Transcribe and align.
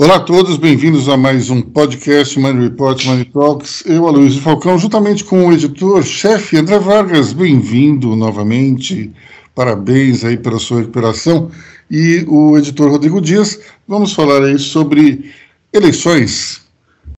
Olá 0.00 0.14
a 0.14 0.20
todos, 0.20 0.56
bem-vindos 0.56 1.08
a 1.08 1.16
mais 1.16 1.50
um 1.50 1.60
podcast 1.60 2.38
Money 2.38 2.68
Report 2.68 3.04
Money 3.04 3.24
Talks. 3.24 3.82
Eu, 3.84 4.06
Aloysio 4.06 4.40
Falcão, 4.40 4.78
juntamente 4.78 5.24
com 5.24 5.48
o 5.48 5.52
editor-chefe 5.52 6.56
André 6.56 6.78
Vargas, 6.78 7.32
bem-vindo 7.32 8.14
novamente. 8.14 9.10
Parabéns 9.56 10.24
aí 10.24 10.36
pela 10.36 10.60
sua 10.60 10.82
recuperação. 10.82 11.50
E 11.90 12.24
o 12.28 12.56
editor 12.56 12.92
Rodrigo 12.92 13.20
Dias, 13.20 13.58
vamos 13.88 14.12
falar 14.12 14.44
aí 14.44 14.56
sobre 14.56 15.32
eleições, 15.72 16.60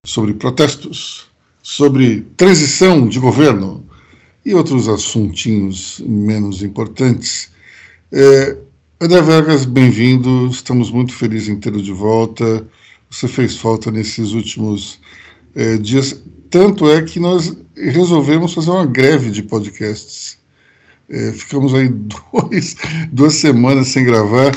sobre 0.03 0.33
protestos, 0.33 1.27
sobre 1.61 2.25
transição 2.35 3.07
de 3.07 3.19
governo 3.19 3.85
e 4.43 4.55
outros 4.55 4.89
assuntinhos 4.89 6.01
menos 6.03 6.63
importantes. 6.63 7.51
É, 8.11 8.57
André 9.03 9.19
Vargas, 9.19 9.65
bem-vindo. 9.65 10.45
Estamos 10.45 10.91
muito 10.91 11.15
felizes 11.15 11.49
em 11.49 11.59
tê-lo 11.59 11.81
de 11.81 11.91
volta. 11.91 12.67
Você 13.09 13.27
fez 13.27 13.57
falta 13.57 13.89
nesses 13.89 14.33
últimos 14.33 15.01
é, 15.55 15.75
dias. 15.77 16.23
Tanto 16.51 16.87
é 16.87 17.01
que 17.01 17.19
nós 17.19 17.51
resolvemos 17.75 18.53
fazer 18.53 18.69
uma 18.69 18.85
greve 18.85 19.31
de 19.31 19.41
podcasts. 19.41 20.37
É, 21.09 21.31
ficamos 21.31 21.73
aí 21.73 21.89
dois, 22.31 22.75
duas 23.11 23.33
semanas 23.33 23.87
sem 23.87 24.05
gravar, 24.05 24.51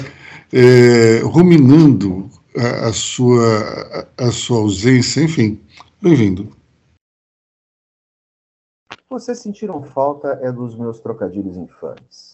é, 0.52 1.20
ruminando 1.24 2.28
a, 2.54 2.88
a, 2.88 2.92
sua, 2.92 4.06
a, 4.18 4.26
a 4.26 4.30
sua 4.30 4.58
ausência. 4.58 5.22
Enfim, 5.22 5.58
bem-vindo. 6.02 6.54
Vocês 9.08 9.38
sentiram 9.38 9.82
falta 9.82 10.38
é 10.42 10.52
dos 10.52 10.76
meus 10.76 11.00
trocadilhos 11.00 11.56
infames. 11.56 12.34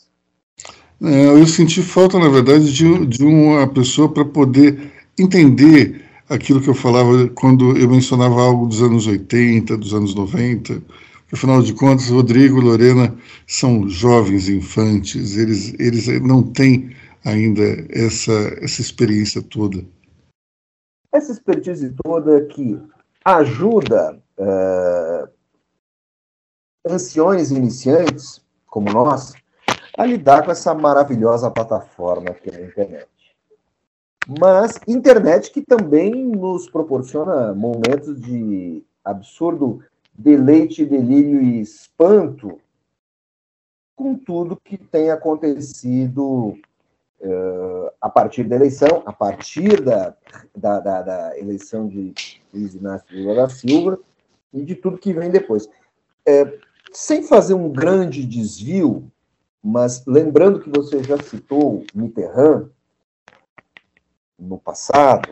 É, 1.03 1.27
eu 1.29 1.47
senti 1.47 1.83
falta, 1.83 2.19
na 2.19 2.29
verdade, 2.29 2.73
de, 2.73 3.06
de 3.06 3.25
uma 3.25 3.67
pessoa 3.67 4.12
para 4.12 4.25
poder 4.25 4.93
entender 5.19 6.05
aquilo 6.29 6.61
que 6.61 6.69
eu 6.69 6.75
falava 6.75 7.29
quando 7.29 7.77
eu 7.77 7.89
mencionava 7.89 8.41
algo 8.41 8.67
dos 8.67 8.83
anos 8.83 9.07
80, 9.07 9.77
dos 9.77 9.95
anos 9.95 10.15
90. 10.15 10.83
Afinal 11.33 11.62
de 11.62 11.73
contas, 11.73 12.09
Rodrigo 12.09 12.59
e 12.59 12.65
Lorena 12.65 13.17
são 13.47 13.89
jovens 13.89 14.48
infantes, 14.48 15.37
eles, 15.37 15.75
eles 15.79 16.07
não 16.20 16.42
têm 16.42 16.95
ainda 17.25 17.62
essa, 17.91 18.33
essa 18.61 18.81
experiência 18.81 19.41
toda. 19.41 19.85
Essa 21.12 21.33
expertise 21.33 21.95
toda 22.05 22.45
que 22.47 22.79
ajuda 23.25 24.20
uh, 24.39 25.29
anciões 26.87 27.51
iniciantes, 27.51 28.41
como 28.67 28.91
nós, 28.92 29.35
a 29.96 30.05
lidar 30.05 30.44
com 30.44 30.50
essa 30.50 30.74
maravilhosa 30.74 31.50
plataforma 31.50 32.34
que 32.34 32.50
é 32.50 32.56
a 32.56 32.66
internet. 32.66 33.08
Mas 34.38 34.78
internet 34.86 35.50
que 35.50 35.62
também 35.62 36.27
nos 36.27 36.69
proporciona 36.69 37.55
momentos 37.55 38.20
de 38.20 38.84
absurdo 39.05 39.83
deleite, 40.12 40.84
delírio 40.84 41.42
e 41.42 41.61
espanto 41.61 42.61
com 43.96 44.14
tudo 44.14 44.61
que 44.62 44.78
tem 44.78 45.11
acontecido 45.11 46.55
uh, 47.20 47.91
a 48.00 48.08
partir 48.08 48.44
da 48.44 48.56
eleição, 48.56 49.02
a 49.05 49.12
partir 49.12 49.83
da, 49.83 50.14
da, 50.55 50.80
da, 50.80 51.02
da 51.02 51.38
eleição 51.38 51.88
de 51.88 52.14
Luiz 52.52 52.74
Inácio 52.74 53.06
Lula 53.12 53.34
da 53.34 53.48
Silva 53.48 53.98
e 54.52 54.64
de 54.64 54.74
tudo 54.74 54.98
que 54.98 55.12
vem 55.12 55.30
depois. 55.30 55.68
É, 56.27 56.58
sem 56.92 57.22
fazer 57.22 57.55
um 57.55 57.70
grande 57.70 58.24
desvio 58.24 59.11
mas 59.62 60.05
lembrando 60.06 60.61
que 60.61 60.70
você 60.70 61.03
já 61.03 61.19
citou 61.19 61.84
Mitterrand 61.94 62.69
no 64.39 64.58
passado, 64.58 65.29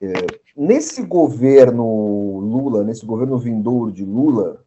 é, 0.00 0.12
nesse 0.56 1.02
governo 1.02 2.40
Lula, 2.40 2.82
nesse 2.82 3.06
governo 3.06 3.38
vindouro 3.38 3.92
de 3.92 4.04
Lula, 4.04 4.64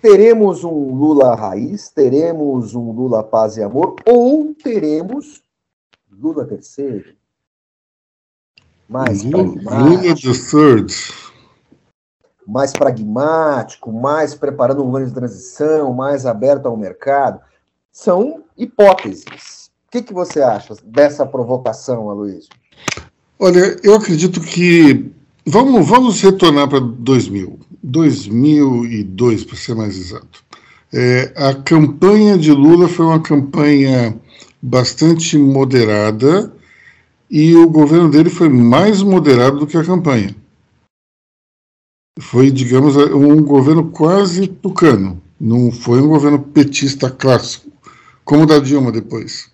teremos 0.00 0.62
um 0.62 0.94
Lula 0.94 1.34
raiz, 1.34 1.88
teremos 1.88 2.74
um 2.74 2.92
Lula 2.92 3.22
paz 3.22 3.56
e 3.56 3.62
amor, 3.62 3.96
ou 4.06 4.54
teremos 4.54 5.42
Lula 6.10 6.44
terceiro? 6.44 7.14
Mais 8.88 9.24
Lula 9.24 10.14
the 10.14 10.32
third 10.50 11.23
mais 12.46 12.72
pragmático, 12.72 13.92
mais 13.92 14.34
preparando 14.34 14.82
um 14.82 14.86
governo 14.86 15.08
de 15.08 15.14
transição, 15.14 15.92
mais 15.92 16.26
aberto 16.26 16.66
ao 16.66 16.76
mercado, 16.76 17.40
são 17.90 18.42
hipóteses. 18.56 19.70
O 19.88 19.90
que, 19.90 20.02
que 20.02 20.12
você 20.12 20.42
acha 20.42 20.74
dessa 20.84 21.24
provocação, 21.24 22.10
Aloysio? 22.10 22.50
Olha, 23.38 23.76
eu 23.82 23.94
acredito 23.94 24.40
que. 24.40 25.10
Vamos, 25.46 25.86
vamos 25.86 26.22
retornar 26.22 26.68
para 26.68 26.80
2000, 26.80 27.58
2002, 27.82 29.44
para 29.44 29.56
ser 29.56 29.74
mais 29.74 29.96
exato. 29.96 30.42
É, 30.92 31.32
a 31.36 31.54
campanha 31.54 32.38
de 32.38 32.50
Lula 32.50 32.88
foi 32.88 33.04
uma 33.04 33.20
campanha 33.20 34.18
bastante 34.62 35.36
moderada 35.36 36.50
e 37.30 37.54
o 37.54 37.68
governo 37.68 38.08
dele 38.10 38.30
foi 38.30 38.48
mais 38.48 39.02
moderado 39.02 39.58
do 39.58 39.66
que 39.66 39.76
a 39.76 39.84
campanha 39.84 40.34
foi, 42.18 42.50
digamos, 42.50 42.96
um 42.96 43.42
governo 43.42 43.90
quase 43.90 44.46
tucano. 44.46 45.20
Não 45.40 45.70
foi 45.70 46.00
um 46.00 46.08
governo 46.08 46.38
petista 46.38 47.10
clássico, 47.10 47.70
como 48.24 48.44
o 48.44 48.46
da 48.46 48.58
Dilma 48.58 48.92
depois. 48.92 49.50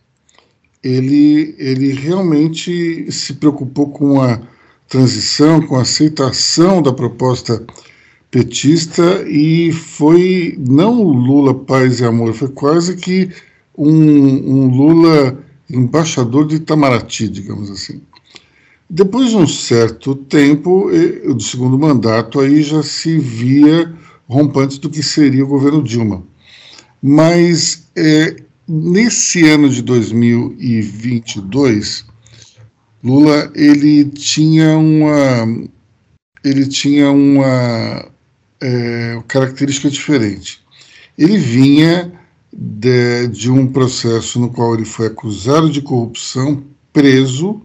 Ele, 0.82 1.54
ele 1.59 1.93
realmente 1.93 3.10
se 3.10 3.34
preocupou 3.34 3.91
com 3.91 4.20
a 4.20 4.41
transição, 4.88 5.66
com 5.66 5.76
a 5.76 5.82
aceitação 5.82 6.82
da 6.82 6.93
proposta 6.93 7.65
petista 8.31 9.25
e 9.28 9.72
foi 9.72 10.56
não 10.59 11.03
o 11.03 11.12
Lula 11.12 11.54
paz 11.54 12.00
e 12.00 12.04
amor, 12.04 12.32
foi 12.32 12.49
quase 12.49 12.97
que 12.97 13.31
um, 13.76 13.91
um 13.91 14.69
Lula 14.69 15.38
embaixador 15.69 16.47
de 16.47 16.56
Itamaraty, 16.56 17.28
digamos 17.28 17.70
assim. 17.70 18.00
Depois 18.93 19.31
de 19.31 19.37
um 19.37 19.47
certo 19.47 20.17
tempo, 20.17 20.91
do 21.33 21.41
segundo 21.41 21.78
mandato, 21.78 22.41
aí 22.41 22.61
já 22.61 22.83
se 22.83 23.19
via 23.19 23.95
rompantes 24.28 24.78
do 24.78 24.91
que 24.91 25.01
seria 25.01 25.45
o 25.45 25.49
governo 25.49 25.81
Dilma. 25.81 26.25
Mas 27.00 27.89
é, 27.95 28.34
nesse 28.67 29.49
ano 29.49 29.69
de 29.69 29.81
2022, 29.81 32.05
Lula 33.03 33.50
ele 33.55 34.05
tinha 34.06 34.77
uma 34.77 35.47
ele 36.43 36.67
tinha 36.67 37.12
uma 37.12 38.11
é, 38.61 39.23
característica 39.29 39.89
diferente. 39.89 40.61
Ele 41.17 41.39
vinha 41.39 42.12
de, 42.53 43.29
de 43.29 43.53
um 43.53 43.69
processo 43.69 44.41
no 44.41 44.50
qual 44.50 44.75
ele 44.75 44.84
foi 44.84 45.06
acusado 45.06 45.71
de 45.71 45.81
corrupção, 45.81 46.65
preso 46.93 47.62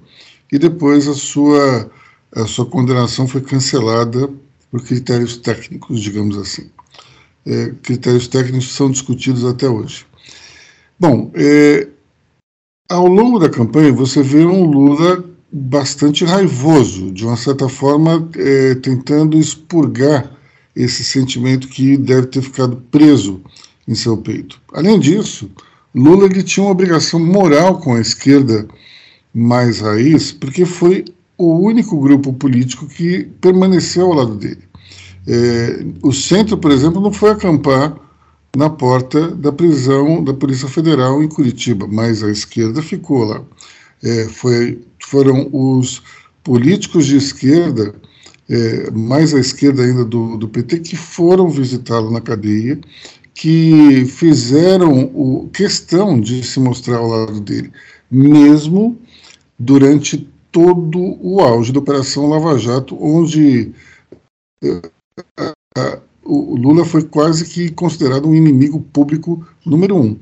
e 0.51 0.59
depois 0.59 1.07
a 1.07 1.13
sua, 1.13 1.89
a 2.33 2.45
sua 2.45 2.65
condenação 2.65 3.27
foi 3.27 3.41
cancelada 3.41 4.29
por 4.71 4.83
critérios 4.83 5.37
técnicos, 5.37 6.01
digamos 6.01 6.37
assim. 6.37 6.69
É, 7.45 7.73
critérios 7.81 8.27
técnicos 8.27 8.73
são 8.73 8.89
discutidos 8.89 9.45
até 9.45 9.69
hoje. 9.69 10.05
Bom, 10.99 11.31
é, 11.35 11.87
ao 12.89 13.07
longo 13.07 13.39
da 13.39 13.49
campanha 13.49 13.91
você 13.91 14.21
vê 14.21 14.45
um 14.45 14.65
Lula 14.65 15.23
bastante 15.51 16.25
raivoso, 16.25 17.11
de 17.11 17.25
uma 17.25 17.37
certa 17.37 17.69
forma 17.69 18.29
é, 18.35 18.75
tentando 18.75 19.37
expurgar 19.37 20.31
esse 20.75 21.03
sentimento 21.03 21.67
que 21.67 21.95
deve 21.95 22.27
ter 22.27 22.41
ficado 22.41 22.77
preso 22.91 23.41
em 23.87 23.95
seu 23.95 24.17
peito. 24.17 24.59
Além 24.73 24.99
disso, 24.99 25.49
Lula 25.93 26.25
ele 26.25 26.43
tinha 26.43 26.65
uma 26.65 26.71
obrigação 26.71 27.19
moral 27.19 27.79
com 27.79 27.95
a 27.95 28.01
esquerda 28.01 28.67
mais 29.35 29.81
raiz, 29.81 30.31
porque 30.31 30.65
foi 30.65 31.03
o 31.37 31.59
único 31.59 31.99
grupo 31.99 32.31
político 32.31 32.87
que 32.87 33.25
permaneceu 33.41 34.05
ao 34.05 34.13
lado 34.13 34.35
dele. 34.35 34.63
É, 35.27 35.85
o 36.01 36.13
centro, 36.13 36.57
por 36.57 36.71
exemplo, 36.71 37.01
não 37.01 37.11
foi 37.11 37.31
acampar 37.31 37.93
na 38.55 38.69
porta 38.69 39.27
da 39.31 39.51
prisão 39.51 40.23
da 40.23 40.33
Polícia 40.33 40.69
Federal 40.69 41.21
em 41.21 41.27
Curitiba, 41.27 41.85
mas 41.91 42.23
a 42.23 42.31
esquerda 42.31 42.81
ficou 42.81 43.25
lá. 43.25 43.43
É, 44.01 44.25
foi, 44.29 44.81
foram 45.05 45.49
os 45.51 46.01
políticos 46.41 47.05
de 47.05 47.17
esquerda, 47.17 47.93
é, 48.49 48.89
mais 48.91 49.33
à 49.33 49.39
esquerda 49.39 49.83
ainda 49.83 50.05
do, 50.05 50.37
do 50.37 50.47
PT, 50.47 50.79
que 50.79 50.95
foram 50.95 51.49
visitá-lo 51.49 52.09
na 52.09 52.21
cadeia, 52.21 52.79
que 53.33 54.05
fizeram 54.05 55.11
o, 55.13 55.49
questão 55.51 56.17
de 56.21 56.41
se 56.41 56.57
mostrar 56.57 56.97
ao 56.97 57.07
lado 57.07 57.41
dele, 57.41 57.69
mesmo 58.09 58.97
durante 59.57 60.29
todo 60.51 61.17
o 61.21 61.41
auge 61.41 61.71
da 61.71 61.79
Operação 61.79 62.27
Lava 62.27 62.57
Jato, 62.57 62.97
onde 63.01 63.73
uh, 64.63 66.01
o 66.23 66.55
Lula 66.55 66.85
foi 66.85 67.03
quase 67.03 67.45
que 67.45 67.69
considerado 67.71 68.27
um 68.27 68.35
inimigo 68.35 68.79
público 68.79 69.45
número 69.65 69.95
um. 69.95 70.17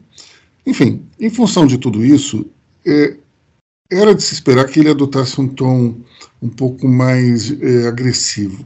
Enfim, 0.65 1.03
em 1.19 1.29
função 1.29 1.65
de 1.65 1.77
tudo 1.77 2.03
isso, 2.03 2.45
é, 2.85 3.15
era 3.91 4.15
de 4.15 4.23
se 4.23 4.33
esperar 4.33 4.67
que 4.67 4.79
ele 4.79 4.89
adotasse 4.89 5.39
um 5.39 5.47
tom 5.47 5.95
um 6.41 6.49
pouco 6.49 6.87
mais 6.87 7.51
é, 7.61 7.87
agressivo. 7.87 8.65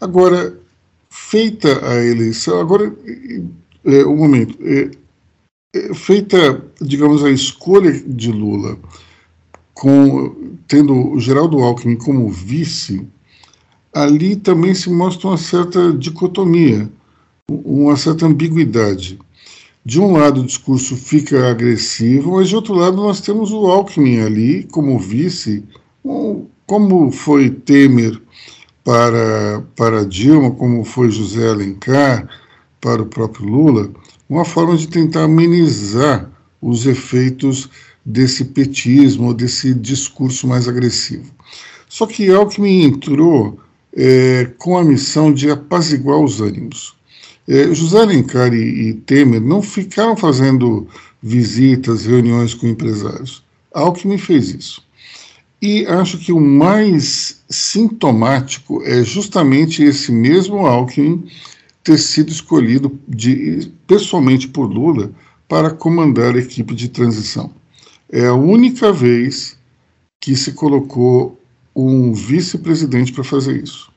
Agora, 0.00 0.56
feita 1.10 1.86
a 1.86 2.04
eleição, 2.04 2.60
agora, 2.60 2.94
é, 3.84 4.04
um 4.06 4.16
momento, 4.16 4.56
feita, 5.94 6.64
digamos, 6.80 7.24
a 7.24 7.30
escolha 7.30 7.92
de 7.92 8.30
Lula, 8.32 8.78
com, 9.80 10.58
tendo 10.68 10.92
o 10.92 11.18
Geraldo 11.18 11.58
Alckmin 11.60 11.96
como 11.96 12.28
vice, 12.28 13.08
ali 13.94 14.36
também 14.36 14.74
se 14.74 14.90
mostra 14.90 15.28
uma 15.28 15.38
certa 15.38 15.90
dicotomia, 15.90 16.86
uma 17.48 17.96
certa 17.96 18.26
ambiguidade. 18.26 19.18
De 19.82 19.98
um 19.98 20.12
lado, 20.12 20.42
o 20.42 20.46
discurso 20.46 20.94
fica 20.94 21.50
agressivo, 21.50 22.32
mas 22.32 22.50
de 22.50 22.56
outro 22.56 22.74
lado, 22.74 22.98
nós 22.98 23.22
temos 23.22 23.52
o 23.52 23.68
Alckmin 23.68 24.20
ali 24.20 24.64
como 24.64 24.98
vice, 24.98 25.64
como 26.66 27.10
foi 27.10 27.48
Temer 27.48 28.20
para, 28.84 29.64
para 29.74 30.04
Dilma, 30.04 30.50
como 30.50 30.84
foi 30.84 31.10
José 31.10 31.48
Alencar 31.48 32.28
para 32.82 33.00
o 33.00 33.06
próprio 33.06 33.46
Lula, 33.46 33.90
uma 34.28 34.44
forma 34.44 34.76
de 34.76 34.86
tentar 34.86 35.22
amenizar 35.22 36.30
os 36.60 36.84
efeitos 36.84 37.70
desse 38.04 38.44
petismo, 38.46 39.34
desse 39.34 39.74
discurso 39.74 40.46
mais 40.46 40.68
agressivo. 40.68 41.30
Só 41.88 42.06
que 42.06 42.30
Alckmin 42.30 42.84
entrou 42.84 43.58
é, 43.94 44.50
com 44.58 44.78
a 44.78 44.84
missão 44.84 45.32
de 45.32 45.50
apaziguar 45.50 46.18
os 46.18 46.40
ânimos. 46.40 46.94
É, 47.48 47.74
José 47.74 48.00
Alencar 48.00 48.54
e, 48.54 48.90
e 48.90 48.94
Temer 48.94 49.40
não 49.40 49.60
ficaram 49.60 50.16
fazendo 50.16 50.86
visitas, 51.22 52.06
reuniões 52.06 52.54
com 52.54 52.66
empresários. 52.66 53.42
Alckmin 53.72 54.18
fez 54.18 54.54
isso. 54.54 54.82
E 55.60 55.84
acho 55.86 56.16
que 56.18 56.32
o 56.32 56.40
mais 56.40 57.42
sintomático 57.48 58.82
é 58.82 59.02
justamente 59.02 59.82
esse 59.82 60.10
mesmo 60.10 60.66
Alckmin 60.66 61.26
ter 61.82 61.98
sido 61.98 62.30
escolhido 62.30 62.98
de, 63.06 63.70
pessoalmente 63.86 64.48
por 64.48 64.70
Lula 64.70 65.10
para 65.48 65.70
comandar 65.70 66.34
a 66.34 66.38
equipe 66.38 66.74
de 66.74 66.88
transição. 66.88 67.52
É 68.12 68.26
a 68.26 68.34
única 68.34 68.92
vez 68.92 69.56
que 70.20 70.36
se 70.36 70.52
colocou 70.52 71.38
um 71.74 72.12
vice-presidente 72.12 73.12
para 73.12 73.24
fazer 73.24 73.62
isso. 73.62 73.90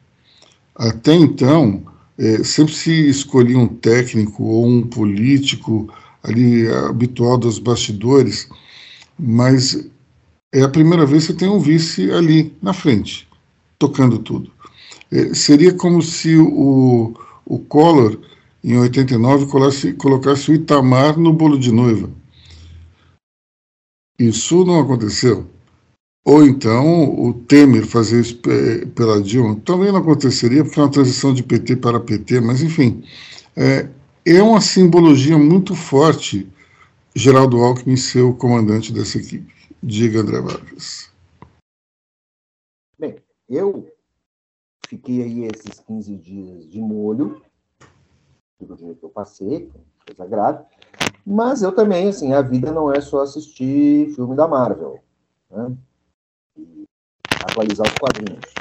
Até 0.75 1.13
então, 1.13 1.83
é, 2.17 2.43
sempre 2.43 2.73
se 2.73 3.09
escolhia 3.09 3.57
um 3.57 3.67
técnico 3.67 4.43
ou 4.43 4.67
um 4.67 4.83
político 4.83 5.89
ali 6.23 6.67
habitual 6.67 7.37
dos 7.37 7.59
bastidores, 7.59 8.47
mas 9.19 9.87
é 10.51 10.61
a 10.61 10.69
primeira 10.69 11.05
vez 11.05 11.27
que 11.27 11.33
tem 11.33 11.49
um 11.49 11.59
vice 11.59 12.11
ali 12.11 12.55
na 12.61 12.73
frente, 12.73 13.27
tocando 13.79 14.19
tudo. 14.19 14.51
É, 15.11 15.33
seria 15.33 15.73
como 15.73 16.01
se 16.01 16.37
o, 16.37 17.13
o 17.45 17.59
Collor, 17.59 18.19
em 18.63 18.77
89, 18.77 19.47
colocasse, 19.47 19.93
colocasse 19.93 20.51
o 20.51 20.53
Itamar 20.53 21.19
no 21.19 21.33
bolo 21.33 21.59
de 21.59 21.71
noiva. 21.71 22.09
Isso 24.17 24.63
não 24.63 24.79
aconteceu. 24.79 25.47
Ou 26.25 26.45
então 26.45 27.19
o 27.19 27.33
Temer 27.33 27.85
fazer 27.85 28.21
isso 28.21 28.39
pela 28.95 29.21
Dilma 29.21 29.59
também 29.65 29.91
não 29.91 29.99
aconteceria, 29.99 30.63
porque 30.63 30.79
é 30.79 30.83
uma 30.83 30.91
transição 30.91 31.33
de 31.33 31.43
PT 31.43 31.77
para 31.77 31.99
PT, 31.99 32.39
mas 32.39 32.61
enfim, 32.61 33.03
é, 33.55 33.89
é 34.25 34.41
uma 34.41 34.61
simbologia 34.61 35.37
muito 35.37 35.75
forte 35.75 36.49
Geraldo 37.15 37.57
Alckmin 37.57 37.95
ser 37.95 38.21
o 38.21 38.33
comandante 38.33 38.91
dessa 38.91 39.17
equipe. 39.19 39.53
Diga, 39.83 40.21
André 40.21 40.41
Vargas. 40.41 41.11
Bem, 42.97 43.17
eu 43.47 43.87
fiquei 44.87 45.21
aí 45.21 45.43
esses 45.43 45.79
15 45.79 46.15
dias 46.17 46.67
de 46.69 46.79
molho, 46.79 47.41
do 48.59 48.75
dia 48.75 48.95
que 48.95 49.03
eu 49.03 49.09
passei, 49.09 49.69
coisa 50.07 50.25
grave, 50.25 50.65
mas 51.25 51.61
eu 51.61 51.71
também, 51.71 52.09
assim, 52.09 52.33
a 52.33 52.41
vida 52.41 52.71
não 52.71 52.91
é 52.91 52.99
só 53.01 53.21
assistir 53.21 54.13
filme 54.13 54.35
da 54.35 54.47
Marvel, 54.47 54.99
né? 55.49 55.75
atualizar 57.45 57.87
os 57.87 57.97
quadrinhos. 57.97 58.53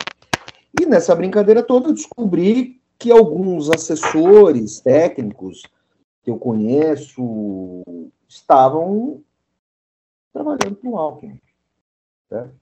E 0.81 0.87
nessa 0.87 1.15
brincadeira 1.15 1.63
toda 1.63 1.89
eu 1.89 1.95
descobri 1.95 2.81
que 2.99 3.11
alguns 3.11 3.71
assessores 3.71 4.81
técnicos 4.81 5.63
que 6.23 6.31
eu 6.31 6.39
conheço 6.39 7.83
estavam 8.29 9.23
trabalhando 10.33 10.77
com 10.77 10.91
o 10.91 10.97
Alckmin. 10.97 11.41
Certo? 12.29 12.55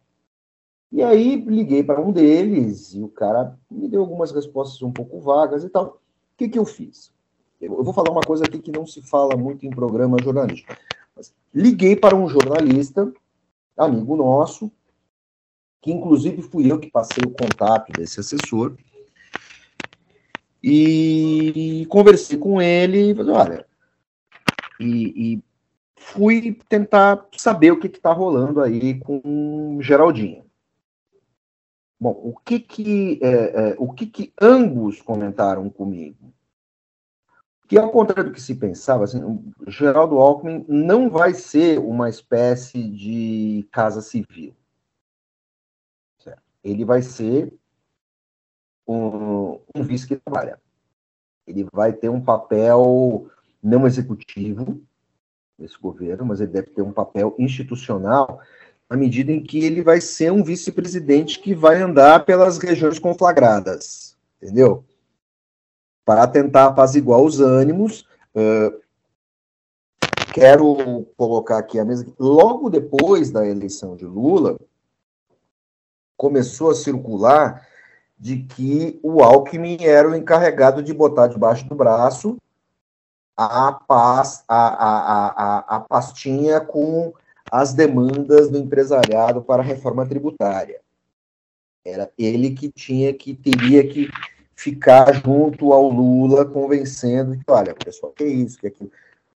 E 0.93 1.03
aí 1.03 1.37
liguei 1.37 1.85
para 1.85 2.00
um 2.00 2.11
deles 2.11 2.94
e 2.94 3.03
o 3.03 3.09
cara 3.09 3.56
me 3.71 3.88
deu 3.88 4.00
algumas 4.00 4.32
respostas 4.32 4.82
um 4.82 4.91
pouco 4.91 5.21
vagas 5.21 5.62
e 5.62 5.69
tal. 5.69 5.87
O 5.87 6.37
que, 6.37 6.49
que 6.49 6.59
eu 6.59 6.65
fiz? 6.65 7.12
Eu 7.60 7.84
vou 7.84 7.92
falar 7.92 8.10
uma 8.10 8.22
coisa 8.22 8.44
aqui 8.44 8.58
que 8.58 8.72
não 8.72 8.86
se 8.86 9.02
fala 9.02 9.36
muito 9.36 9.66
em 9.66 9.70
programa 9.70 10.16
jornalístico. 10.22 10.74
Liguei 11.54 11.94
para 11.94 12.16
um 12.16 12.28
jornalista, 12.28 13.12
amigo 13.76 14.16
nosso, 14.16 14.72
que 15.82 15.92
inclusive 15.92 16.42
fui 16.42 16.70
eu 16.70 16.78
que 16.78 16.90
passei 16.90 17.22
o 17.24 17.30
contato 17.30 17.92
desse 17.92 18.20
assessor, 18.20 18.76
e 20.62 21.86
conversei 21.88 22.36
com 22.36 22.60
ele, 22.60 23.14
falei, 23.14 23.34
olha, 23.34 23.66
e, 24.78 25.34
e, 25.34 25.42
fui 25.96 26.58
tentar 26.68 27.26
saber 27.36 27.70
o 27.70 27.78
que 27.78 27.86
está 27.86 28.12
rolando 28.12 28.60
aí 28.60 28.98
com 29.00 29.78
Geraldinho. 29.80 30.44
Bom, 31.98 32.10
o 32.10 32.34
que 32.36 32.60
que, 32.60 33.18
é, 33.22 33.28
é, 33.70 33.76
o 33.78 33.92
que 33.92 34.06
que 34.06 34.32
ambos 34.40 35.02
comentaram 35.02 35.68
comigo? 35.68 36.32
Que 37.70 37.78
ao 37.78 37.90
contrário 37.90 38.25
do 38.25 38.34
que 38.34 38.43
se 38.43 38.55
pensava, 38.55 39.05
assim, 39.05 39.22
Geraldo 39.67 40.19
Alckmin 40.19 40.67
não 40.69 41.08
vai 41.08 41.32
ser 41.32 41.78
uma 41.78 42.11
espécie 42.11 42.82
de 42.82 43.67
casa 43.70 44.02
civil 44.02 44.55
ele 46.62 46.84
vai 46.84 47.02
ser 47.02 47.52
um, 48.87 49.58
um 49.75 49.82
vice 49.82 50.06
que 50.06 50.17
trabalha. 50.17 50.61
Ele 51.46 51.67
vai 51.72 51.93
ter 51.93 52.08
um 52.08 52.20
papel 52.20 53.28
não 53.62 53.86
executivo 53.86 54.81
nesse 55.58 55.79
governo, 55.79 56.24
mas 56.24 56.41
ele 56.41 56.53
deve 56.53 56.70
ter 56.70 56.82
um 56.82 56.93
papel 56.93 57.34
institucional 57.39 58.41
na 58.89 58.96
medida 58.96 59.31
em 59.31 59.43
que 59.43 59.65
ele 59.65 59.82
vai 59.82 60.00
ser 60.00 60.32
um 60.32 60.43
vice-presidente 60.43 61.39
que 61.39 61.55
vai 61.55 61.81
andar 61.81 62.24
pelas 62.24 62.58
regiões 62.58 62.98
conflagradas, 62.98 64.17
entendeu? 64.41 64.84
Para 66.10 66.26
tentar 66.26 66.67
apaziguar 66.67 67.20
os 67.20 67.38
ânimos. 67.38 68.05
Uh, 68.34 68.81
quero 70.34 71.06
colocar 71.17 71.58
aqui 71.58 71.79
a 71.79 71.84
mesa. 71.84 72.05
Logo 72.19 72.69
depois 72.69 73.31
da 73.31 73.46
eleição 73.46 73.94
de 73.94 74.05
Lula, 74.05 74.58
começou 76.17 76.70
a 76.70 76.74
circular 76.74 77.64
de 78.19 78.38
que 78.38 78.98
o 79.05 79.22
Alckmin 79.22 79.79
era 79.82 80.10
o 80.10 80.17
encarregado 80.17 80.82
de 80.82 80.93
botar 80.93 81.29
debaixo 81.29 81.69
do 81.69 81.76
braço 81.76 82.38
a, 83.36 83.79
a, 83.88 84.22
a, 84.48 84.48
a, 84.48 85.76
a 85.76 85.81
pastinha 85.82 86.60
com 86.60 87.14
as 87.52 87.72
demandas 87.72 88.50
do 88.50 88.58
empresariado 88.58 89.43
para 89.43 89.62
a 89.62 89.64
reforma 89.64 90.05
tributária. 90.05 90.81
Era 91.84 92.10
ele 92.19 92.50
que 92.50 92.69
tinha 92.69 93.14
que 93.14 93.32
teria 93.32 93.86
que 93.86 94.10
ficar 94.60 95.14
junto 95.14 95.72
ao 95.72 95.88
Lula 95.88 96.44
convencendo 96.44 97.38
que, 97.38 97.50
olha, 97.50 97.74
pessoal, 97.74 98.12
que 98.12 98.24
isso, 98.24 98.58
que 98.58 98.67
aquilo. 98.67 98.93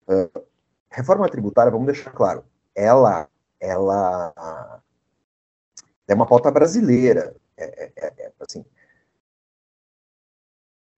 Uh, 0.05 0.43
reforma 0.89 1.29
tributária, 1.29 1.71
vamos 1.71 1.87
deixar 1.87 2.11
claro, 2.11 2.43
ela, 2.75 3.29
ela 3.57 4.83
é 6.05 6.13
uma 6.13 6.25
pauta 6.25 6.51
brasileira. 6.51 7.33
É, 7.55 7.63
é, 7.63 7.91
é, 7.95 8.13
é, 8.17 8.31
assim, 8.39 8.65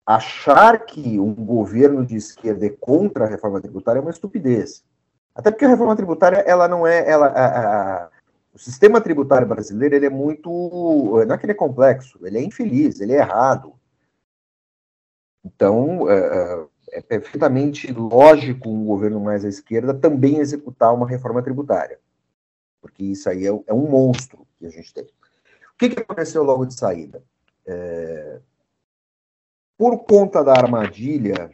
achar 0.08 0.86
que 0.86 1.20
um 1.20 1.34
governo 1.34 2.04
de 2.04 2.16
esquerda 2.16 2.66
é 2.66 2.70
contra 2.70 3.26
a 3.26 3.28
reforma 3.28 3.62
tributária 3.62 4.00
é 4.00 4.02
uma 4.02 4.10
estupidez. 4.10 4.84
Até 5.36 5.52
porque 5.52 5.66
a 5.66 5.70
reforma 5.70 5.96
tributária, 5.96 6.38
ela 6.38 6.68
não 6.68 6.88
é, 6.88 7.08
ela, 7.08 7.28
a, 7.28 8.06
a, 8.06 8.10
o 8.54 8.58
sistema 8.58 9.00
tributário 9.00 9.48
brasileiro, 9.48 9.96
ele 9.96 10.08
é 10.08 10.10
muito, 10.10 10.50
não 11.28 11.36
é 11.36 11.38
que 11.38 11.46
ele 11.46 11.52
é 11.52 11.56
complexo, 11.56 12.26
ele 12.26 12.40
é 12.40 12.42
infeliz, 12.42 13.02
ele 13.02 13.14
é 13.14 13.18
errado. 13.18 13.76
Então, 15.46 16.10
é, 16.10 16.18
é, 16.18 16.68
é 16.98 17.02
perfeitamente 17.02 17.92
lógico 17.94 18.68
um 18.68 18.84
governo 18.84 19.20
mais 19.20 19.46
à 19.46 19.48
esquerda 19.48 19.94
também 19.94 20.40
executar 20.40 20.92
uma 20.92 21.08
reforma 21.08 21.44
tributária, 21.44 22.00
porque 22.82 23.04
isso 23.04 23.30
aí 23.30 23.46
é, 23.46 23.50
é 23.68 23.74
um 23.74 23.88
monstro 23.88 24.48
que 24.58 24.66
a 24.66 24.70
gente 24.70 24.92
tem. 24.92 25.04
O 25.04 25.78
que, 25.78 25.90
que 25.90 26.00
aconteceu 26.00 26.44
logo 26.44 26.66
de 26.66 26.74
saída? 26.74 27.22
É, 27.68 28.40
por 29.78 30.00
conta 30.06 30.44
da 30.44 30.54
armadilha 30.54 31.52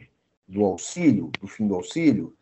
do 0.48 0.64
auxílio, 0.64 1.30
do 1.40 1.46
fim 1.46 1.66
do 1.66 1.74
auxílio, 1.74 2.34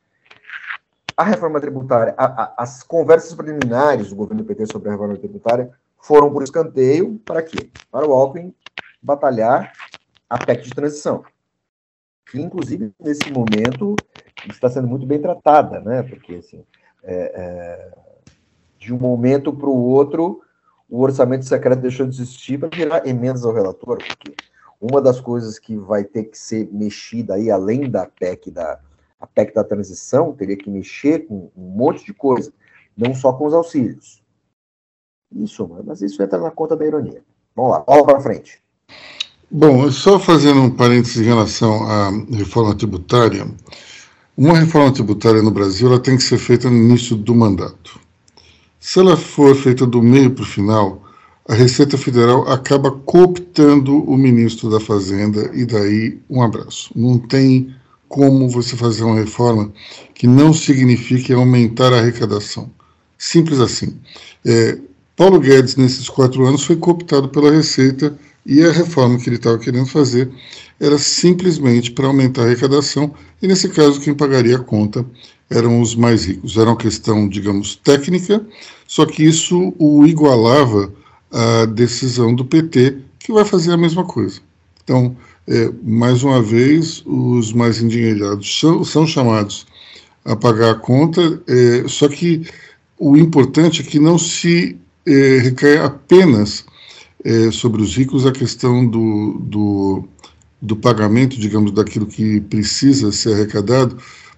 a 1.17 1.25
reforma 1.25 1.61
tributária, 1.61 2.15
a, 2.17 2.25
a, 2.25 2.55
as 2.59 2.83
conversas 2.83 3.35
preliminares 3.35 4.11
do 4.11 4.17
governo 4.17 4.45
PT 4.45 4.67
sobre 4.67 4.89
a 4.89 4.93
reforma 4.93 5.17
tributária 5.17 5.71
foram 5.99 6.33
por 6.33 6.43
escanteio 6.43 7.21
para 7.25 7.43
quê? 7.43 7.71
Para 7.91 8.07
o 8.07 8.13
Alckmin 8.13 8.55
batalhar 9.03 9.73
a 10.29 10.39
PEC 10.39 10.63
de 10.63 10.71
transição, 10.71 11.25
que 12.31 12.41
inclusive 12.41 12.93
nesse 13.01 13.31
momento 13.33 13.97
está 14.49 14.71
sendo 14.71 14.87
muito 14.87 15.05
bem 15.05 15.21
tratada, 15.21 15.81
né? 15.81 16.03
Porque 16.03 16.37
assim, 16.37 16.65
é, 17.03 17.33
é, 17.35 17.93
de 18.79 18.95
um 18.95 18.99
momento 18.99 19.53
para 19.53 19.69
o 19.69 19.83
outro, 19.83 20.41
o 20.89 21.01
orçamento 21.01 21.45
secreto 21.45 21.81
deixou 21.81 22.07
de 22.07 22.15
existir 22.15 22.59
para 22.59 22.69
virar 22.69 23.07
emendas 23.07 23.45
ao 23.45 23.53
relator, 23.53 23.99
porque 23.99 24.35
uma 24.81 25.03
das 25.03 25.21
coisas 25.21 25.59
que 25.59 25.77
vai 25.77 26.05
ter 26.05 26.25
que 26.25 26.39
ser 26.39 26.69
mexida 26.73 27.35
aí, 27.35 27.51
além 27.51 27.91
da 27.91 28.07
PEC 28.07 28.51
da, 28.51 28.81
a 29.21 29.27
PEC 29.27 29.53
da 29.53 29.63
transição, 29.63 30.33
teria 30.33 30.57
que 30.57 30.71
mexer 30.71 31.27
com 31.27 31.51
um 31.57 31.63
monte 31.63 32.05
de 32.05 32.15
coisa, 32.15 32.53
não 32.97 33.15
só 33.15 33.33
com 33.33 33.45
os 33.45 33.53
auxílios. 33.53 34.23
Isso, 35.33 35.69
mas 35.85 36.01
isso 36.01 36.23
entra 36.23 36.39
na 36.39 36.51
conta 36.51 36.77
da 36.77 36.87
ironia. 36.87 37.23
Vamos 37.55 37.73
lá, 37.73 37.81
bola 37.81 38.05
para 38.05 38.21
frente. 38.21 38.63
Bom, 39.53 39.91
só 39.91 40.21
fazendo 40.21 40.61
um 40.61 40.71
parênteses 40.71 41.17
em 41.17 41.25
relação 41.25 41.83
à 41.83 42.11
reforma 42.31 42.73
tributária, 42.73 43.49
uma 44.37 44.57
reforma 44.57 44.93
tributária 44.93 45.43
no 45.43 45.51
Brasil 45.51 45.89
ela 45.89 45.99
tem 45.99 46.17
que 46.17 46.23
ser 46.23 46.39
feita 46.39 46.71
no 46.71 46.77
início 46.77 47.17
do 47.17 47.35
mandato. 47.35 47.99
Se 48.79 49.01
ela 49.01 49.17
for 49.17 49.57
feita 49.57 49.85
do 49.85 50.01
meio 50.01 50.31
para 50.31 50.45
o 50.45 50.47
final, 50.47 51.03
a 51.49 51.55
Receita 51.55 51.99
Federal 51.99 52.49
acaba 52.49 52.93
cooptando 52.93 54.05
o 54.05 54.17
ministro 54.17 54.71
da 54.71 54.79
Fazenda 54.79 55.51
e 55.53 55.65
daí 55.67 56.21
um 56.31 56.43
abraço. 56.43 56.93
Não 56.95 57.19
tem 57.19 57.75
como 58.09 58.49
você 58.49 58.77
fazer 58.77 59.03
uma 59.03 59.17
reforma 59.17 59.73
que 60.15 60.29
não 60.29 60.53
signifique 60.53 61.33
aumentar 61.33 61.93
a 61.93 61.99
arrecadação. 61.99 62.71
Simples 63.19 63.59
assim. 63.59 63.99
É, 64.47 64.79
Paulo 65.17 65.41
Guedes, 65.41 65.75
nesses 65.75 66.09
quatro 66.09 66.47
anos, 66.47 66.63
foi 66.63 66.77
cooptado 66.77 67.29
pela 67.29 67.51
Receita 67.51 68.17
e 68.45 68.63
a 68.65 68.73
reforma 68.73 69.19
que 69.19 69.29
ele 69.29 69.37
estava 69.37 69.59
querendo 69.59 69.87
fazer 69.87 70.31
era 70.79 70.99
simplesmente 70.99 71.91
para 71.91 72.07
aumentar 72.07 72.43
a 72.43 72.45
arrecadação, 72.47 73.15
e 73.43 73.47
nesse 73.47 73.69
caso, 73.69 74.01
quem 74.01 74.15
pagaria 74.15 74.57
a 74.57 74.61
conta 74.61 75.05
eram 75.51 75.81
os 75.81 75.95
mais 75.95 76.25
ricos. 76.25 76.57
Era 76.57 76.71
uma 76.71 76.77
questão, 76.77 77.29
digamos, 77.29 77.77
técnica, 77.77 78.45
só 78.87 79.05
que 79.05 79.23
isso 79.25 79.75
o 79.79 80.07
igualava 80.07 80.93
à 81.31 81.67
decisão 81.67 82.35
do 82.35 82.45
PT, 82.45 82.99
que 83.19 83.33
vai 83.33 83.45
fazer 83.45 83.73
a 83.73 83.77
mesma 83.77 84.05
coisa. 84.05 84.41
Então, 84.83 85.17
é, 85.47 85.71
mais 85.83 86.23
uma 86.23 86.43
vez, 86.43 87.03
os 87.05 87.53
mais 87.53 87.83
endinheirados 87.83 88.59
são, 88.59 88.85
são 88.85 89.07
chamados 89.07 89.67
a 90.25 90.35
pagar 90.37 90.71
a 90.71 90.75
conta, 90.75 91.43
é, 91.47 91.85
só 91.89 92.09
que 92.09 92.43
o 92.99 93.17
importante 93.17 93.83
é 93.83 93.85
que 93.85 93.99
não 93.99 94.19
se 94.19 94.77
é, 95.07 95.53
apenas 95.85 96.65
é, 97.25 97.51
sobre 97.51 97.83
os 97.83 97.97
ricos 97.97 98.27
a 98.27 98.33
questão 98.33 98.87
do, 98.87 99.39
do, 99.41 100.05
do 100.61 100.77
pagamento, 100.77 101.39
digamos, 101.39 101.73
daquilo 101.73 102.07
que 102.07 102.41
precisa 102.41 103.13
ser 103.13 103.35
arrecadado, 103.35 103.97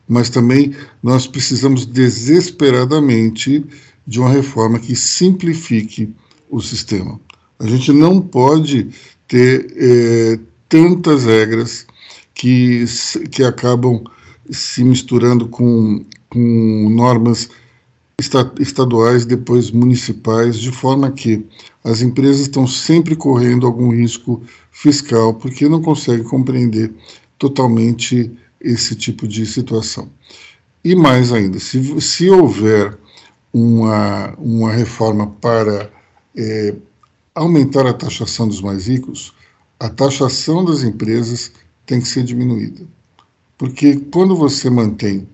mas 0.09 0.29
também 0.29 0.75
nós 1.03 1.27
precisamos 1.27 1.87
desesperadamente 1.87 3.65
de 4.07 4.19
uma 4.19 4.31
reforma 4.31 4.79
que 4.79 4.97
simplifique 4.97 6.15
o 6.51 6.61
sistema. 6.61 7.21
A 7.59 7.67
gente 7.67 7.93
não 7.93 8.21
pode 8.21 8.89
ter 9.29 9.73
é, 9.77 10.39
tantas 10.69 11.25
regras 11.25 11.87
que, 12.35 12.85
que 13.31 13.45
acabam 13.45 14.03
se 14.51 14.83
misturando 14.83 15.47
com, 15.49 16.05
com 16.29 16.89
normas 16.91 17.49
estaduais, 18.61 19.27
depois 19.27 19.71
municipais, 19.71 20.59
de 20.59 20.71
forma 20.71 21.11
que 21.11 21.47
as 21.85 22.01
empresas 22.01 22.43
estão 22.43 22.67
sempre 22.67 23.17
correndo 23.17 23.67
algum 23.67 23.91
risco 23.91 24.43
fiscal, 24.71 25.35
porque 25.35 25.69
não 25.69 25.83
conseguem 25.83 26.25
compreender 26.25 26.93
totalmente 27.39 28.31
esse 28.61 28.95
tipo 28.95 29.27
de 29.27 29.45
situação. 29.45 30.09
E 30.85 30.95
mais 30.95 31.33
ainda, 31.33 31.59
se, 31.59 32.01
se 32.01 32.31
houver 32.31 32.99
uma, 33.53 34.33
uma 34.39 34.73
reforma 34.73 35.27
para 35.41 35.91
é, 36.37 36.75
aumentar 37.35 37.87
a 37.87 37.93
taxação 37.93 38.49
dos 38.49 38.61
mais 38.61 38.87
ricos, 38.87 39.33
a 39.79 39.89
taxação 39.89 40.65
das 40.65 40.83
empresas 40.83 41.53
tem 41.87 42.01
que 42.01 42.09
ser 42.09 42.23
diminuída. 42.23 42.87
Porque 43.59 43.97
quando 44.13 44.35
você 44.37 44.71
mantém 44.71 45.29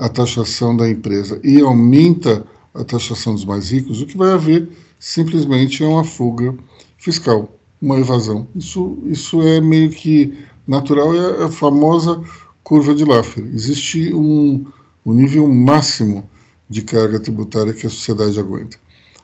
a 0.00 0.08
taxação 0.08 0.74
da 0.74 0.88
empresa 0.88 1.38
e 1.44 1.60
aumenta 1.60 2.44
a 2.74 2.82
taxação 2.82 3.34
dos 3.34 3.44
mais 3.44 3.70
ricos, 3.70 4.00
o 4.00 4.06
que 4.06 4.16
vai 4.16 4.32
haver 4.32 4.68
simplesmente 4.98 5.84
é 5.84 5.86
uma 5.86 6.04
fuga 6.04 6.54
fiscal, 6.96 7.54
uma 7.80 7.98
evasão. 7.98 8.48
Isso, 8.56 8.98
isso 9.04 9.42
é 9.42 9.60
meio 9.60 9.90
que 9.90 10.38
natural, 10.66 11.14
é 11.14 11.44
a 11.44 11.48
famosa 11.50 12.22
curva 12.64 12.94
de 12.94 13.04
Laffer. 13.04 13.44
Existe 13.52 14.14
um, 14.14 14.64
um 15.04 15.12
nível 15.12 15.46
máximo 15.46 16.28
de 16.68 16.82
carga 16.82 17.20
tributária 17.20 17.74
que 17.74 17.86
a 17.86 17.90
sociedade 17.90 18.38
aguenta. 18.40 18.78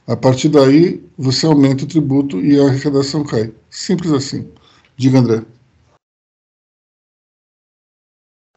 A 0.07 0.17
partir 0.17 0.51
daí, 0.51 1.03
você 1.17 1.47
aumenta 1.47 1.85
o 1.85 1.87
tributo 1.87 2.39
e 2.41 2.61
a 2.61 2.67
arrecadação 2.67 3.25
cai. 3.25 3.53
Simples 3.71 4.13
assim. 4.13 4.47
Diga, 4.97 5.21
André. 5.21 5.43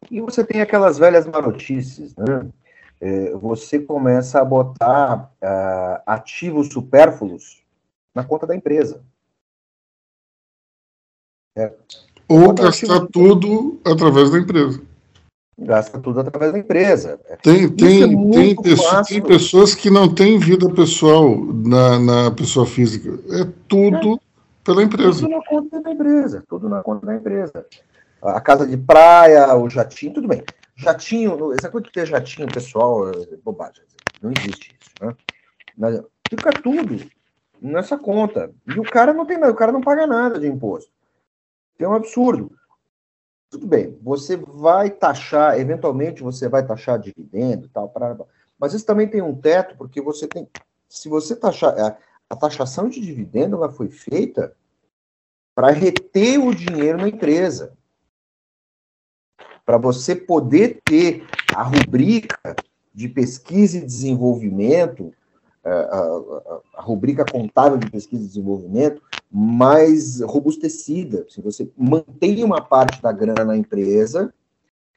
E 0.08 0.20
você 0.20 0.44
tem 0.44 0.60
aquelas 0.60 0.98
velhas 0.98 1.26
marotices, 1.26 2.14
né? 2.16 2.48
É, 3.00 3.32
você 3.32 3.78
começa 3.78 4.40
a 4.40 4.44
botar 4.44 5.32
uh, 5.42 6.02
ativos 6.06 6.68
supérfluos 6.68 7.62
na 8.14 8.22
conta 8.22 8.46
da 8.46 8.54
empresa. 8.54 9.02
É. 11.56 11.72
Ou 12.28 12.52
gastar 12.52 13.06
tudo 13.06 13.80
através 13.84 14.30
da 14.30 14.38
empresa. 14.38 14.82
Gasta 15.58 15.98
tudo 15.98 16.20
através 16.20 16.52
da 16.52 16.58
empresa. 16.58 17.18
Tem, 17.42 17.68
tem, 17.68 18.02
é 18.02 18.30
tem, 18.32 18.56
pessoas, 18.56 19.06
tem, 19.08 19.22
pessoas 19.22 19.74
que 19.74 19.90
não 19.90 20.14
têm 20.14 20.38
vida 20.38 20.70
pessoal 20.70 21.36
na, 21.36 21.98
na 21.98 22.30
pessoa 22.30 22.66
física. 22.66 23.18
É 23.30 23.46
tudo 23.68 24.14
é. 24.14 24.18
pela 24.64 24.82
empresa. 24.82 25.20
Tudo 25.20 25.28
na 25.28 25.44
conta 25.44 25.80
da 25.80 25.90
empresa. 25.90 26.44
Tudo 26.48 26.68
na 26.68 26.82
conta 26.82 27.06
da 27.06 27.14
empresa 27.14 27.66
a 28.22 28.40
casa 28.40 28.66
de 28.66 28.76
praia, 28.76 29.54
o 29.56 29.68
jatinho, 29.68 30.14
tudo 30.14 30.28
bem. 30.28 30.42
Jatinho, 30.76 31.52
essa 31.52 31.70
coisa 31.70 31.86
de 31.86 31.92
ter 31.92 32.06
jatinho 32.06 32.46
pessoal 32.52 33.10
é 33.10 33.36
bobagem. 33.42 33.84
Não 34.22 34.30
existe 34.30 34.74
isso, 34.80 34.90
né? 35.00 35.14
Mas 35.76 36.02
fica 36.28 36.50
tudo 36.52 36.98
nessa 37.60 37.96
conta. 37.98 38.50
E 38.66 38.78
o 38.78 38.82
cara 38.82 39.12
não 39.12 39.26
tem 39.26 39.38
nada, 39.38 39.52
o 39.52 39.56
cara 39.56 39.72
não 39.72 39.80
paga 39.80 40.06
nada 40.06 40.38
de 40.38 40.46
imposto. 40.46 40.90
É 41.78 41.88
um 41.88 41.94
absurdo. 41.94 42.52
Tudo 43.50 43.66
bem, 43.66 43.98
você 44.02 44.36
vai 44.36 44.90
taxar, 44.90 45.58
eventualmente 45.58 46.22
você 46.22 46.48
vai 46.48 46.64
taxar 46.64 46.98
dividendo 46.98 47.66
e 47.66 47.68
tal, 47.68 47.88
pra, 47.88 48.16
mas 48.58 48.74
isso 48.74 48.86
também 48.86 49.08
tem 49.08 49.20
um 49.20 49.34
teto, 49.34 49.76
porque 49.76 50.00
você 50.00 50.28
tem. 50.28 50.48
Se 50.88 51.08
você 51.08 51.34
taxar. 51.34 51.78
A, 51.78 51.96
a 52.30 52.36
taxação 52.36 52.88
de 52.88 53.00
dividendo 53.00 53.56
ela 53.56 53.72
foi 53.72 53.88
feita 53.88 54.56
para 55.52 55.72
reter 55.72 56.38
o 56.38 56.54
dinheiro 56.54 56.98
na 56.98 57.08
empresa 57.08 57.76
para 59.70 59.78
você 59.78 60.16
poder 60.16 60.80
ter 60.84 61.24
a 61.54 61.62
rubrica 61.62 62.56
de 62.92 63.08
pesquisa 63.08 63.78
e 63.78 63.86
desenvolvimento, 63.86 65.12
a, 65.64 66.60
a, 66.74 66.82
rubrica 66.82 67.24
contábil 67.24 67.78
de 67.78 67.88
pesquisa 67.88 68.24
e 68.24 68.26
desenvolvimento 68.26 69.00
mais 69.30 70.20
robustecida. 70.22 71.24
Se 71.28 71.40
você 71.40 71.70
mantém 71.78 72.42
uma 72.42 72.60
parte 72.60 73.00
da 73.00 73.12
grana 73.12 73.44
na 73.44 73.56
empresa, 73.56 74.34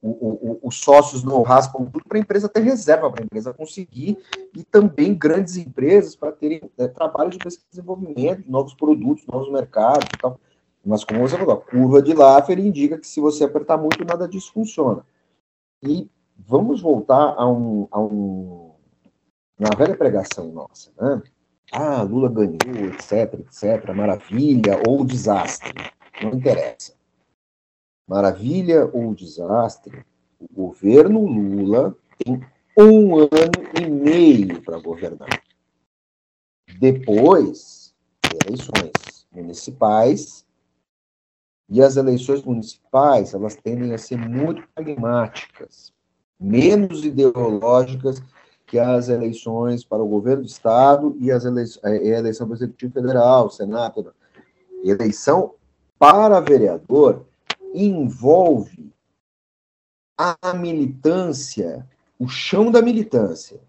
os 0.01 0.79
sócios 0.79 1.23
não 1.23 1.43
raspam 1.43 1.85
tudo 1.85 2.05
para 2.09 2.17
a 2.17 2.21
empresa 2.21 2.49
ter 2.49 2.61
reserva, 2.61 3.11
para 3.11 3.21
a 3.21 3.25
empresa 3.25 3.53
conseguir, 3.53 4.17
e 4.57 4.63
também 4.63 5.13
grandes 5.13 5.55
empresas 5.55 6.15
para 6.15 6.31
terem 6.31 6.59
é, 6.79 6.87
trabalho 6.87 7.29
de 7.29 7.37
pesquisa 7.37 7.67
e 7.67 7.75
desenvolvimento, 7.75 8.49
novos 8.49 8.73
produtos, 8.73 9.23
novos 9.27 9.51
mercados 9.51 10.07
e 10.15 10.17
tal. 10.17 10.39
Mas 10.85 11.03
como 11.03 11.21
você 11.21 11.37
falou, 11.37 11.53
a 11.53 11.61
curva 11.61 12.01
de 12.01 12.13
Laffer 12.13 12.59
indica 12.59 12.97
que 12.97 13.07
se 13.07 13.21
você 13.21 13.45
apertar 13.45 13.77
muito, 13.77 14.03
nada 14.03 14.27
disso 14.27 14.51
funciona. 14.51 15.05
E 15.81 16.09
vamos 16.37 16.81
voltar 16.81 17.35
a 17.37 17.47
um, 17.47 17.87
a 17.89 17.99
um 17.99 18.73
uma 19.57 19.77
velha 19.77 19.95
pregação 19.95 20.51
nossa, 20.51 20.91
né? 20.99 21.21
Ah, 21.71 22.01
Lula 22.03 22.29
ganhou, 22.29 22.87
etc, 22.93 23.39
etc, 23.39 23.93
maravilha 23.95 24.81
ou 24.87 25.05
desastre. 25.05 25.73
Não 26.21 26.31
interessa. 26.33 26.93
Maravilha 28.07 28.89
ou 28.93 29.15
desastre, 29.15 30.05
o 30.39 30.47
governo 30.53 31.25
Lula 31.25 31.95
tem 32.17 32.41
um 32.77 33.15
ano 33.17 33.29
e 33.81 33.89
meio 33.89 34.61
para 34.61 34.79
governar. 34.79 35.41
Depois, 36.79 37.95
eleições 38.45 39.27
municipais, 39.31 40.42
e 41.69 41.81
as 41.81 41.97
eleições 41.97 42.43
municipais, 42.43 43.33
elas 43.33 43.55
tendem 43.55 43.93
a 43.93 43.97
ser 43.97 44.17
muito 44.17 44.63
pragmáticas. 44.75 45.93
menos 46.39 47.05
ideológicas 47.05 48.21
que 48.67 48.77
as 48.77 49.07
eleições 49.07 49.83
para 49.83 50.03
o 50.03 50.07
governo 50.07 50.41
do 50.41 50.47
Estado 50.47 51.15
e, 51.19 51.31
as 51.31 51.45
eleições, 51.45 51.83
e 51.83 52.13
a 52.13 52.19
eleição 52.19 52.47
para 52.47 52.53
o 52.53 52.57
Executivo 52.57 52.93
Federal, 52.93 53.49
Senado. 53.49 54.13
Eleição 54.83 55.53
para 55.97 56.39
vereador 56.41 57.25
envolve 57.73 58.91
a 60.17 60.53
militância, 60.53 61.87
o 62.19 62.27
chão 62.27 62.71
da 62.71 62.81
militância. 62.81 63.59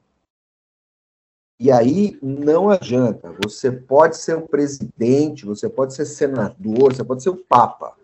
E 1.58 1.70
aí 1.70 2.18
não 2.20 2.68
adianta. 2.68 3.34
Você 3.42 3.70
pode 3.70 4.16
ser 4.16 4.36
o 4.36 4.48
presidente, 4.48 5.46
você 5.46 5.68
pode 5.68 5.94
ser 5.94 6.04
senador, 6.04 6.94
você 6.94 7.04
pode 7.04 7.22
ser 7.22 7.30
o 7.30 7.36
papa. 7.36 7.94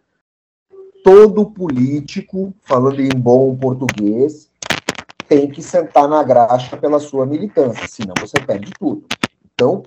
Todo 1.02 1.50
político, 1.50 2.54
falando 2.62 3.00
em 3.00 3.08
bom 3.08 3.56
português, 3.56 4.50
tem 5.28 5.50
que 5.50 5.62
sentar 5.62 6.08
na 6.08 6.22
graxa 6.22 6.76
pela 6.76 7.00
sua 7.00 7.24
militância, 7.24 7.86
senão 7.88 8.14
você 8.20 8.38
perde 8.40 8.70
tudo. 8.78 9.06
Então, 9.54 9.82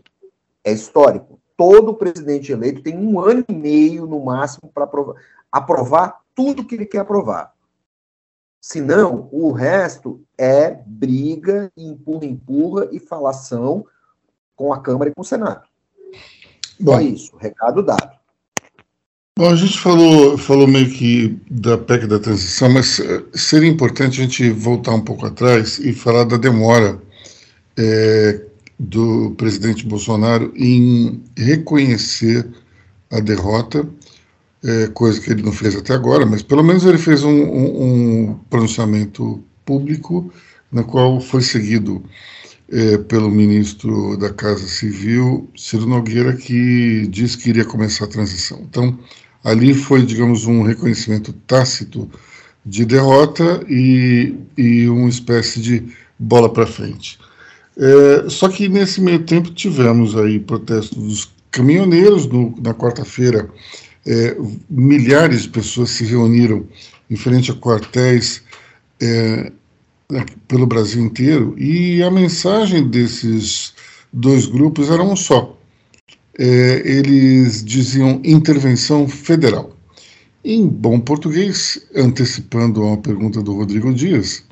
é 0.64 0.72
histórico. 0.72 1.40
Todo 1.56 1.94
presidente 1.94 2.52
eleito 2.52 2.82
tem 2.82 2.98
um 2.98 3.20
ano 3.20 3.46
e 3.48 3.54
meio, 3.54 4.08
no 4.08 4.24
máximo, 4.24 4.72
para 4.74 4.86
aprovar, 4.86 5.16
aprovar 5.52 6.22
tudo 6.36 6.66
que 6.66 6.76
ele 6.76 6.86
quer 6.86 7.00
aprovar. 7.00 7.53
Senão, 8.66 9.28
o 9.30 9.52
resto 9.52 10.22
é 10.38 10.80
briga, 10.88 11.70
empurra, 11.76 12.26
empurra 12.26 12.88
e 12.94 12.98
falação 12.98 13.86
com 14.56 14.72
a 14.72 14.80
Câmara 14.80 15.10
e 15.10 15.14
com 15.14 15.22
o 15.22 15.26
Senado. 15.26 15.64
Bom, 16.80 16.98
é 16.98 17.04
isso, 17.04 17.36
recado 17.36 17.84
dado. 17.84 18.10
Bom, 19.38 19.50
a 19.50 19.56
gente 19.58 19.78
falou, 19.78 20.38
falou 20.38 20.66
meio 20.66 20.90
que 20.90 21.38
da 21.52 21.78
PEC 21.78 22.08
da 22.08 22.18
transição, 22.18 22.70
mas 22.70 23.02
eh, 23.02 23.26
seria 23.34 23.68
importante 23.68 24.22
a 24.22 24.24
gente 24.24 24.50
voltar 24.52 24.94
um 24.94 25.04
pouco 25.04 25.26
atrás 25.26 25.78
e 25.80 25.92
falar 25.92 26.24
da 26.24 26.38
demora 26.38 27.02
é, 27.76 28.46
do 28.80 29.32
presidente 29.32 29.86
Bolsonaro 29.86 30.54
em 30.56 31.22
reconhecer 31.36 32.50
a 33.12 33.20
derrota 33.20 33.86
é, 34.64 34.88
coisa 34.88 35.20
que 35.20 35.32
ele 35.32 35.44
não 35.44 35.52
fez 35.52 35.76
até 35.76 35.94
agora, 35.94 36.26
mas 36.26 36.42
pelo 36.42 36.64
menos 36.64 36.86
ele 36.86 36.98
fez 36.98 37.24
um, 37.24 37.30
um, 37.30 37.84
um 37.84 38.40
pronunciamento 38.50 39.44
público, 39.66 40.32
na 40.72 40.84
qual 40.84 41.20
foi 41.20 41.42
seguido 41.42 42.04
é, 42.72 42.98
pelo 42.98 43.30
ministro 43.30 44.18
da 44.18 44.32
Casa 44.32 44.66
Civil, 44.68 45.50
Ciro 45.56 45.86
Nogueira, 45.86 46.34
que 46.34 47.08
disse 47.08 47.38
que 47.38 47.50
iria 47.50 47.66
começar 47.66 48.06
a 48.06 48.08
transição. 48.08 48.62
Então, 48.62 48.98
ali 49.44 49.74
foi, 49.74 50.06
digamos, 50.06 50.46
um 50.46 50.64
reconhecimento 50.64 51.34
tácito 51.46 52.10
de 52.66 52.86
derrota 52.86 53.64
e, 53.68 54.36
e 54.58 54.88
uma 54.88 55.10
espécie 55.10 55.60
de 55.60 55.84
bola 56.18 56.52
para 56.52 56.66
frente. 56.66 57.20
É, 57.78 58.30
só 58.30 58.48
que 58.48 58.70
nesse 58.70 59.02
meio 59.02 59.20
tempo 59.20 59.52
tivemos 59.52 60.16
aí 60.16 60.40
protestos 60.40 60.98
dos 60.98 61.34
caminhoneiros 61.52 62.26
no, 62.28 62.56
na 62.62 62.74
quarta-feira 62.74 63.50
é, 64.06 64.36
milhares 64.70 65.44
de 65.44 65.50
pessoas 65.50 65.92
se 65.92 66.04
reuniram 66.06 66.68
em 67.10 67.16
frente 67.16 67.52
a 67.52 67.56
quartéis 67.56 68.44
é, 69.02 69.52
pelo 70.48 70.68
Brasil 70.68 71.04
inteiro 71.04 71.56
e 71.58 72.04
a 72.04 72.12
mensagem 72.12 72.88
desses 72.88 73.74
dois 74.12 74.46
grupos 74.46 74.90
era 74.90 75.04
um 75.04 75.16
só. 75.16 75.58
É, 76.38 76.82
eles 76.86 77.64
diziam 77.64 78.20
intervenção 78.24 79.08
federal. 79.08 79.76
Em 80.44 80.68
bom 80.68 81.00
português, 81.00 81.86
antecipando 81.96 82.86
a 82.88 82.98
pergunta 82.98 83.42
do 83.42 83.56
Rodrigo 83.56 83.94
Dias, 83.94 84.44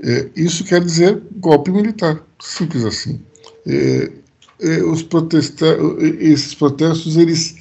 é, 0.00 0.28
isso 0.36 0.64
quer 0.64 0.82
dizer 0.82 1.20
golpe 1.36 1.70
militar, 1.70 2.22
simples 2.40 2.84
assim. 2.84 3.20
É, 3.66 4.10
é, 4.60 4.82
os 4.84 5.02
protesta 5.02 5.66
esses 6.20 6.54
protestos 6.54 7.16
eles 7.16 7.56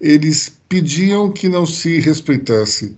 eles 0.00 0.55
pediam 0.68 1.30
que 1.30 1.48
não 1.48 1.66
se 1.66 2.00
respeitasse 2.00 2.94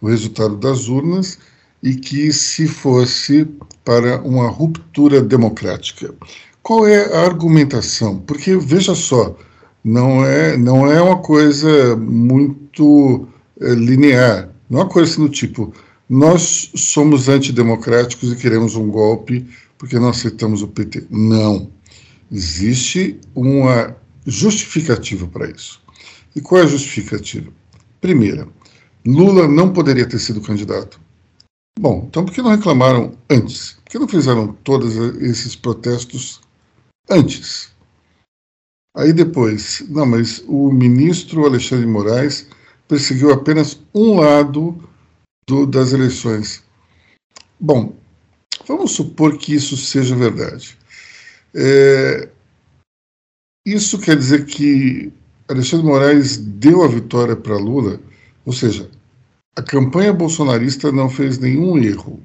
o 0.00 0.08
resultado 0.08 0.56
das 0.56 0.88
urnas 0.88 1.38
e 1.82 1.94
que 1.94 2.32
se 2.32 2.66
fosse 2.66 3.46
para 3.84 4.20
uma 4.22 4.48
ruptura 4.48 5.22
democrática. 5.22 6.14
Qual 6.62 6.86
é 6.86 7.14
a 7.14 7.24
argumentação? 7.24 8.18
Porque 8.18 8.56
veja 8.56 8.94
só, 8.94 9.36
não 9.84 10.24
é 10.24 10.56
não 10.56 10.90
é 10.90 11.00
uma 11.00 11.18
coisa 11.18 11.96
muito 11.96 13.28
é, 13.60 13.74
linear, 13.74 14.48
não 14.68 14.80
é 14.80 14.82
uma 14.82 14.90
coisa 14.90 15.12
assim 15.12 15.22
do 15.22 15.28
tipo 15.28 15.72
nós 16.08 16.70
somos 16.76 17.28
antidemocráticos 17.28 18.30
e 18.30 18.36
queremos 18.36 18.76
um 18.76 18.88
golpe 18.88 19.46
porque 19.76 19.98
não 19.98 20.08
aceitamos 20.08 20.62
o 20.62 20.68
PT. 20.68 21.06
Não. 21.10 21.70
Existe 22.30 23.20
uma 23.34 23.94
justificativa 24.24 25.26
para 25.26 25.50
isso. 25.50 25.80
E 26.36 26.40
qual 26.42 26.60
é 26.60 26.64
a 26.64 26.68
justificativa? 26.68 27.50
Primeira, 27.98 28.46
Lula 29.06 29.48
não 29.48 29.72
poderia 29.72 30.06
ter 30.06 30.18
sido 30.18 30.42
candidato. 30.42 31.00
Bom, 31.80 32.04
então 32.06 32.26
por 32.26 32.34
que 32.34 32.42
não 32.42 32.50
reclamaram 32.50 33.16
antes? 33.30 33.72
Por 33.72 33.90
que 33.90 33.98
não 33.98 34.06
fizeram 34.06 34.52
todos 34.52 34.96
esses 35.22 35.56
protestos 35.56 36.42
antes? 37.08 37.74
Aí 38.94 39.14
depois, 39.14 39.82
não, 39.88 40.04
mas 40.04 40.44
o 40.46 40.70
ministro 40.70 41.46
Alexandre 41.46 41.86
de 41.86 41.92
Moraes 41.92 42.46
perseguiu 42.86 43.32
apenas 43.32 43.80
um 43.94 44.20
lado 44.20 44.78
do, 45.48 45.66
das 45.66 45.92
eleições. 45.92 46.62
Bom, 47.58 47.96
vamos 48.66 48.92
supor 48.92 49.38
que 49.38 49.54
isso 49.54 49.76
seja 49.76 50.14
verdade. 50.14 50.78
É, 51.54 52.28
isso 53.64 53.98
quer 53.98 54.16
dizer 54.16 54.44
que 54.44 55.12
Alexandre 55.48 55.86
Moraes 55.86 56.36
deu 56.36 56.82
a 56.82 56.88
vitória 56.88 57.36
para 57.36 57.56
Lula, 57.56 58.00
ou 58.44 58.52
seja, 58.52 58.90
a 59.54 59.62
campanha 59.62 60.12
bolsonarista 60.12 60.90
não 60.90 61.08
fez 61.08 61.38
nenhum 61.38 61.78
erro, 61.78 62.20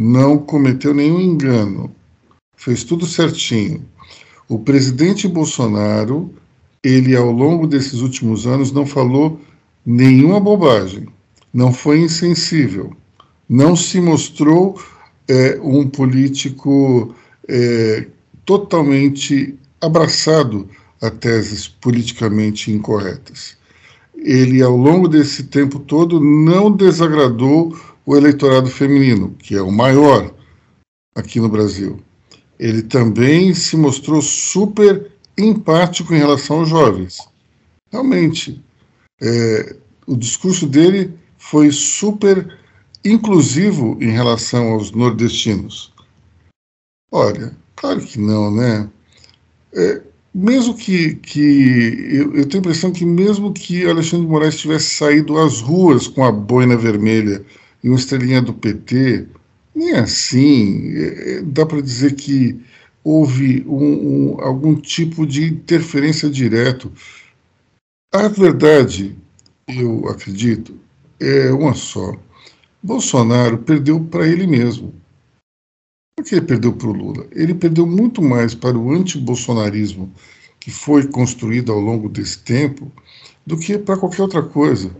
não 0.00 0.36
cometeu 0.36 0.92
nenhum 0.92 1.20
engano, 1.20 1.90
fez 2.56 2.82
tudo 2.82 3.06
certinho. 3.06 3.84
O 4.48 4.58
presidente 4.58 5.28
Bolsonaro, 5.28 6.34
ele 6.82 7.14
ao 7.14 7.30
longo 7.30 7.66
desses 7.66 8.00
últimos 8.00 8.46
anos 8.46 8.72
não 8.72 8.84
falou 8.84 9.40
nenhuma 9.84 10.40
bobagem, 10.40 11.06
não 11.54 11.72
foi 11.72 12.00
insensível, 12.00 12.92
não 13.48 13.76
se 13.76 14.00
mostrou 14.00 14.80
é, 15.28 15.58
um 15.62 15.88
político 15.88 17.14
é, 17.48 18.06
totalmente 18.44 19.56
abraçado 19.80 20.68
a 21.06 21.10
teses 21.10 21.68
politicamente 21.68 22.70
incorretas. 22.70 23.56
Ele, 24.14 24.62
ao 24.62 24.76
longo 24.76 25.08
desse 25.08 25.44
tempo 25.44 25.78
todo, 25.78 26.20
não 26.20 26.70
desagradou 26.70 27.76
o 28.04 28.16
eleitorado 28.16 28.68
feminino, 28.68 29.34
que 29.38 29.54
é 29.54 29.62
o 29.62 29.70
maior 29.70 30.32
aqui 31.14 31.40
no 31.40 31.48
Brasil. 31.48 32.00
Ele 32.58 32.82
também 32.82 33.52
se 33.54 33.76
mostrou 33.76 34.22
super 34.22 35.10
empático 35.36 36.14
em 36.14 36.18
relação 36.18 36.60
aos 36.60 36.68
jovens. 36.68 37.18
Realmente, 37.90 38.62
é, 39.20 39.76
o 40.06 40.16
discurso 40.16 40.66
dele 40.66 41.14
foi 41.36 41.70
super 41.70 42.58
inclusivo 43.04 43.96
em 44.00 44.10
relação 44.10 44.72
aos 44.72 44.90
nordestinos. 44.90 45.92
Olha, 47.12 47.56
claro 47.74 48.00
que 48.00 48.18
não, 48.18 48.50
né? 48.50 48.88
É, 49.72 50.02
mesmo 50.36 50.74
que, 50.74 51.14
que 51.14 52.08
eu, 52.10 52.36
eu, 52.36 52.46
tenho 52.46 52.62
a 52.62 52.66
impressão 52.66 52.92
que 52.92 53.06
mesmo 53.06 53.54
que 53.54 53.86
Alexandre 53.86 54.26
de 54.26 54.30
Moraes 54.30 54.58
tivesse 54.58 54.90
saído 54.94 55.38
às 55.38 55.62
ruas 55.62 56.06
com 56.06 56.22
a 56.22 56.30
boina 56.30 56.76
vermelha 56.76 57.42
e 57.82 57.88
uma 57.88 57.96
estrelinha 57.96 58.42
do 58.42 58.52
PT, 58.52 59.26
nem 59.74 59.92
assim 59.92 60.94
é, 60.94 61.38
é 61.38 61.42
dá 61.42 61.64
para 61.64 61.80
dizer 61.80 62.16
que 62.16 62.60
houve 63.02 63.64
um, 63.66 64.34
um, 64.34 64.40
algum 64.42 64.74
tipo 64.74 65.26
de 65.26 65.44
interferência 65.44 66.28
direto. 66.28 66.92
A 68.12 68.28
verdade, 68.28 69.16
eu 69.66 70.06
acredito, 70.06 70.78
é 71.18 71.50
uma 71.50 71.72
só. 71.72 72.14
Bolsonaro 72.82 73.56
perdeu 73.56 74.00
para 74.00 74.28
ele 74.28 74.46
mesmo. 74.46 74.92
Por 76.16 76.24
que 76.24 76.34
ele 76.34 76.46
perdeu 76.46 76.72
para 76.72 76.88
o 76.88 76.92
Lula? 76.92 77.26
Ele 77.30 77.54
perdeu 77.54 77.86
muito 77.86 78.22
mais 78.22 78.54
para 78.54 78.76
o 78.76 78.90
antibolsonarismo 78.90 80.10
que 80.58 80.70
foi 80.70 81.06
construído 81.06 81.70
ao 81.70 81.78
longo 81.78 82.08
desse 82.08 82.38
tempo 82.38 82.90
do 83.46 83.58
que 83.58 83.76
para 83.78 83.98
qualquer 83.98 84.22
outra 84.22 84.42
coisa. 84.42 84.90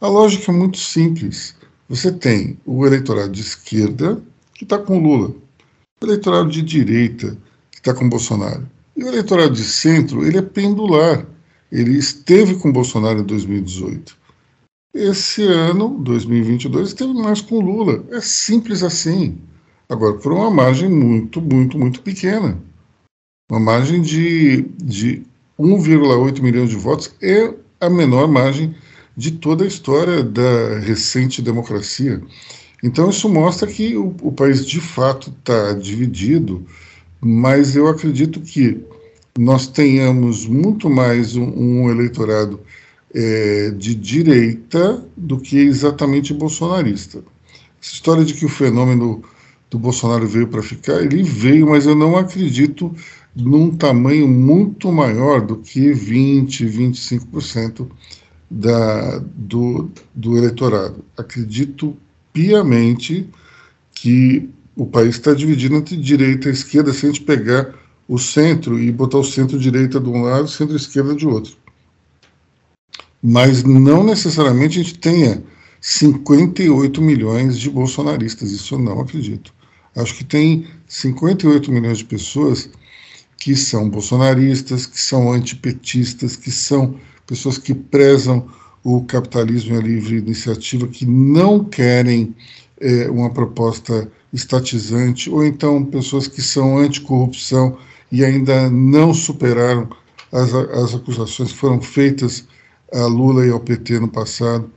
A 0.00 0.08
lógica 0.08 0.50
é 0.50 0.54
muito 0.54 0.78
simples. 0.78 1.54
Você 1.88 2.10
tem 2.10 2.58
o 2.64 2.86
eleitorado 2.86 3.30
de 3.30 3.42
esquerda 3.42 4.22
que 4.54 4.64
está 4.64 4.78
com 4.78 5.02
Lula, 5.02 5.34
o 6.00 6.06
eleitorado 6.06 6.50
de 6.50 6.62
direita 6.62 7.36
que 7.70 7.78
está 7.78 7.92
com 7.92 8.08
Bolsonaro. 8.08 8.66
E 8.96 9.04
o 9.04 9.08
eleitorado 9.08 9.52
de 9.52 9.64
centro, 9.64 10.26
ele 10.26 10.38
é 10.38 10.42
pendular. 10.42 11.26
Ele 11.70 11.98
esteve 11.98 12.54
com 12.54 12.72
Bolsonaro 12.72 13.20
em 13.20 13.24
2018. 13.24 14.16
Esse 14.94 15.42
ano, 15.42 15.98
2022, 16.00 16.88
esteve 16.88 17.12
mais 17.12 17.40
com 17.40 17.60
Lula. 17.60 18.02
É 18.10 18.20
simples 18.20 18.82
assim. 18.82 19.38
Agora, 19.88 20.14
por 20.14 20.32
uma 20.32 20.50
margem 20.50 20.88
muito, 20.88 21.40
muito, 21.40 21.78
muito 21.78 22.00
pequena. 22.02 22.58
Uma 23.50 23.60
margem 23.60 24.00
de, 24.00 24.62
de 24.82 25.22
1,8 25.58 26.40
milhão 26.40 26.66
de 26.66 26.76
votos 26.76 27.14
é 27.20 27.52
a 27.80 27.90
menor 27.90 28.26
margem 28.26 28.74
de 29.16 29.32
toda 29.32 29.64
a 29.64 29.68
história 29.68 30.22
da 30.22 30.78
recente 30.78 31.42
democracia. 31.42 32.22
Então, 32.82 33.10
isso 33.10 33.28
mostra 33.28 33.66
que 33.66 33.96
o, 33.96 34.14
o 34.22 34.32
país 34.32 34.66
de 34.66 34.80
fato 34.80 35.30
está 35.30 35.72
dividido, 35.72 36.66
mas 37.20 37.76
eu 37.76 37.86
acredito 37.86 38.40
que 38.40 38.80
nós 39.38 39.66
tenhamos 39.66 40.46
muito 40.46 40.88
mais 40.88 41.36
um, 41.36 41.44
um 41.44 41.90
eleitorado 41.90 42.60
é, 43.14 43.70
de 43.70 43.94
direita 43.94 45.04
do 45.16 45.38
que 45.38 45.58
exatamente 45.58 46.34
bolsonarista. 46.34 47.22
Essa 47.80 47.94
história 47.94 48.24
de 48.24 48.34
que 48.34 48.44
o 48.44 48.48
fenômeno 48.48 49.22
do 49.74 49.78
Bolsonaro 49.78 50.24
veio 50.28 50.46
para 50.46 50.62
ficar, 50.62 51.02
ele 51.02 51.24
veio, 51.24 51.68
mas 51.70 51.84
eu 51.84 51.96
não 51.96 52.16
acredito 52.16 52.94
num 53.34 53.76
tamanho 53.76 54.28
muito 54.28 54.92
maior 54.92 55.40
do 55.40 55.56
que 55.56 55.92
20, 55.92 56.64
25% 56.64 57.88
da, 58.48 59.18
do, 59.18 59.90
do 60.14 60.38
eleitorado. 60.38 61.04
Acredito 61.16 61.96
piamente 62.32 63.28
que 63.92 64.48
o 64.76 64.86
país 64.86 65.16
está 65.16 65.34
dividido 65.34 65.74
entre 65.74 65.96
direita 65.96 66.48
e 66.48 66.52
esquerda, 66.52 66.92
se 66.92 67.06
a 67.06 67.08
gente 67.08 67.22
pegar 67.22 67.74
o 68.06 68.16
centro 68.16 68.78
e 68.78 68.92
botar 68.92 69.18
o 69.18 69.24
centro-direita 69.24 69.98
de 69.98 70.08
um 70.08 70.22
lado 70.22 70.46
e 70.46 70.52
centro-esquerda 70.52 71.16
de 71.16 71.26
outro. 71.26 71.56
Mas 73.20 73.64
não 73.64 74.04
necessariamente 74.04 74.78
a 74.78 74.82
gente 74.84 74.98
tenha 75.00 75.42
58 75.80 77.02
milhões 77.02 77.58
de 77.58 77.68
bolsonaristas, 77.68 78.52
isso 78.52 78.74
eu 78.74 78.78
não 78.78 79.00
acredito. 79.00 79.53
Acho 79.96 80.14
que 80.16 80.24
tem 80.24 80.66
58 80.88 81.70
milhões 81.70 81.98
de 81.98 82.04
pessoas 82.04 82.68
que 83.38 83.54
são 83.54 83.88
bolsonaristas, 83.88 84.86
que 84.86 85.00
são 85.00 85.32
antipetistas, 85.32 86.36
que 86.36 86.50
são 86.50 86.98
pessoas 87.26 87.58
que 87.58 87.74
prezam 87.74 88.48
o 88.82 89.02
capitalismo 89.04 89.74
e 89.74 89.78
a 89.78 89.82
livre 89.82 90.16
iniciativa, 90.16 90.86
que 90.86 91.06
não 91.06 91.64
querem 91.64 92.34
é, 92.80 93.08
uma 93.10 93.30
proposta 93.30 94.10
estatizante, 94.32 95.30
ou 95.30 95.44
então 95.44 95.84
pessoas 95.84 96.26
que 96.26 96.42
são 96.42 96.78
anticorrupção 96.78 97.78
e 98.10 98.24
ainda 98.24 98.68
não 98.68 99.14
superaram 99.14 99.88
as, 100.30 100.52
as 100.52 100.94
acusações 100.94 101.52
que 101.52 101.58
foram 101.58 101.80
feitas 101.80 102.46
a 102.92 103.06
Lula 103.06 103.46
e 103.46 103.50
ao 103.50 103.60
PT 103.60 104.00
no 104.00 104.08
passado. 104.08 104.70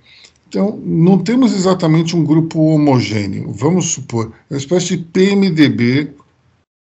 Então, 0.48 0.80
não 0.84 1.18
temos 1.18 1.54
exatamente 1.54 2.16
um 2.16 2.24
grupo 2.24 2.60
homogêneo. 2.60 3.52
Vamos 3.52 3.88
supor, 3.88 4.32
é 4.50 4.54
uma 4.54 4.58
espécie 4.58 4.98
de 4.98 5.04
PMDB 5.04 6.14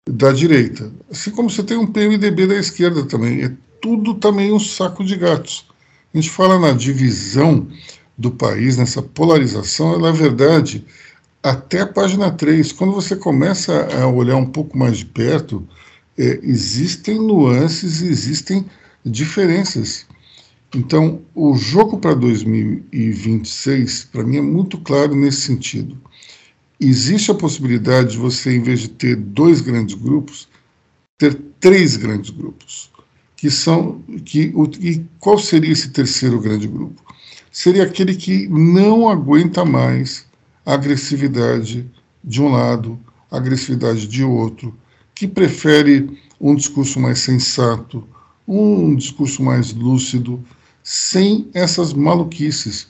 da 0.09 0.31
direita. 0.31 0.91
Assim 1.09 1.31
como 1.31 1.49
você 1.49 1.63
tem 1.63 1.77
um 1.77 1.87
PMDB 1.87 2.47
da 2.47 2.55
esquerda 2.55 3.05
também. 3.05 3.43
É 3.43 3.51
tudo 3.81 4.13
também 4.15 4.51
um 4.51 4.59
saco 4.59 5.03
de 5.03 5.15
gatos. 5.15 5.65
A 6.13 6.17
gente 6.17 6.29
fala 6.29 6.59
na 6.59 6.71
divisão 6.71 7.67
do 8.17 8.31
país, 8.31 8.77
nessa 8.77 9.01
polarização, 9.01 9.97
na 9.99 10.11
verdade, 10.11 10.85
até 11.41 11.81
a 11.81 11.87
página 11.87 12.29
3, 12.29 12.71
quando 12.71 12.93
você 12.93 13.15
começa 13.15 13.87
a 13.97 14.07
olhar 14.07 14.35
um 14.35 14.45
pouco 14.45 14.77
mais 14.77 14.97
de 14.97 15.05
perto, 15.05 15.67
é, 16.17 16.39
existem 16.43 17.15
nuances, 17.15 18.01
existem 18.01 18.65
diferenças. 19.03 20.05
Então, 20.73 21.21
o 21.35 21.53
jogo 21.55 21.97
para 21.97 22.13
2026, 22.15 24.05
para 24.05 24.23
mim, 24.23 24.37
é 24.37 24.41
muito 24.41 24.77
claro 24.77 25.13
nesse 25.13 25.41
sentido. 25.41 25.97
Existe 26.79 27.29
a 27.29 27.35
possibilidade 27.35 28.11
de 28.11 28.17
você, 28.17 28.55
em 28.55 28.61
vez 28.61 28.79
de 28.79 28.89
ter 28.89 29.17
dois 29.17 29.59
grandes 29.59 29.95
grupos, 29.95 30.47
ter 31.17 31.37
três 31.59 31.97
grandes 31.97 32.29
grupos. 32.29 32.89
Que 33.35 33.51
são. 33.51 34.01
Que, 34.23 34.51
o, 34.55 34.63
e 34.79 35.05
qual 35.19 35.37
seria 35.37 35.73
esse 35.73 35.89
terceiro 35.89 36.39
grande 36.39 36.67
grupo? 36.67 37.01
Seria 37.51 37.83
aquele 37.83 38.15
que 38.15 38.47
não 38.47 39.09
aguenta 39.09 39.65
mais 39.65 40.25
a 40.65 40.73
agressividade 40.73 41.85
de 42.23 42.41
um 42.41 42.49
lado, 42.49 42.97
a 43.29 43.37
agressividade 43.37 44.07
de 44.07 44.23
outro, 44.23 44.73
que 45.13 45.27
prefere 45.27 46.17
um 46.39 46.55
discurso 46.55 46.99
mais 46.99 47.19
sensato, 47.19 48.07
um 48.47 48.95
discurso 48.95 49.43
mais 49.43 49.73
lúcido, 49.73 50.43
sem 50.83 51.47
essas 51.53 51.93
maluquices. 51.93 52.87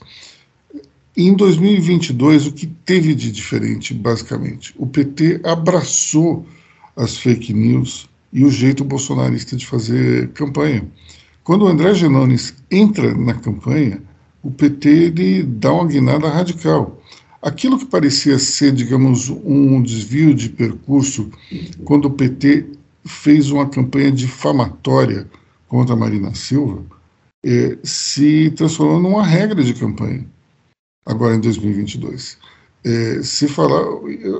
Em 1.16 1.34
2022, 1.34 2.46
o 2.46 2.52
que 2.52 2.66
teve 2.66 3.14
de 3.14 3.30
diferente, 3.30 3.92
basicamente? 3.92 4.74
O 4.78 4.86
PT 4.86 5.40
abraçou 5.44 6.46
as 6.96 7.18
fake 7.18 7.52
news 7.52 8.08
e 8.32 8.44
o 8.44 8.50
jeito 8.50 8.82
bolsonarista 8.82 9.56
de 9.56 9.66
fazer 9.66 10.28
campanha. 10.28 10.86
Quando 11.44 11.62
o 11.62 11.68
André 11.68 11.92
Genones 11.92 12.54
entra 12.70 13.14
na 13.14 13.34
campanha, 13.34 14.00
o 14.42 14.50
PT 14.50 14.88
ele 14.88 15.42
dá 15.42 15.72
uma 15.72 15.86
guinada 15.86 16.28
radical. 16.28 16.98
Aquilo 17.42 17.78
que 17.78 17.84
parecia 17.84 18.38
ser, 18.38 18.72
digamos, 18.72 19.28
um 19.28 19.82
desvio 19.82 20.32
de 20.32 20.48
percurso, 20.48 21.30
quando 21.84 22.06
o 22.06 22.10
PT 22.10 22.66
fez 23.04 23.50
uma 23.50 23.68
campanha 23.68 24.12
difamatória 24.12 25.26
contra 25.68 25.96
Marina 25.96 26.34
Silva, 26.34 26.84
é, 27.44 27.78
se 27.82 28.50
transformou 28.52 29.00
numa 29.00 29.24
regra 29.24 29.62
de 29.62 29.74
campanha, 29.74 30.26
agora 31.04 31.34
em 31.34 31.40
2022. 31.40 32.38
É, 32.84 33.22
se 33.22 33.46
falar, 33.48 33.84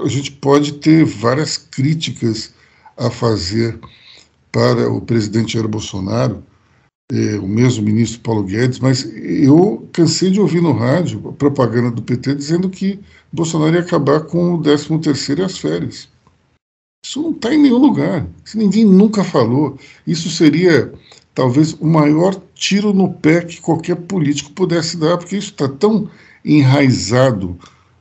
a 0.05 0.09
gente 0.09 0.33
pode 0.33 0.75
ter 0.75 1.05
várias 1.05 1.57
críticas 1.57 2.53
a 2.97 3.11
fazer 3.11 3.79
para 4.51 4.91
o 4.91 5.01
presidente 5.01 5.55
Jair 5.55 5.69
Bolsonaro, 5.69 6.45
é, 7.11 7.37
o 7.39 7.47
mesmo 7.47 7.85
ministro 7.85 8.21
Paulo 8.21 8.43
Guedes, 8.43 8.79
mas 8.79 9.05
eu 9.15 9.89
cansei 9.93 10.31
de 10.31 10.41
ouvir 10.41 10.63
no 10.63 10.73
rádio 10.73 11.29
a 11.29 11.33
propaganda 11.33 11.91
do 11.91 12.03
PT 12.03 12.35
dizendo 12.35 12.71
que 12.71 13.01
Bolsonaro 13.33 13.75
ia 13.75 13.81
acabar 13.81 14.21
com 14.21 14.55
o 14.55 14.63
13 14.63 14.99
terceiro 14.99 15.43
e 15.43 15.45
as 15.45 15.59
férias. 15.59 16.09
Isso 17.05 17.21
não 17.21 17.33
está 17.33 17.53
em 17.53 17.59
nenhum 17.59 17.79
lugar. 17.79 18.27
Isso 18.45 18.57
ninguém 18.57 18.85
nunca 18.85 19.25
falou. 19.25 19.77
Isso 20.07 20.31
seria 20.31 20.93
talvez 21.35 21.73
o 21.75 21.87
maior 21.87 22.41
tiro 22.63 22.95
no 22.95 23.13
pé 23.13 23.45
que 23.45 23.61
qualquer 23.61 23.97
político 23.97 24.53
pudesse 24.53 24.97
dar, 24.97 25.19
porque 25.19 25.37
isso 25.37 25.51
está 25.51 25.69
tão 25.69 26.09
enraizado 26.45 27.59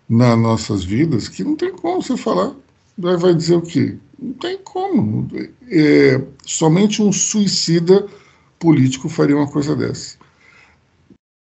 nas 0.08 0.38
nossas 0.38 0.84
vidas 0.84 1.28
que 1.28 1.44
não 1.44 1.56
tem 1.56 1.72
como 1.72 2.00
você 2.04 2.16
falar. 2.16 2.54
Vai 2.96 3.34
dizer 3.34 3.56
o 3.56 3.62
quê? 3.64 3.98
Não 4.22 4.34
tem 4.34 4.60
como. 4.60 5.28
É, 5.68 6.22
somente 6.46 7.02
um 7.02 7.12
suicida 7.12 8.06
político 8.60 9.10
faria 9.10 9.36
uma 9.36 9.48
coisa 9.48 9.76
dessa. 9.76 10.16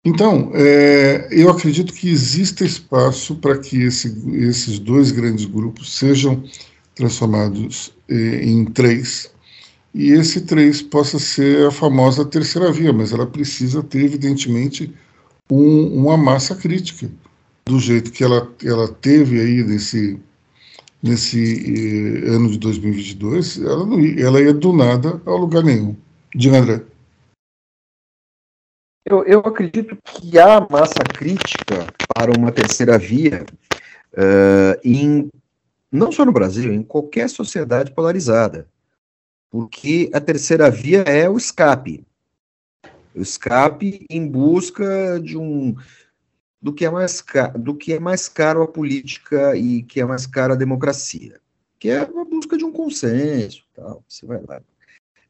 Então, 0.06 0.50
é, 0.54 1.28
eu 1.32 1.50
acredito 1.50 1.93
que 1.93 2.10
existe 2.10 2.63
espaço 2.63 3.36
para 3.36 3.58
que 3.58 3.84
esse, 3.84 4.08
esses 4.32 4.80
dois 4.80 5.12
grandes 5.12 5.43
grupos 5.43 5.97
sejam 5.97 6.41
transformados 6.95 7.93
é, 8.08 8.45
em 8.45 8.63
três, 8.65 9.30
e 9.94 10.12
esse 10.12 10.42
três 10.42 10.82
possa 10.82 11.20
ser 11.20 11.68
a 11.68 11.72
famosa 11.72 12.24
terceira 12.24 12.72
via, 12.72 12.94
mas 12.94 13.12
ela 13.12 13.28
precisa 13.28 13.84
ter, 13.84 14.06
evidentemente, 14.06 14.94
um, 15.50 16.00
uma 16.00 16.16
massa 16.16 16.56
crítica, 16.56 17.10
do 17.66 17.80
jeito 17.80 18.12
que 18.12 18.24
ela, 18.24 18.50
ela 18.64 18.88
teve 18.88 19.40
aí 19.40 19.64
nesse, 19.64 20.20
nesse 21.04 22.24
eh, 22.26 22.30
ano 22.30 22.50
de 22.50 22.58
2022, 22.58 23.62
ela, 23.62 23.86
não 23.86 24.00
ia, 24.00 24.26
ela 24.26 24.42
ia 24.42 24.54
do 24.54 24.74
nada 24.74 25.22
ao 25.26 25.38
lugar 25.38 25.64
nenhum. 25.64 25.96
Diga, 26.34 26.58
André. 26.58 26.82
Eu, 29.06 29.24
eu 29.26 29.40
acredito 29.40 29.98
que 30.06 30.40
há 30.40 30.66
massa 30.70 31.04
crítica 31.14 31.88
para 32.16 32.32
uma 32.38 32.52
terceira 32.52 32.98
via 32.98 33.46
uh, 34.14 34.80
em, 34.84 35.30
não 35.92 36.12
só 36.12 36.24
no 36.24 36.32
Brasil, 36.32 36.72
em 36.72 36.84
qualquer 36.84 37.30
sociedade 37.30 37.92
polarizada 37.92 38.68
porque 39.52 40.10
a 40.14 40.22
terceira 40.22 40.72
via 40.72 41.02
é 41.02 41.30
o 41.30 41.38
escape. 41.38 42.06
O 43.14 43.22
escape 43.22 44.06
em 44.10 44.26
busca 44.26 45.20
de 45.20 45.38
um 45.38 45.76
do 46.62 46.72
que 46.72 46.86
é 46.86 46.90
mais 46.90 47.22
caro, 47.22 47.60
do 47.60 47.76
que 47.76 47.92
é 47.92 48.00
mais 48.00 48.30
caro 48.30 48.62
a 48.62 48.68
política 48.68 49.56
e 49.58 49.84
que 49.84 50.00
é 50.00 50.06
mais 50.06 50.26
caro 50.26 50.54
a 50.54 50.56
democracia, 50.56 51.42
que 51.78 51.90
é 51.90 52.00
a 52.00 52.06
busca 52.06 52.56
de 52.56 52.64
um 52.64 52.72
consenso, 52.72 53.66
tal. 53.76 54.04
Você 54.08 54.26
vai 54.26 54.42
lá. 54.48 54.62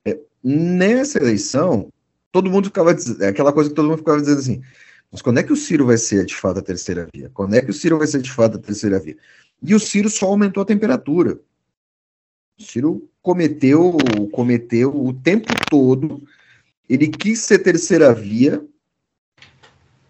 É, 0.05 0.19
nessa 0.43 1.17
eleição, 1.17 1.91
todo 2.31 2.51
mundo 2.51 2.65
ficava 2.65 2.93
dizendo, 2.93 3.23
é 3.23 3.29
aquela 3.29 3.53
coisa 3.53 3.69
que 3.69 3.75
todo 3.75 3.87
mundo 3.87 3.99
ficava 3.99 4.19
dizendo 4.19 4.39
assim, 4.39 4.61
mas 5.11 5.21
quando 5.21 5.39
é 5.39 5.43
que 5.43 5.53
o 5.53 5.57
Ciro 5.57 5.85
vai 5.87 5.97
ser 5.97 6.25
de 6.25 6.35
fato 6.35 6.59
a 6.59 6.63
terceira 6.63 7.07
via? 7.13 7.31
Quando 7.33 7.55
é 7.55 7.61
que 7.61 7.71
o 7.71 7.73
Ciro 7.73 7.97
vai 7.97 8.07
ser 8.07 8.21
de 8.21 8.31
fato 8.31 8.57
a 8.57 8.61
terceira 8.61 8.99
via? 8.99 9.17
E 9.63 9.73
o 9.73 9.79
Ciro 9.79 10.09
só 10.09 10.27
aumentou 10.27 10.61
a 10.61 10.65
temperatura. 10.65 11.39
Ciro 12.61 13.09
cometeu, 13.21 13.97
cometeu 14.31 14.95
o 14.95 15.13
tempo 15.13 15.53
todo, 15.69 16.21
ele 16.89 17.07
quis 17.07 17.39
ser 17.39 17.59
terceira 17.59 18.13
via, 18.13 18.63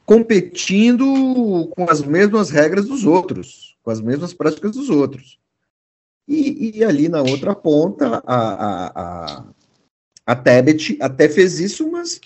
competindo 0.06 1.68
com 1.76 1.90
as 1.90 2.02
mesmas 2.02 2.50
regras 2.50 2.86
dos 2.86 3.06
outros, 3.06 3.78
com 3.84 3.92
as 3.92 4.02
mesmas 4.02 4.34
práticas 4.34 4.72
dos 4.72 4.90
outros. 4.90 5.40
E, 6.28 6.78
e 6.78 6.84
ali 6.84 7.10
na 7.10 7.22
outra 7.22 7.56
ponta, 7.56 8.22
a, 8.26 8.36
a, 8.36 8.88
a, 8.96 9.46
a 10.26 10.36
Tebet 10.36 10.98
até 11.02 11.28
fez 11.28 11.60
isso, 11.60 11.90
mas 11.92 12.20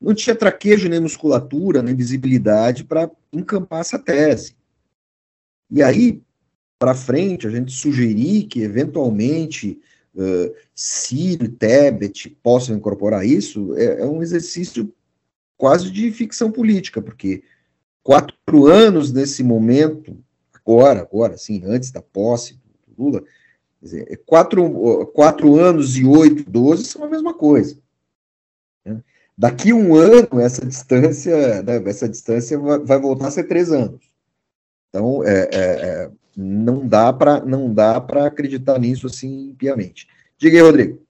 não 0.00 0.14
tinha 0.14 0.34
traquejo, 0.34 0.88
nem 0.88 1.00
musculatura, 1.00 1.82
nem 1.82 1.94
visibilidade 1.94 2.84
para 2.84 3.10
encampar 3.32 3.80
essa 3.80 3.98
tese. 3.98 4.56
E 5.70 5.82
aí, 5.82 6.20
para 6.82 6.96
frente, 6.96 7.46
a 7.46 7.50
gente 7.50 7.70
sugerir 7.70 8.48
que, 8.48 8.60
eventualmente, 8.60 9.80
Ciro 10.74 11.44
e 11.44 11.48
Tebet 11.48 12.36
possam 12.42 12.74
incorporar 12.74 13.24
isso, 13.24 13.72
é, 13.76 14.00
é 14.00 14.04
um 14.04 14.20
exercício 14.20 14.92
quase 15.56 15.92
de 15.92 16.10
ficção 16.10 16.50
política, 16.50 17.00
porque 17.00 17.44
quatro 18.02 18.66
anos 18.66 19.12
nesse 19.12 19.44
momento, 19.44 20.18
agora, 20.52 21.02
agora, 21.02 21.38
sim, 21.38 21.62
antes 21.64 21.92
da 21.92 22.02
posse 22.02 22.54
do 22.88 23.04
Lula, 23.04 23.22
dizer, 23.80 24.04
é 24.10 24.16
quatro, 24.16 25.06
quatro 25.14 25.54
anos 25.54 25.96
e 25.96 26.04
oito, 26.04 26.50
doze 26.50 26.86
são 26.86 27.04
a 27.04 27.08
mesma 27.08 27.32
coisa. 27.32 27.78
Né? 28.84 29.00
Daqui 29.38 29.72
um 29.72 29.94
ano, 29.94 30.40
essa 30.40 30.66
distância, 30.66 31.62
né, 31.62 31.76
essa 31.86 32.08
distância 32.08 32.58
vai 32.58 32.98
voltar 32.98 33.28
a 33.28 33.30
ser 33.30 33.44
três 33.44 33.70
anos. 33.70 34.00
Então, 34.88 35.22
é, 35.22 35.48
é, 35.52 35.60
é 35.60 36.10
não 36.36 36.86
dá 36.86 37.12
para 37.12 37.40
não 37.44 37.72
dá 37.72 38.00
para 38.00 38.26
acreditar 38.26 38.78
nisso 38.78 39.06
assim 39.06 39.54
piamente. 39.58 40.08
Diga 40.38 40.56
aí, 40.56 40.62
Rodrigo. 40.62 41.02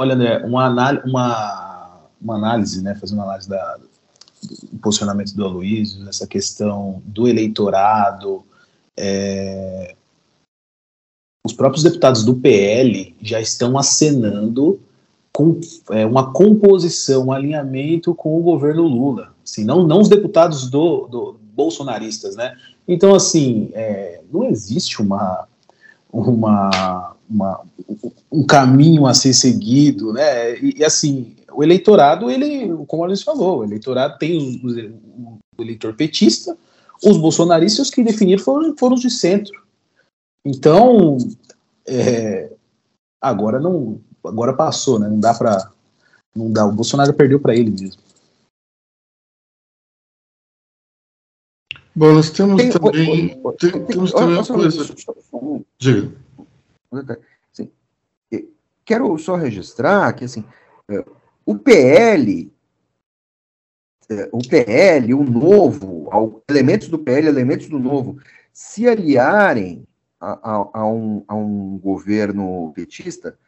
Olha, 0.00 0.14
André, 0.14 0.44
uma, 0.44 0.68
uma 1.04 1.70
uma 2.20 2.36
análise, 2.36 2.82
né, 2.82 2.94
fazendo 2.94 3.18
uma 3.18 3.24
análise 3.24 3.48
da, 3.48 3.78
do 4.70 4.78
posicionamento 4.78 5.34
do 5.34 5.44
Aloysio, 5.44 6.08
essa 6.08 6.26
questão 6.26 7.02
do 7.06 7.26
eleitorado, 7.26 8.44
é, 8.96 9.94
os 11.44 11.52
próprios 11.52 11.82
deputados 11.82 12.22
do 12.24 12.36
PL 12.36 13.16
já 13.22 13.40
estão 13.40 13.78
acenando 13.78 14.80
com 15.32 15.58
é, 15.90 16.04
uma 16.04 16.32
composição, 16.32 17.26
um 17.26 17.32
alinhamento 17.32 18.14
com 18.14 18.38
o 18.38 18.42
governo 18.42 18.82
Lula, 18.82 19.34
assim, 19.42 19.64
não, 19.64 19.86
não 19.86 20.00
os 20.00 20.08
deputados 20.08 20.68
do, 20.68 21.06
do 21.06 21.40
bolsonaristas, 21.54 22.36
né? 22.36 22.56
Então, 22.86 23.14
assim, 23.14 23.70
é, 23.72 24.20
não 24.32 24.44
existe 24.44 25.00
uma, 25.00 25.46
uma, 26.12 27.14
uma, 27.28 27.60
um 28.30 28.44
caminho 28.44 29.06
a 29.06 29.14
ser 29.14 29.32
seguido, 29.32 30.12
né? 30.12 30.58
E, 30.58 30.78
e 30.78 30.84
assim, 30.84 31.36
o 31.52 31.62
eleitorado, 31.62 32.30
ele, 32.30 32.74
como 32.86 33.02
a 33.02 33.06
Alice 33.06 33.24
falou, 33.24 33.58
o 33.58 33.64
eleitorado 33.64 34.18
tem 34.18 34.36
os, 34.36 34.62
os, 34.62 34.76
o 35.58 35.62
eleitor 35.62 35.94
petista, 35.94 36.56
os 37.04 37.16
bolsonaristas 37.16 37.90
que 37.90 38.02
definiram 38.02 38.42
foram, 38.42 38.76
foram 38.76 38.94
os 38.94 39.00
de 39.00 39.10
centro. 39.10 39.60
Então, 40.44 41.18
é, 41.86 42.50
agora 43.20 43.58
não, 43.60 44.00
agora 44.24 44.52
passou, 44.52 44.98
né? 44.98 45.08
Não 45.08 45.20
dá 45.20 45.34
para, 45.34 45.70
não 46.34 46.50
dá. 46.50 46.66
O 46.66 46.72
Bolsonaro 46.72 47.12
perdeu 47.14 47.40
para 47.40 47.54
ele 47.54 47.70
mesmo. 47.70 48.00
Bom, 51.94 52.12
nós 52.12 52.30
temos 52.30 52.62
tem, 52.62 52.70
também, 52.70 53.28
tem, 53.58 53.70
tem, 53.72 53.86
temos 53.86 54.12
também 54.12 54.36
uma 54.36 54.46
coisa. 54.46 54.94
Diga. 55.76 56.12
Sim, 57.52 57.70
quero 58.84 59.16
só 59.18 59.36
registrar 59.36 60.12
que 60.12 60.24
assim 60.24 60.44
é, 60.88 61.04
o 61.44 61.56
PL, 61.58 62.52
é, 64.08 64.28
o 64.32 64.38
PL, 64.38 65.14
o 65.14 65.24
novo, 65.24 66.10
elementos 66.48 66.88
do 66.88 66.98
PL, 66.98 67.28
elementos 67.28 67.68
do 67.68 67.78
novo, 67.78 68.20
se 68.52 68.88
aliarem 68.88 69.86
a, 70.20 70.32
a, 70.32 70.70
a, 70.74 70.86
um, 70.86 71.24
a 71.26 71.34
um 71.34 71.78
governo 71.78 72.72
petista, 72.74 73.38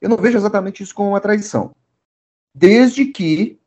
eu 0.00 0.08
não 0.08 0.16
vejo 0.16 0.36
exatamente 0.36 0.82
isso 0.82 0.94
como 0.94 1.10
uma 1.10 1.20
traição. 1.20 1.74
Desde 2.54 3.06
que 3.06 3.58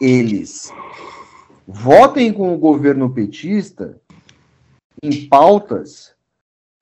eles 0.00 0.72
votem 1.72 2.32
com 2.32 2.54
o 2.54 2.58
governo 2.58 3.12
petista 3.12 4.00
em 5.02 5.26
pautas 5.28 6.14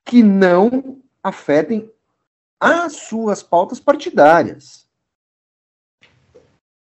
que 0.04 0.22
não 0.22 0.98
afetem 1.22 1.90
as 2.58 2.94
suas 2.94 3.42
pautas 3.42 3.78
partidárias. 3.78 4.86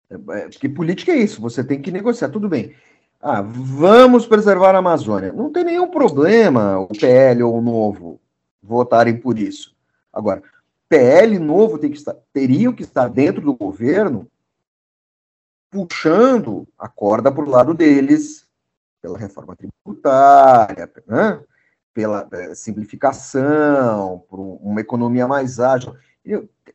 É, 0.08 0.14
é, 0.14 0.48
porque 0.48 0.68
política 0.68 1.12
é 1.12 1.16
isso, 1.16 1.40
você 1.40 1.64
tem 1.64 1.82
que 1.82 1.90
negociar, 1.90 2.28
tudo 2.28 2.48
bem. 2.48 2.74
Ah, 3.20 3.42
vamos 3.42 4.26
preservar 4.26 4.74
a 4.74 4.78
Amazônia. 4.78 5.32
Não 5.32 5.50
tem 5.50 5.64
nenhum 5.64 5.88
problema 5.88 6.78
o 6.78 6.88
PL 6.88 7.42
ou 7.42 7.58
o 7.58 7.62
Novo 7.62 8.20
votarem 8.62 9.16
por 9.16 9.38
isso. 9.38 9.74
Agora, 10.12 10.42
PL 10.88 11.38
Novo 11.38 11.78
tem 11.78 11.90
que 11.90 11.96
estar, 11.96 12.14
teriam 12.32 12.72
que 12.72 12.82
estar 12.82 13.08
dentro 13.08 13.40
do 13.40 13.54
governo 13.54 14.30
puxando 15.84 16.66
a 16.78 16.88
corda 16.88 17.30
para 17.30 17.44
o 17.44 17.50
lado 17.50 17.74
deles, 17.74 18.46
pela 19.02 19.18
reforma 19.18 19.56
tributária, 19.56 20.90
né? 21.06 21.40
pela 21.92 22.28
é, 22.32 22.54
simplificação, 22.54 24.24
por 24.28 24.38
uma 24.38 24.80
economia 24.80 25.26
mais 25.26 25.58
ágil 25.58 25.96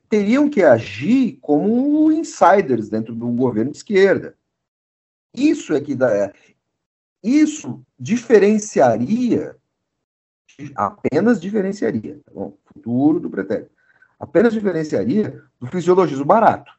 teriam 0.10 0.50
que 0.50 0.64
agir 0.64 1.38
como 1.42 2.12
insiders 2.12 2.90
dentro 2.90 3.16
de 3.16 3.24
um 3.24 3.36
governo 3.36 3.72
de 3.72 3.78
esquerda. 3.78 4.36
Isso 5.34 5.74
é 5.74 5.80
que 5.80 5.96
dá. 5.96 6.34
Isso 7.24 7.82
diferenciaria, 7.98 9.56
apenas 10.76 11.40
diferenciaria, 11.40 12.20
tá 12.26 12.32
bom? 12.34 12.58
Futuro 12.66 13.20
do 13.20 13.30
pretérito. 13.30 13.72
Apenas 14.20 14.54
diferenciaria 14.54 15.42
do 15.60 15.68
fisiologismo 15.68 16.26
barato. 16.26 16.72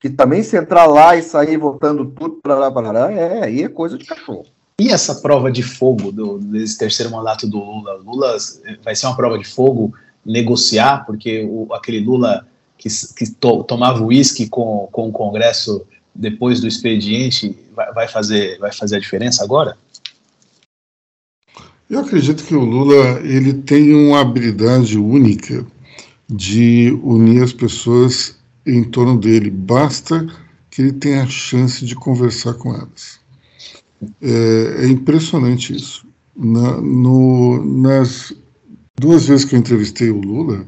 Que 0.00 0.08
também 0.08 0.42
se 0.42 0.56
entrar 0.56 0.86
lá 0.86 1.14
e 1.14 1.22
sair 1.22 1.58
voltando 1.58 2.06
tudo 2.06 2.40
para 2.42 2.58
lá, 2.58 2.70
para 2.70 2.90
lá, 2.90 3.12
é, 3.12 3.44
aí 3.44 3.62
é 3.62 3.68
coisa 3.68 3.98
de 3.98 4.04
cachorro. 4.06 4.46
E 4.80 4.88
essa 4.88 5.16
prova 5.16 5.52
de 5.52 5.62
fogo 5.62 6.10
do, 6.10 6.38
desse 6.38 6.78
terceiro 6.78 7.12
mandato 7.12 7.46
do 7.46 7.58
Lula? 7.58 8.00
Lula 8.02 8.36
vai 8.82 8.96
ser 8.96 9.06
uma 9.06 9.16
prova 9.16 9.38
de 9.38 9.44
fogo 9.44 9.92
negociar, 10.24 11.04
porque 11.04 11.44
o, 11.44 11.68
aquele 11.74 12.00
Lula 12.00 12.46
que, 12.78 12.88
que 13.14 13.30
to, 13.30 13.62
tomava 13.64 14.02
uísque 14.02 14.48
com, 14.48 14.88
com 14.90 15.08
o 15.08 15.12
Congresso 15.12 15.86
depois 16.14 16.60
do 16.60 16.66
expediente 16.66 17.54
vai, 17.74 17.92
vai, 17.92 18.08
fazer, 18.08 18.58
vai 18.58 18.72
fazer 18.72 18.96
a 18.96 19.00
diferença 19.00 19.44
agora? 19.44 19.76
Eu 21.90 22.00
acredito 22.00 22.44
que 22.44 22.54
o 22.54 22.64
Lula 22.64 23.20
ele 23.20 23.52
tem 23.52 23.94
uma 23.94 24.20
habilidade 24.20 24.96
única 24.96 25.66
de 26.26 26.98
unir 27.02 27.42
as 27.42 27.52
pessoas 27.52 28.39
em 28.66 28.84
torno 28.84 29.18
dele. 29.18 29.50
Basta 29.50 30.26
que 30.70 30.82
ele 30.82 30.92
tenha 30.92 31.22
a 31.22 31.28
chance 31.28 31.84
de 31.84 31.94
conversar 31.94 32.54
com 32.54 32.74
elas. 32.74 33.20
É, 34.20 34.84
é 34.84 34.88
impressionante 34.88 35.74
isso. 35.74 36.06
Na, 36.36 36.80
no, 36.80 37.64
nas 37.64 38.32
duas 38.98 39.26
vezes 39.26 39.44
que 39.44 39.54
eu 39.54 39.58
entrevistei 39.58 40.10
o 40.10 40.20
Lula, 40.20 40.64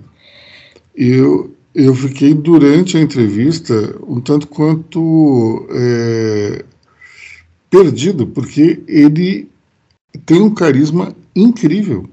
eu, 0.95 1.55
eu 1.75 1.95
fiquei 1.95 2.35
durante 2.35 2.97
a 2.97 3.01
entrevista 3.01 3.97
um 4.07 4.21
tanto 4.21 4.49
quanto 4.49 5.67
é, 5.71 6.65
perdido, 7.71 8.27
porque 8.27 8.83
ele 8.87 9.49
tem 10.27 10.43
um 10.43 10.51
carisma 10.51 11.15
incrível, 11.35 12.09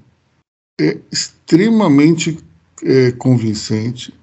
é 0.79 0.97
extremamente 1.11 2.37
é, 2.81 3.11
convincente 3.11 4.13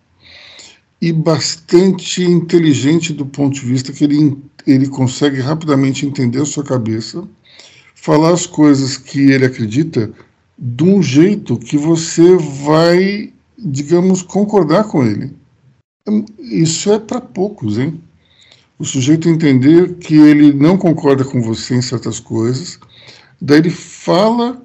e 1.00 1.12
bastante 1.12 2.22
inteligente 2.22 3.12
do 3.12 3.26
ponto 3.26 3.54
de 3.54 3.66
vista 3.66 3.92
que 3.92 4.04
ele, 4.04 4.36
ele 4.66 4.88
consegue 4.88 5.40
rapidamente 5.40 6.06
entender 6.06 6.40
a 6.40 6.46
sua 6.46 6.64
cabeça, 6.64 7.26
falar 7.94 8.30
as 8.30 8.46
coisas 8.46 8.96
que 8.96 9.30
ele 9.30 9.44
acredita 9.44 10.10
de 10.58 10.84
um 10.84 11.02
jeito 11.02 11.58
que 11.58 11.76
você 11.76 12.36
vai, 12.36 13.32
digamos, 13.58 14.22
concordar 14.22 14.84
com 14.84 15.04
ele. 15.04 15.34
Isso 16.38 16.90
é 16.92 16.98
para 16.98 17.20
poucos, 17.20 17.78
hein? 17.78 18.00
O 18.78 18.84
sujeito 18.84 19.28
entender 19.28 19.94
que 19.94 20.14
ele 20.14 20.52
não 20.52 20.78
concorda 20.78 21.24
com 21.24 21.42
você 21.42 21.74
em 21.74 21.82
certas 21.82 22.20
coisas, 22.20 22.78
daí 23.40 23.58
ele 23.58 23.70
fala 23.70 24.62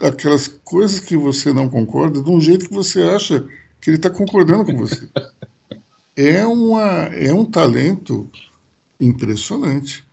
aquelas 0.00 0.48
coisas 0.48 1.00
que 1.00 1.16
você 1.16 1.52
não 1.52 1.68
concorda 1.68 2.20
de 2.20 2.30
um 2.30 2.40
jeito 2.40 2.68
que 2.68 2.74
você 2.74 3.02
acha 3.02 3.48
que 3.80 3.90
ele 3.90 3.96
está 3.96 4.10
concordando 4.10 4.64
com 4.64 4.76
você. 4.76 5.08
É, 6.16 6.44
uma, 6.46 7.06
é 7.06 7.32
um 7.32 7.44
talento 7.44 8.28
impressionante. 9.00 10.04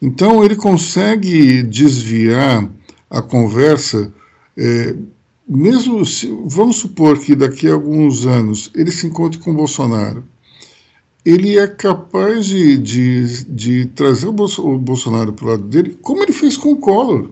Então 0.00 0.44
ele 0.44 0.56
consegue 0.56 1.62
desviar 1.62 2.68
a 3.10 3.20
conversa 3.20 4.12
é, 4.56 4.94
mesmo 5.48 6.06
se, 6.06 6.32
vamos 6.46 6.76
supor 6.76 7.18
que 7.18 7.34
daqui 7.34 7.68
a 7.68 7.74
alguns 7.74 8.24
anos 8.26 8.70
ele 8.74 8.90
se 8.92 9.06
encontre 9.06 9.38
com 9.38 9.54
Bolsonaro 9.54 10.24
ele 11.24 11.58
é 11.58 11.66
capaz 11.66 12.46
de, 12.46 12.78
de, 12.78 13.44
de 13.44 13.86
trazer 13.86 14.26
o, 14.26 14.32
Bolso, 14.32 14.66
o 14.66 14.78
Bolsonaro 14.78 15.32
para 15.32 15.44
o 15.44 15.48
lado 15.50 15.62
dele, 15.64 15.98
como 16.00 16.22
ele 16.22 16.32
fez 16.32 16.56
com 16.56 16.72
o 16.72 16.76
Collor. 16.76 17.30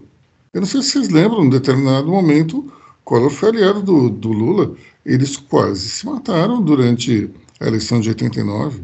Eu 0.52 0.61
não 0.61 0.66
sei 0.66 0.83
se 0.83 0.90
vocês 0.90 1.09
lembram, 1.09 1.44
em 1.44 1.50
determinado 1.50 2.09
momento, 2.09 2.70
Collor 3.04 3.31
foi 3.31 3.50
aliado 3.50 3.83
do, 3.83 4.11
do 4.11 4.31
Lula. 4.31 4.74
Eles 5.04 5.37
quase 5.37 5.88
se 5.88 6.07
mataram 6.07 6.61
durante 6.61 7.31
a 7.61 7.66
eleição 7.66 8.01
de 8.01 8.09
89. 8.09 8.83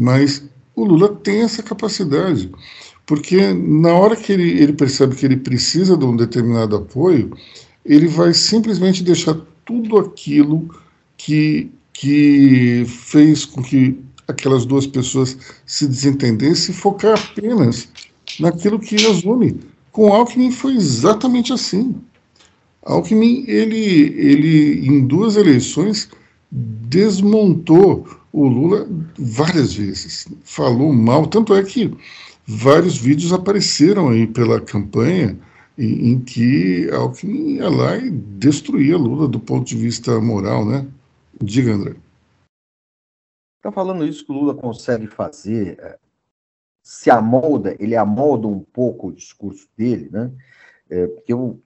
Mas 0.00 0.42
o 0.74 0.84
Lula 0.84 1.14
tem 1.16 1.42
essa 1.42 1.62
capacidade. 1.62 2.50
Porque 3.06 3.52
na 3.52 3.92
hora 3.92 4.14
que 4.16 4.32
ele, 4.32 4.50
ele 4.60 4.72
percebe 4.72 5.16
que 5.16 5.26
ele 5.26 5.36
precisa 5.36 5.96
de 5.96 6.04
um 6.04 6.16
determinado 6.16 6.76
apoio, 6.76 7.36
ele 7.84 8.06
vai 8.06 8.32
simplesmente 8.32 9.02
deixar 9.02 9.36
tudo 9.64 9.98
aquilo 9.98 10.68
que, 11.16 11.70
que 11.92 12.84
fez 12.86 13.44
com 13.44 13.62
que 13.62 13.98
aquelas 14.28 14.64
duas 14.64 14.86
pessoas 14.86 15.36
se 15.66 15.86
desentendessem 15.86 16.74
e 16.74 16.78
focar 16.78 17.18
apenas 17.18 17.88
naquilo 18.38 18.78
que 18.78 18.94
as 19.06 19.24
une. 19.24 19.60
Com 19.92 20.12
Alckmin 20.12 20.52
foi 20.52 20.74
exatamente 20.74 21.52
assim. 21.52 21.96
Alckmin, 22.82 23.44
ele, 23.46 24.14
ele 24.16 24.86
em 24.86 25.06
duas 25.06 25.36
eleições, 25.36 26.08
desmontou 26.50 28.06
o 28.32 28.46
Lula 28.46 28.88
várias 29.18 29.74
vezes. 29.74 30.28
Falou 30.42 30.92
mal, 30.92 31.26
tanto 31.26 31.54
é 31.54 31.62
que 31.62 31.96
vários 32.46 32.96
vídeos 32.98 33.32
apareceram 33.32 34.08
aí 34.08 34.26
pela 34.26 34.60
campanha 34.60 35.38
em, 35.78 36.12
em 36.12 36.20
que 36.20 36.90
Alckmin 36.92 37.56
ia 37.56 37.68
lá 37.68 37.96
e 37.96 38.10
destruía 38.10 38.96
Lula 38.96 39.28
do 39.28 39.38
ponto 39.38 39.66
de 39.66 39.76
vista 39.76 40.20
moral, 40.20 40.64
né? 40.64 40.86
Diga, 41.42 41.72
André. 41.72 41.96
Está 43.56 43.70
falando 43.70 44.06
isso 44.06 44.24
que 44.24 44.32
o 44.32 44.34
Lula 44.34 44.54
consegue 44.54 45.06
fazer, 45.06 45.78
é, 45.80 45.98
se 46.82 47.10
amolda, 47.10 47.76
ele 47.78 47.94
amolda 47.94 48.46
um 48.46 48.60
pouco 48.60 49.08
o 49.08 49.12
discurso 49.12 49.68
dele, 49.76 50.08
né? 50.10 50.30
É, 50.88 51.06
porque 51.06 51.32
eu, 51.32 51.60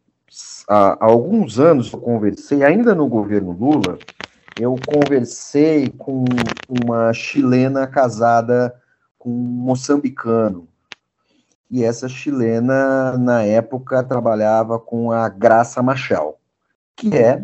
há, 0.68 1.04
há 1.04 1.06
alguns 1.06 1.58
anos 1.58 1.92
eu 1.92 2.00
conversei, 2.00 2.62
ainda 2.62 2.94
no 2.94 3.08
governo 3.08 3.52
Lula, 3.52 3.98
eu 4.58 4.76
conversei 4.86 5.90
com 5.90 6.24
uma 6.68 7.12
chilena 7.12 7.86
casada 7.86 8.74
com 9.18 9.30
um 9.30 9.32
moçambicano. 9.32 10.68
E 11.70 11.82
essa 11.82 12.08
chilena, 12.08 13.18
na 13.18 13.42
época, 13.42 14.02
trabalhava 14.04 14.78
com 14.78 15.10
a 15.10 15.28
Graça 15.28 15.82
Machel, 15.82 16.38
que 16.94 17.16
é 17.16 17.42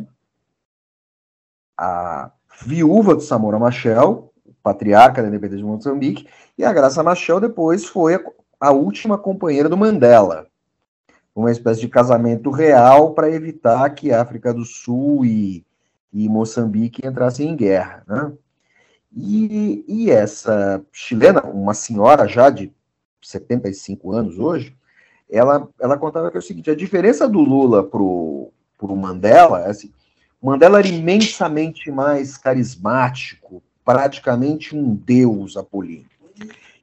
a 1.76 2.30
viúva 2.64 3.14
do 3.14 3.22
Samora 3.22 3.58
Machel, 3.58 4.32
patriarca 4.62 5.22
da 5.22 5.28
independência 5.28 5.64
de 5.64 5.64
Moçambique, 5.64 6.28
e 6.56 6.64
a 6.64 6.72
Graça 6.72 7.02
Machel 7.02 7.40
depois 7.40 7.86
foi 7.86 8.22
a, 8.60 8.70
última 8.70 9.16
companheira 9.16 9.68
do 9.68 9.76
Mandela. 9.76 10.46
Uma 11.34 11.50
espécie 11.50 11.80
de 11.80 11.88
casamento 11.88 12.50
real 12.50 13.14
para 13.14 13.30
evitar 13.30 13.88
que 13.90 14.12
a 14.12 14.20
África 14.20 14.52
do 14.52 14.64
Sul 14.64 15.24
e, 15.24 15.64
e 16.12 16.28
Moçambique 16.28 17.06
entrassem 17.06 17.48
em 17.48 17.56
guerra. 17.56 18.02
Né? 18.06 18.32
E, 19.16 19.84
e 19.86 20.10
essa 20.10 20.84
chilena, 20.92 21.42
uma 21.42 21.74
senhora 21.74 22.26
já 22.26 22.50
de 22.50 22.72
75 23.22 24.12
anos 24.12 24.38
hoje, 24.38 24.76
ela, 25.28 25.68
ela 25.80 25.98
contava 25.98 26.30
que 26.30 26.36
é 26.36 26.40
o 26.40 26.42
seguinte: 26.42 26.70
a 26.70 26.76
diferença 26.76 27.28
do 27.28 27.40
Lula 27.40 27.82
para 27.82 28.02
o 28.02 28.52
Mandela 28.96 29.60
é 29.62 29.70
assim, 29.70 29.92
Mandela 30.42 30.78
era 30.78 30.88
imensamente 30.88 31.90
mais 31.90 32.36
carismático, 32.36 33.62
praticamente 33.84 34.74
um 34.74 34.94
deus 34.94 35.56
apolíneo. 35.56 36.08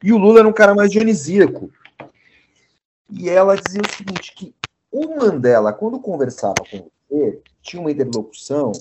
E 0.03 0.13
o 0.13 0.17
Lula 0.17 0.39
era 0.39 0.47
um 0.47 0.53
cara 0.53 0.75
mais 0.75 0.91
dionisíaco. 0.91 1.71
E 3.09 3.29
ela 3.29 3.55
dizia 3.55 3.81
o 3.81 3.95
seguinte, 3.95 4.33
que 4.35 4.53
o 4.91 5.15
Mandela, 5.15 5.73
quando 5.73 5.99
conversava 5.99 6.55
com 6.69 6.89
você, 7.09 7.41
tinha 7.61 7.81
uma 7.81 7.91
interlocução, 7.91 8.71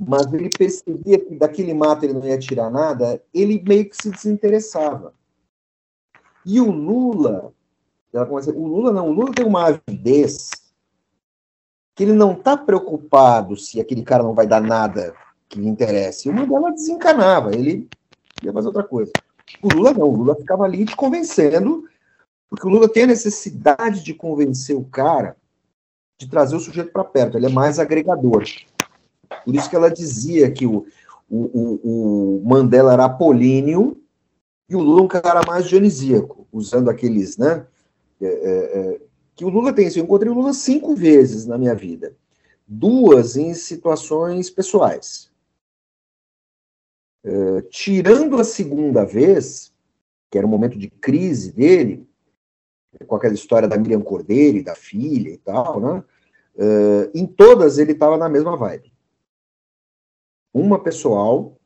mas 0.00 0.32
ele 0.32 0.48
percebia 0.48 1.18
que 1.18 1.34
daquele 1.34 1.74
mato 1.74 2.04
ele 2.04 2.14
não 2.14 2.26
ia 2.26 2.38
tirar 2.38 2.70
nada, 2.70 3.22
ele 3.34 3.62
meio 3.66 3.88
que 3.88 3.94
se 3.94 4.10
desinteressava. 4.10 5.12
E 6.46 6.58
o 6.58 6.70
Lula, 6.70 7.52
ela 8.10 8.24
começa, 8.24 8.50
o 8.50 8.66
Lula 8.66 8.92
não, 8.92 9.10
o 9.10 9.12
Lula 9.12 9.32
tem 9.32 9.44
uma 9.44 9.66
avidez 9.66 10.48
que 11.94 12.02
ele 12.02 12.14
não 12.14 12.32
está 12.32 12.56
preocupado 12.56 13.56
se 13.56 13.78
aquele 13.78 14.02
cara 14.02 14.22
não 14.22 14.32
vai 14.32 14.46
dar 14.46 14.62
nada 14.62 15.14
que 15.46 15.60
lhe 15.60 15.68
interesse. 15.68 16.30
O 16.30 16.32
Mandela 16.32 16.72
desencanava, 16.72 17.54
ele 17.54 17.86
ia 18.42 18.52
fazer 18.54 18.68
outra 18.68 18.84
coisa. 18.84 19.12
O 19.62 19.68
Lula 19.68 19.92
não, 19.92 20.08
o 20.08 20.16
Lula 20.16 20.34
ficava 20.34 20.64
ali 20.64 20.86
te 20.86 20.96
convencendo, 20.96 21.84
porque 22.48 22.66
o 22.66 22.70
Lula 22.70 22.88
tem 22.88 23.02
a 23.02 23.08
necessidade 23.08 24.02
de 24.02 24.14
convencer 24.14 24.74
o 24.74 24.84
cara 24.84 25.36
de 26.16 26.28
trazer 26.28 26.56
o 26.56 26.60
sujeito 26.60 26.92
para 26.92 27.04
perto, 27.04 27.36
ele 27.36 27.46
é 27.46 27.50
mais 27.50 27.78
agregador. 27.78 28.44
Por 29.44 29.54
isso 29.54 29.68
que 29.68 29.76
ela 29.76 29.90
dizia 29.90 30.50
que 30.50 30.66
o, 30.66 30.86
o, 31.28 31.38
o, 31.38 32.36
o 32.38 32.48
Mandela 32.48 32.92
era 32.92 33.04
apolíneo 33.04 34.00
e 34.68 34.76
o 34.76 34.80
Lula 34.80 35.02
um 35.02 35.08
cara 35.08 35.40
mais 35.46 35.66
dionisíaco, 35.66 36.46
usando 36.52 36.90
aqueles, 36.90 37.36
né? 37.36 37.66
É, 38.20 38.26
é, 38.26 38.78
é 38.78 39.00
que 39.34 39.44
o 39.44 39.48
Lula 39.48 39.72
tem 39.72 39.86
isso. 39.86 39.98
Eu 39.98 40.04
encontrei 40.04 40.30
o 40.30 40.34
Lula 40.34 40.52
cinco 40.52 40.94
vezes 40.94 41.46
na 41.46 41.56
minha 41.56 41.74
vida. 41.74 42.14
Duas 42.66 43.36
em 43.36 43.54
situações 43.54 44.50
pessoais. 44.50 45.30
Eh, 47.22 47.62
tirando 47.70 48.36
a 48.38 48.44
segunda 48.44 49.04
vez, 49.04 49.72
que 50.30 50.38
era 50.38 50.46
um 50.46 50.50
momento 50.50 50.78
de 50.78 50.88
crise 50.88 51.52
dele, 51.52 52.08
com 53.06 53.14
aquela 53.14 53.34
história 53.34 53.68
da 53.68 53.76
Miriam 53.76 54.00
Cordeiro 54.00 54.58
e 54.58 54.62
da 54.62 54.74
filha 54.74 55.30
e 55.30 55.38
tal, 55.38 55.80
né? 55.80 56.04
Uh, 56.56 57.08
em 57.14 57.24
todas 57.26 57.78
ele 57.78 57.92
estava 57.92 58.18
na 58.18 58.28
mesma 58.28 58.56
vibe. 58.56 58.92
Uma 60.52 60.78
pessoal 60.78 61.56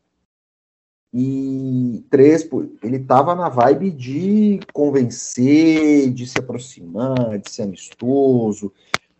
e 1.12 2.04
três, 2.10 2.48
ele 2.82 2.96
estava 2.96 3.34
na 3.34 3.48
vibe 3.48 3.90
de 3.90 4.60
convencer, 4.72 6.12
de 6.12 6.26
se 6.26 6.38
aproximar, 6.38 7.38
de 7.38 7.50
ser 7.50 7.62
amistoso, 7.62 8.72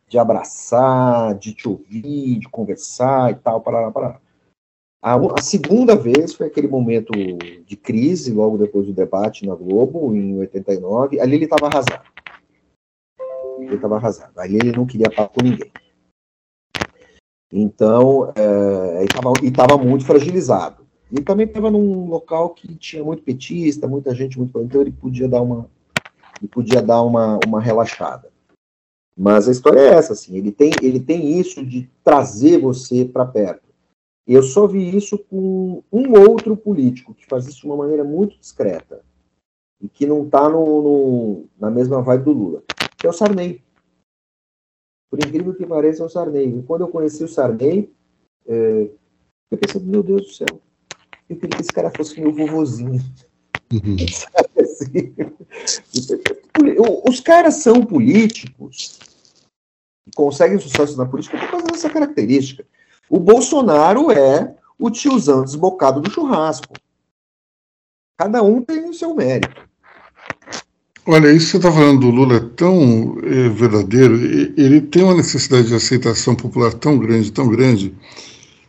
de 0.09 0.19
abraçar, 0.19 1.35
de 1.37 1.55
te 1.55 1.69
ouvir, 1.69 2.39
de 2.41 2.49
conversar 2.49 3.31
e 3.31 3.37
tal, 3.37 3.61
para 3.61 3.91
para 3.93 4.21
a, 5.05 5.17
a, 5.17 5.43
segunda 5.43 5.95
vez 5.95 6.33
foi 6.33 6.47
aquele 6.47 6.67
momento 6.67 7.13
de 7.13 7.77
crise, 7.77 8.33
logo 8.33 8.57
depois 8.57 8.87
do 8.87 8.93
debate 8.95 9.47
na 9.47 9.55
Globo, 9.55 10.17
em 10.17 10.39
89. 10.39 11.21
Ali 11.21 11.35
ele 11.35 11.45
estava 11.45 11.67
arrasado. 11.67 12.05
Ele 13.59 13.75
estava 13.75 13.97
arrasado. 13.97 14.39
Ali 14.39 14.57
ele 14.57 14.73
não 14.73 14.87
queria 14.87 15.11
papo 15.11 15.35
com 15.39 15.45
ninguém. 15.45 15.71
Então, 17.57 18.33
é, 18.35 19.05
estava 19.45 19.79
muito 19.79 20.05
fragilizado. 20.05 20.85
E 21.13 21.21
também 21.21 21.47
estava 21.47 21.71
num 21.71 22.09
local 22.09 22.51
que 22.51 22.75
tinha 22.75 23.05
muito 23.05 23.23
petista, 23.23 23.87
muita 23.87 24.13
gente 24.13 24.37
muito. 24.37 24.61
Então 24.61 24.81
ele 24.81 24.91
podia 24.91 25.29
dar 25.29 25.41
uma, 25.41 25.71
ele 26.41 26.49
podia 26.49 26.83
dar 26.83 27.01
uma, 27.03 27.39
uma 27.47 27.61
relaxada. 27.61 28.29
Mas 29.17 29.49
a 29.49 29.53
história 29.53 29.79
é 29.79 29.95
essa, 29.95 30.15
assim. 30.15 30.37
Ele 30.37 30.51
tem, 30.51 30.73
ele 30.83 30.99
tem 30.99 31.39
isso 31.39 31.65
de 31.65 31.89
trazer 32.03 32.59
você 32.59 33.05
para 33.05 33.25
perto. 33.25 33.63
Eu 34.27 34.43
só 34.43 34.67
vi 34.67 34.97
isso 34.97 35.17
com 35.17 35.81
um 35.93 36.19
outro 36.29 36.57
político 36.57 37.15
que 37.15 37.27
faz 37.27 37.47
isso 37.47 37.61
de 37.61 37.67
uma 37.67 37.77
maneira 37.77 38.03
muito 38.03 38.37
discreta 38.37 39.03
e 39.81 39.89
que 39.89 40.07
não 40.07 40.25
está 40.25 40.49
no, 40.49 40.83
no, 40.83 41.45
na 41.57 41.71
mesma 41.71 42.03
vibe 42.03 42.25
do 42.25 42.33
Lula, 42.33 42.63
que 42.99 43.07
é 43.07 43.11
o 43.11 43.13
Sarney. 43.13 43.63
Por 45.11 45.19
incrível 45.19 45.55
que 45.55 45.67
pareça, 45.67 46.03
é 46.03 46.07
o 46.07 46.09
Sarney. 46.09 46.59
E 46.59 46.63
quando 46.63 46.83
eu 46.83 46.89
conheci 46.89 47.23
o 47.23 47.29
Sarney, 47.29 47.93
é, 48.47 48.89
eu 49.51 49.59
pensei, 49.59 49.81
meu 49.81 50.03
Deus 50.03 50.23
do 50.23 50.33
céu, 50.33 50.61
eu 51.29 51.37
queria 51.37 51.57
que 51.57 51.63
esse 51.63 51.73
cara 51.73 51.91
fosse 51.91 52.21
meu 52.21 52.33
vovozinho. 52.33 53.03
Uhum. 53.73 53.97
Os 57.09 57.21
caras 57.21 57.57
são 57.57 57.85
políticos, 57.85 58.99
conseguem 60.15 60.59
sucesso 60.59 60.97
na 60.97 61.07
política 61.07 61.39
por 61.39 61.51
causa 61.51 61.67
dessa 61.67 61.91
característica. 61.91 62.67
O 63.09 63.19
Bolsonaro 63.19 64.11
é 64.11 64.57
o 64.79 64.91
tiozão 64.91 65.43
desbocado 65.43 66.01
do 66.01 66.11
churrasco. 66.11 66.75
Cada 68.17 68.43
um 68.43 68.63
tem 68.63 68.89
o 68.89 68.95
seu 68.95 69.15
mérito. 69.15 69.69
Olha, 71.07 71.31
isso 71.31 71.47
que 71.47 71.51
você 71.53 71.57
está 71.59 71.71
falando 71.71 72.01
do 72.01 72.11
Lula 72.11 72.37
é 72.37 72.41
tão 72.41 73.19
é, 73.23 73.49
verdadeiro, 73.51 74.15
ele 74.57 74.81
tem 74.81 75.03
uma 75.03 75.15
necessidade 75.15 75.69
de 75.69 75.75
aceitação 75.75 76.35
popular 76.35 76.73
tão 76.73 76.97
grande, 76.99 77.31
tão 77.31 77.47
grande, 77.49 77.95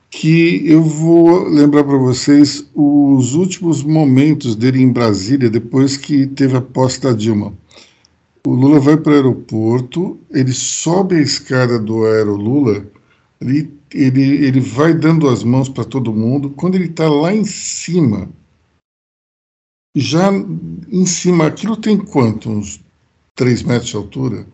que 0.09 0.61
eu 0.65 0.81
vou 0.81 1.47
lembrar 1.47 1.85
para 1.85 1.97
vocês 1.97 2.65
os 2.75 3.35
últimos 3.35 3.83
momentos 3.83 4.53
dele 4.53 4.81
em 4.81 4.91
Brasília, 4.91 5.49
depois 5.49 5.95
que 5.95 6.27
teve 6.27 6.57
a 6.57 6.61
posse 6.61 6.99
da 6.99 7.13
Dilma. 7.13 7.53
O 8.45 8.53
Lula 8.53 8.81
vai 8.81 8.97
para 8.97 9.13
o 9.13 9.15
aeroporto, 9.15 10.17
ele 10.29 10.51
sobe 10.51 11.15
a 11.15 11.21
escada 11.21 11.79
do 11.79 12.05
Aerolula, 12.05 12.85
ali 13.41 13.73
ele, 13.93 14.45
ele 14.45 14.59
vai 14.59 14.93
dando 14.93 15.29
as 15.29 15.41
mãos 15.41 15.69
para 15.69 15.85
todo 15.85 16.13
mundo. 16.13 16.49
Quando 16.49 16.75
ele 16.75 16.85
está 16.85 17.09
lá 17.09 17.33
em 17.33 17.45
cima, 17.45 18.29
já 19.95 20.29
em 20.31 21.05
cima, 21.05 21.47
aquilo 21.47 21.77
tem 21.77 21.97
quanto? 21.97 22.49
Uns 22.49 22.81
3 23.35 23.63
metros 23.63 23.89
de 23.89 23.95
altura? 23.95 24.45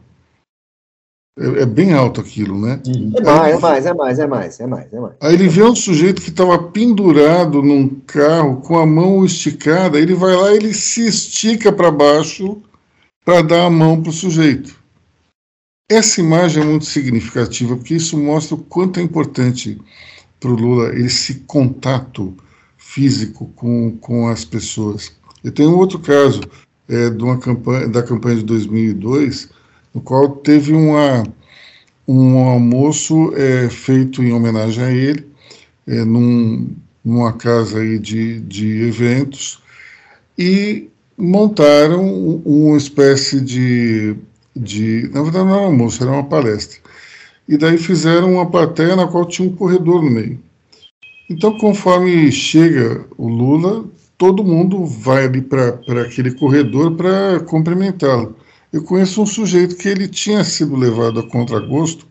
É, 1.39 1.62
é, 1.62 1.66
bem 1.66 1.94
alto 1.94 2.22
aquilo, 2.22 2.60
né? 2.60 2.82
É 3.16 3.22
mais, 3.22 3.56
é 3.56 3.60
mais, 3.60 3.86
é 3.86 3.94
mais, 3.94 4.20
é 4.20 4.28
mais, 4.28 4.60
é 4.60 4.68
mais, 4.68 4.94
é 4.94 5.00
mais. 5.00 5.16
Aí 5.20 5.34
ele 5.34 5.48
vê 5.48 5.64
um 5.64 5.76
sujeito 5.76 6.22
que 6.22 6.30
estava 6.30 6.62
pendurado 6.62 7.64
num 7.64 7.88
carro 8.06 8.58
com 8.58 8.78
a 8.78 8.86
mão 8.86 9.26
esticada, 9.26 9.98
ele 9.98 10.14
vai 10.14 10.36
lá, 10.36 10.54
ele 10.54 10.74
se 10.74 11.08
estica 11.08 11.72
para 11.72 11.89
baixo 11.89 12.62
para 13.24 13.42
dar 13.42 13.66
a 13.66 13.70
mão 13.70 14.02
para 14.02 14.10
o 14.10 14.14
sujeito. 14.14 14.76
Essa 15.89 16.22
imagem 16.22 16.64
é 16.64 16.66
muito 16.66 16.86
significativa 16.86 17.76
porque 17.76 17.96
isso 17.96 18.18
mostra 18.18 18.56
o 18.56 18.64
quanto 18.64 19.00
é 19.00 19.04
importante 19.04 19.80
para 20.39 20.50
o 20.50 20.56
Lula 20.56 20.96
esse 20.96 21.36
contato 21.42 22.36
físico 22.78 23.48
com, 23.56 23.98
com 23.98 24.28
as 24.28 24.44
pessoas. 24.44 25.14
Eu 25.44 25.52
tenho 25.52 25.72
um 25.72 25.78
outro 25.78 26.00
caso 26.00 26.42
é, 26.88 27.10
de 27.10 27.24
uma 27.24 27.38
campanha, 27.38 27.88
da 27.88 28.04
campanha 28.04 28.38
de 28.38 28.44
2002 28.44 29.50
no 29.94 30.02
qual 30.02 30.30
teve 30.30 30.74
uma, 30.74 31.24
um 32.08 32.38
almoço 32.38 33.34
é, 33.36 33.70
feito 33.70 34.24
em 34.24 34.34
homenagem 34.34 34.84
a 34.84 34.92
ele, 34.92 35.26
é, 35.88 36.04
num, 36.04 36.70
numa 37.04 37.34
casa 37.34 37.80
aí 37.80 38.00
de, 38.00 38.39
de 38.42 38.84
eventos, 38.84 39.62
e 40.38 40.89
montaram 41.18 42.42
uma 42.46 42.78
espécie 42.78 43.42
de, 43.42 44.16
de. 44.56 45.10
Na 45.14 45.22
verdade, 45.22 45.46
não 45.46 45.54
era 45.56 45.64
um 45.64 45.66
almoço, 45.66 46.02
era 46.02 46.12
uma 46.12 46.24
palestra. 46.24 46.80
E 47.48 47.58
daí 47.58 47.78
fizeram 47.78 48.34
uma 48.34 48.50
plateia 48.50 48.96
na 48.96 49.08
qual 49.08 49.26
tinha 49.26 49.48
um 49.48 49.56
corredor 49.56 50.02
no 50.02 50.10
meio. 50.10 50.39
Então, 51.30 51.58
conforme 51.58 52.32
chega 52.32 53.06
o 53.18 53.28
Lula, 53.28 53.86
todo 54.22 54.43
mundo 54.43 54.86
vai 54.86 55.26
ali 55.26 55.41
para 55.41 55.80
aquele 56.03 56.30
corredor 56.36 56.95
para 56.95 57.39
cumprimentá-lo. 57.39 58.36
Eu 58.72 58.84
conheço 58.84 59.19
um 59.19 59.26
sujeito 59.26 59.76
que 59.76 59.89
ele 59.89 60.07
tinha 60.07 60.43
sido 60.43 60.76
levado 60.76 61.19
a 61.19 61.28
contragosto 61.28 62.05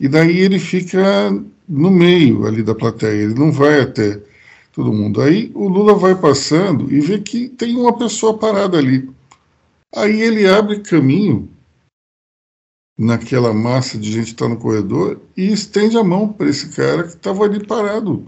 e 0.00 0.08
daí 0.08 0.40
ele 0.40 0.58
fica 0.58 1.30
no 1.68 1.92
meio 1.92 2.44
ali 2.44 2.60
da 2.60 2.74
plateia, 2.74 3.22
ele 3.22 3.34
não 3.34 3.52
vai 3.52 3.82
até 3.82 4.20
todo 4.72 4.92
mundo. 4.92 5.22
Aí 5.22 5.52
o 5.54 5.68
Lula 5.68 5.94
vai 5.94 6.16
passando 6.16 6.92
e 6.92 6.98
vê 6.98 7.20
que 7.20 7.48
tem 7.48 7.76
uma 7.76 7.96
pessoa 7.96 8.36
parada 8.36 8.76
ali. 8.76 9.08
Aí 9.94 10.22
ele 10.22 10.48
abre 10.48 10.80
caminho 10.80 11.48
naquela 12.98 13.54
massa 13.54 13.96
de 13.96 14.10
gente 14.10 14.24
que 14.24 14.32
está 14.32 14.48
no 14.48 14.56
corredor 14.56 15.20
e 15.36 15.52
estende 15.52 15.96
a 15.96 16.02
mão 16.02 16.32
para 16.32 16.50
esse 16.50 16.70
cara 16.70 17.04
que 17.04 17.10
estava 17.10 17.44
ali 17.44 17.64
parado, 17.64 18.26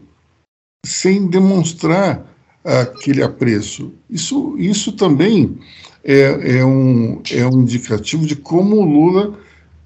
sem 0.86 1.26
demonstrar 1.26 2.35
aquele 2.66 3.22
apreço. 3.22 3.92
Isso, 4.10 4.56
isso 4.58 4.92
também 4.92 5.58
é, 6.02 6.58
é, 6.58 6.64
um, 6.64 7.22
é 7.30 7.46
um 7.46 7.60
indicativo 7.62 8.26
de 8.26 8.34
como 8.34 8.76
o 8.76 8.84
Lula 8.84 9.38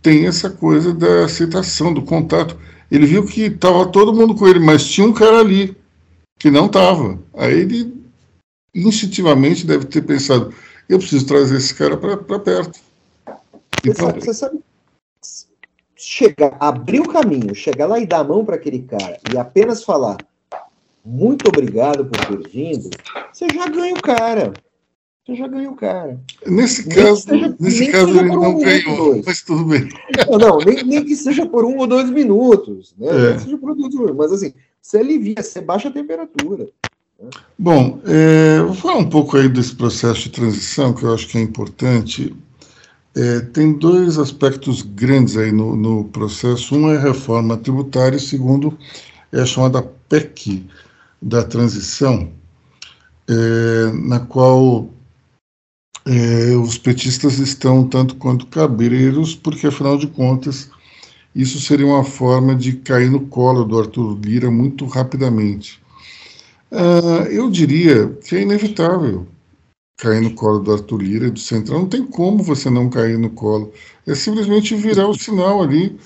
tem 0.03 0.27
essa 0.27 0.49
coisa 0.49 0.95
da 0.95 1.25
aceitação, 1.25 1.93
do 1.93 2.03
contato. 2.03 2.57
Ele 2.91 3.07
viu 3.07 3.25
que 3.25 3.43
estava 3.43 3.87
todo 3.87 4.15
mundo 4.15 4.35
com 4.35 4.49
ele, 4.49 4.59
mas 4.59 4.87
tinha 4.87 5.07
um 5.07 5.13
cara 5.13 5.41
ali 5.41 5.77
que 6.39 6.51
não 6.51 6.67
estava. 6.67 7.19
Aí 7.35 7.61
ele 7.61 7.95
instintivamente 8.75 9.67
deve 9.67 9.85
ter 9.85 10.03
pensado: 10.03 10.53
eu 10.89 10.99
preciso 10.99 11.27
trazer 11.27 11.59
esse 11.59 11.75
cara 11.75 11.97
para 11.97 12.39
perto. 12.39 12.81
Você, 13.83 13.91
então, 13.91 14.07
sabe, 14.07 14.21
você 14.21 14.35
sabe, 14.35 14.61
chegar, 15.97 16.57
abrir 16.59 17.01
o 17.01 17.09
caminho, 17.09 17.55
chegar 17.55 17.87
lá 17.87 17.99
e 17.99 18.07
dar 18.07 18.21
a 18.21 18.25
mão 18.25 18.45
para 18.45 18.57
aquele 18.57 18.81
cara 18.81 19.19
e 19.33 19.39
apenas 19.39 19.85
falar 19.85 20.17
muito 21.05 21.49
obrigado 21.49 22.05
por 22.05 22.27
ter 22.27 22.49
vindo, 22.49 22.91
você 23.33 23.47
já 23.53 23.67
ganha 23.69 23.95
o 23.95 24.03
cara 24.03 24.53
você 25.31 25.37
já 25.37 25.47
ganhou 25.47 25.73
o 25.73 25.77
cara. 25.77 26.21
Nesse 26.47 26.89
nem 26.89 26.97
caso, 26.97 27.23
seja, 27.23 27.57
nesse 27.59 27.87
caso 27.93 28.19
ele 28.19 28.29
não 28.29 28.57
um 28.57 28.59
ganhou, 28.59 29.23
mas 29.25 29.43
tudo 29.43 29.65
bem. 29.65 29.89
Não, 30.29 30.39
não 30.39 30.59
nem, 30.59 30.83
nem, 30.85 31.05
que 31.05 31.15
seja 31.15 31.47
por 31.47 31.65
um 31.65 31.79
ou 31.79 31.87
dois 31.87 32.11
minutos, 32.11 32.95
né? 32.99 33.09
É. 33.09 33.13
Nem 33.13 33.37
que 33.37 33.43
seja 33.45 33.59
por 33.59 33.75
dois 33.75 33.95
minutos, 33.95 34.17
mas 34.17 34.33
assim, 34.33 34.53
você 34.81 34.99
alivia, 34.99 35.37
você 35.41 35.61
baixa 35.61 35.89
a 35.89 35.93
temperatura. 35.93 36.69
Né? 37.21 37.31
Bom, 37.59 38.01
é, 38.07 38.61
vou 38.63 38.75
falar 38.75 38.97
um 38.97 39.09
pouco 39.09 39.37
aí 39.37 39.49
desse 39.49 39.75
processo 39.75 40.23
de 40.23 40.31
transição, 40.31 40.93
que 40.93 41.05
eu 41.05 41.15
acho 41.15 41.29
que 41.29 41.39
é 41.39 41.41
importante. 41.41 42.35
É, 43.15 43.41
tem 43.41 43.73
dois 43.73 44.19
aspectos 44.19 44.83
grandes 44.83 45.37
aí 45.37 45.53
no, 45.53 45.77
no 45.77 46.05
processo. 46.05 46.75
Um 46.75 46.91
é 46.91 46.97
a 46.97 47.01
reforma 47.01 47.57
tributária, 47.57 48.17
e 48.17 48.21
segundo 48.21 48.77
é 49.33 49.41
a 49.41 49.47
chamada 49.47 49.83
PEC 50.09 50.67
da 51.21 51.43
transição, 51.43 52.31
é, 53.29 53.93
na 53.93 54.21
qual 54.21 54.89
é, 56.07 56.57
os 56.57 56.79
petistas 56.79 57.39
estão 57.39 57.87
tanto 57.87 58.17
quanto 58.17 58.47
cabreiros, 58.47 59.35
porque 59.35 59.67
afinal 59.67 59.99
de 59.99 60.07
contas 60.07 60.71
isso 61.35 61.61
seria 61.61 61.87
uma 61.87 62.05
forma 62.05 62.55
de 62.57 62.73
cair 62.73 63.11
no 63.11 63.21
colo 63.27 63.65
do 63.65 63.79
Arthur 63.79 64.19
Lira 64.21 64.51
muito 64.51 64.85
rapidamente. 64.87 65.81
Uh, 66.71 67.27
eu 67.31 67.51
diria 67.51 68.09
que 68.25 68.37
é 68.37 68.43
inevitável 68.43 69.27
cair 69.97 70.21
no 70.21 70.35
colo 70.35 70.61
do 70.61 70.73
Arthur 70.73 71.03
Lira 71.03 71.27
e 71.27 71.31
do 71.31 71.39
Centrão. 71.39 71.81
Não 71.81 71.89
tem 71.89 72.05
como 72.05 72.43
você 72.43 72.71
não 72.71 72.89
cair 72.89 73.19
no 73.19 73.31
colo. 73.31 73.73
É 74.07 74.15
simplesmente 74.15 74.75
virar 74.75 75.07
o 75.09 75.19
sinal 75.19 75.63
ali. 75.63 75.99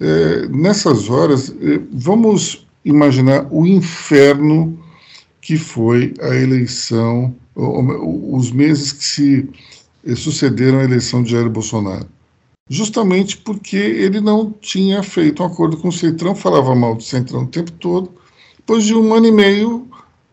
É, 0.00 0.48
nessas 0.48 1.08
horas, 1.08 1.50
é, 1.50 1.78
vamos 1.92 2.66
imaginar 2.84 3.46
o 3.50 3.66
inferno 3.66 4.78
que 5.40 5.56
foi 5.56 6.14
a 6.20 6.34
eleição 6.34 7.34
os 7.54 8.50
meses 8.50 8.92
que 8.92 9.04
se 9.04 9.48
eh, 10.06 10.14
sucederam 10.14 10.80
à 10.80 10.84
eleição 10.84 11.22
de 11.22 11.32
Jair 11.32 11.50
Bolsonaro. 11.50 12.06
Justamente 12.68 13.36
porque 13.36 13.76
ele 13.76 14.20
não 14.20 14.52
tinha 14.52 15.02
feito 15.02 15.42
um 15.42 15.46
acordo 15.46 15.76
com 15.76 15.88
o 15.88 15.92
Centrão, 15.92 16.34
falava 16.34 16.74
mal 16.74 16.94
do 16.94 17.02
Centrão 17.02 17.42
o 17.42 17.46
tempo 17.46 17.70
todo. 17.72 18.10
Depois 18.56 18.84
de 18.84 18.94
um 18.94 19.12
ano 19.12 19.26
e 19.26 19.32
meio, 19.32 19.86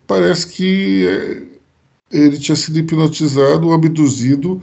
parece 0.08 0.48
que 0.48 1.08
eh, 1.08 1.44
ele 2.12 2.38
tinha 2.38 2.56
sido 2.56 2.80
hipnotizado 2.80 3.74
abduzido 3.74 4.62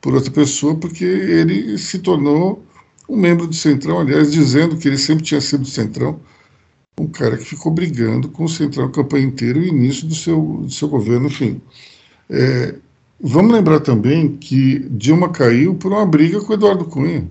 por 0.00 0.14
outra 0.14 0.30
pessoa, 0.30 0.74
porque 0.76 1.04
ele 1.04 1.76
se 1.76 1.98
tornou 1.98 2.62
um 3.08 3.16
membro 3.16 3.46
do 3.46 3.54
Centrão, 3.54 4.00
aliás, 4.00 4.32
dizendo 4.32 4.76
que 4.76 4.88
ele 4.88 4.98
sempre 4.98 5.24
tinha 5.24 5.40
sido 5.40 5.62
do 5.62 5.68
Centrão, 5.68 6.20
um 7.02 7.08
cara 7.08 7.36
que 7.36 7.44
ficou 7.44 7.72
brigando 7.72 8.28
com 8.28 8.44
o 8.44 8.48
Centrão 8.48 8.86
a 8.86 8.90
campanha 8.90 9.26
inteira 9.26 9.58
o 9.58 9.64
início 9.64 10.06
do 10.06 10.14
seu, 10.14 10.40
do 10.62 10.70
seu 10.70 10.88
governo, 10.88 11.26
enfim. 11.26 11.60
É, 12.28 12.74
vamos 13.20 13.52
lembrar 13.52 13.80
também 13.80 14.36
que 14.36 14.80
Dilma 14.90 15.30
caiu 15.30 15.74
por 15.74 15.92
uma 15.92 16.06
briga 16.06 16.40
com 16.40 16.52
Eduardo 16.52 16.84
Cunha. 16.84 17.26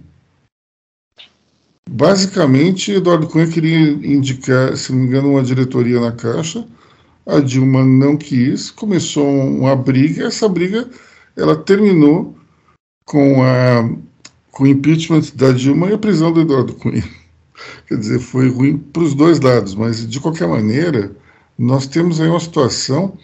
Basicamente, 1.89 2.91
Eduardo 2.91 3.27
Cunha 3.27 3.47
queria 3.47 3.77
indicar, 3.77 4.75
se 4.75 4.91
não 4.91 4.99
me 4.99 5.07
engano, 5.07 5.31
uma 5.31 5.43
diretoria 5.43 5.99
na 5.99 6.11
Caixa. 6.11 6.67
A 7.25 7.39
Dilma 7.39 7.83
não 7.83 8.17
quis, 8.17 8.71
começou 8.71 9.27
uma 9.27 9.75
briga. 9.75 10.27
Essa 10.27 10.49
briga 10.49 10.89
ela 11.35 11.55
terminou 11.55 12.35
com, 13.05 13.41
a, 13.43 13.89
com 14.51 14.63
o 14.63 14.67
impeachment 14.67 15.23
da 15.35 15.51
Dilma 15.51 15.89
e 15.89 15.93
a 15.93 15.97
prisão 15.97 16.31
do 16.31 16.41
Eduardo 16.41 16.73
Cunha. 16.73 17.03
Quer 17.87 17.97
dizer, 17.97 18.19
foi 18.19 18.49
ruim 18.49 18.77
para 18.77 19.03
os 19.03 19.13
dois 19.13 19.39
lados, 19.39 19.75
mas 19.75 20.07
de 20.07 20.19
qualquer 20.19 20.47
maneira, 20.47 21.11
nós 21.57 21.87
temos 21.87 22.21
aí 22.21 22.27
uma 22.27 22.39
situação 22.39 23.17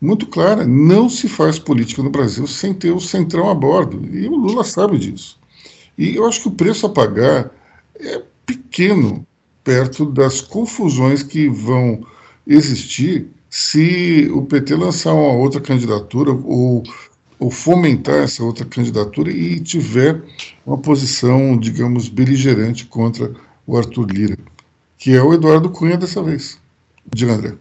muito 0.00 0.26
clara. 0.26 0.66
Não 0.66 1.08
se 1.08 1.28
faz 1.28 1.58
política 1.58 2.02
no 2.02 2.10
Brasil 2.10 2.46
sem 2.46 2.74
ter 2.74 2.92
o 2.92 3.00
centrão 3.00 3.48
a 3.48 3.54
bordo. 3.54 4.06
E 4.12 4.26
o 4.26 4.36
Lula 4.36 4.64
sabe 4.64 4.98
disso. 4.98 5.38
E 5.96 6.16
eu 6.16 6.26
acho 6.26 6.42
que 6.42 6.48
o 6.48 6.52
preço 6.52 6.86
a 6.86 6.90
pagar 6.90 7.50
é 7.98 8.22
pequeno 8.44 9.26
perto 9.64 10.04
das 10.04 10.40
confusões 10.40 11.22
que 11.22 11.48
vão 11.48 12.06
existir 12.46 13.26
se 13.50 14.30
o 14.32 14.42
PT 14.42 14.74
lançar 14.76 15.14
uma 15.14 15.32
outra 15.32 15.60
candidatura 15.60 16.30
ou, 16.30 16.82
ou 17.38 17.50
fomentar 17.50 18.16
essa 18.16 18.44
outra 18.44 18.64
candidatura 18.64 19.30
e 19.30 19.58
tiver 19.58 20.22
uma 20.64 20.78
posição, 20.78 21.56
digamos, 21.58 22.08
beligerante 22.08 22.84
contra 22.84 23.32
o 23.66 23.76
Arthur 23.76 24.06
Lira, 24.06 24.38
que 24.96 25.14
é 25.14 25.22
o 25.22 25.34
Eduardo 25.34 25.70
Cunha 25.70 25.96
dessa 25.96 26.22
vez. 26.22 26.60
Diga, 27.04 27.32
André. 27.32 27.56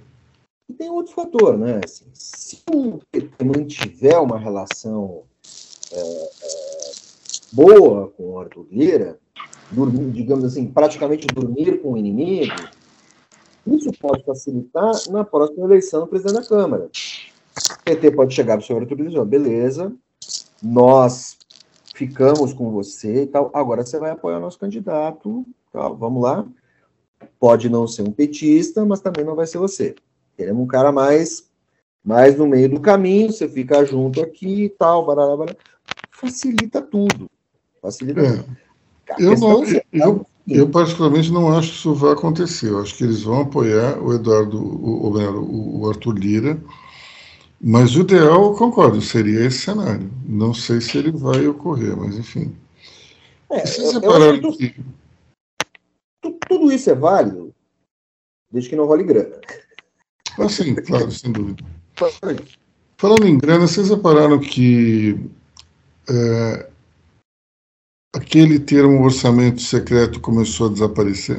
E 0.70 0.74
tem 0.74 0.89
outro 0.89 1.14
fator, 1.14 1.58
né? 1.58 1.82
Assim, 1.84 2.06
se 2.14 2.62
o 2.72 2.99
PT 3.12 3.43
mantiver 3.43 4.22
uma 4.22 4.39
relação 4.39 5.24
é, 5.91 5.99
é, 5.99 6.91
boa 7.51 8.10
com 8.10 8.34
o 8.34 8.39
Arthur 8.39 8.66
Lira, 8.72 9.20
dormir, 9.72 10.12
digamos 10.12 10.45
assim, 10.45 10.68
praticamente 10.68 11.28
dormir 11.28 11.82
com 11.82 11.93
o 11.93 11.97
inimigo, 11.97 12.53
isso 13.68 13.91
pode 13.99 14.24
facilitar 14.24 14.91
na 15.10 15.24
próxima 15.24 15.66
eleição 15.66 16.01
do 16.01 16.08
presidente 16.08 16.41
da 16.41 16.47
Câmara. 16.47 16.86
O 16.86 17.84
PT 17.84 18.12
pode 18.12 18.34
chegar 18.34 18.58
para 18.58 18.64
o 18.64 18.66
senhor 18.66 18.82
Arthur 18.82 18.95
Lira 18.95 19.10
e 19.10 19.12
dizer, 19.12 19.26
beleza, 19.26 19.93
nós 20.62 21.38
ficamos 21.95 22.53
com 22.53 22.72
você 22.72 23.24
e 23.24 23.28
tal, 23.28 23.49
agora 23.53 23.86
você 23.86 23.97
vai 23.97 24.12
apoiar 24.12 24.38
o 24.38 24.41
nosso 24.41 24.60
candidato, 24.60 25.45
tal, 25.76 25.95
vamos 25.95 26.23
lá. 26.23 26.45
Pode 27.39 27.69
não 27.69 27.88
ser 27.88 28.03
um 28.03 28.11
petista, 28.11 28.86
mas 28.86 29.01
também 29.01 29.26
não 29.26 29.36
vai 29.36 29.45
ser 29.45 29.57
você. 29.57 29.95
Queremos 30.38 30.63
um 30.63 30.67
cara 30.67 30.91
mais 30.91 31.47
Mas 32.03 32.38
no 32.38 32.47
meio 32.47 32.69
do 32.69 32.80
caminho, 32.80 33.32
você 33.32 33.47
fica 33.49 33.84
junto 33.84 34.21
aqui 34.21 34.65
e 34.65 34.69
tal, 34.69 35.05
barará, 35.05 35.36
barará. 35.36 35.57
facilita 36.11 36.82
tudo. 36.82 37.30
Facilita 37.82 38.21
é. 38.21 38.38
tudo. 38.38 38.57
Eu, 39.19 39.38
não, 39.38 39.63
eu, 39.93 40.26
eu, 40.47 40.69
particularmente 40.69 41.32
não 41.32 41.55
acho 41.55 41.69
que 41.69 41.76
isso 41.78 41.93
vai 41.93 42.13
acontecer. 42.13 42.69
Eu 42.69 42.82
acho 42.82 42.95
que 42.95 43.03
eles 43.03 43.23
vão 43.23 43.41
apoiar 43.41 43.99
o 44.01 44.13
Eduardo, 44.13 44.57
o, 44.57 45.07
o, 45.07 45.82
o 45.82 45.89
Arthur 45.89 46.17
Lira, 46.17 46.59
mas 47.61 47.95
o 47.95 48.01
ideal, 48.01 48.45
eu 48.45 48.53
concordo, 48.53 49.01
seria 49.01 49.45
esse 49.45 49.59
cenário. 49.59 50.09
Não 50.26 50.53
sei 50.53 50.82
se 50.82 50.97
ele 50.97 51.11
vai 51.11 51.47
ocorrer, 51.47 51.95
mas 51.95 52.17
enfim. 52.17 52.55
É, 53.49 53.65
Vocês 53.65 53.91
separaram 53.91 54.41
tudo, 54.41 54.57
que... 54.57 54.76
tudo 56.47 56.71
isso 56.71 56.89
é 56.89 56.95
válido, 56.95 57.53
desde 58.51 58.69
que 58.69 58.75
não 58.75 58.85
role 58.85 59.03
grana. 59.03 59.39
Ah, 60.37 60.49
sim, 60.49 60.75
claro, 60.75 61.11
sem 61.11 61.31
dúvida. 61.31 61.63
Falando 62.97 63.25
em 63.25 63.37
grana, 63.37 63.67
vocês 63.67 63.89
repararam 63.89 64.39
que 64.39 65.19
é, 66.09 66.69
aquele 68.13 68.59
termo 68.59 69.03
orçamento 69.03 69.61
secreto 69.61 70.19
começou 70.19 70.67
a 70.67 70.73
desaparecer? 70.73 71.37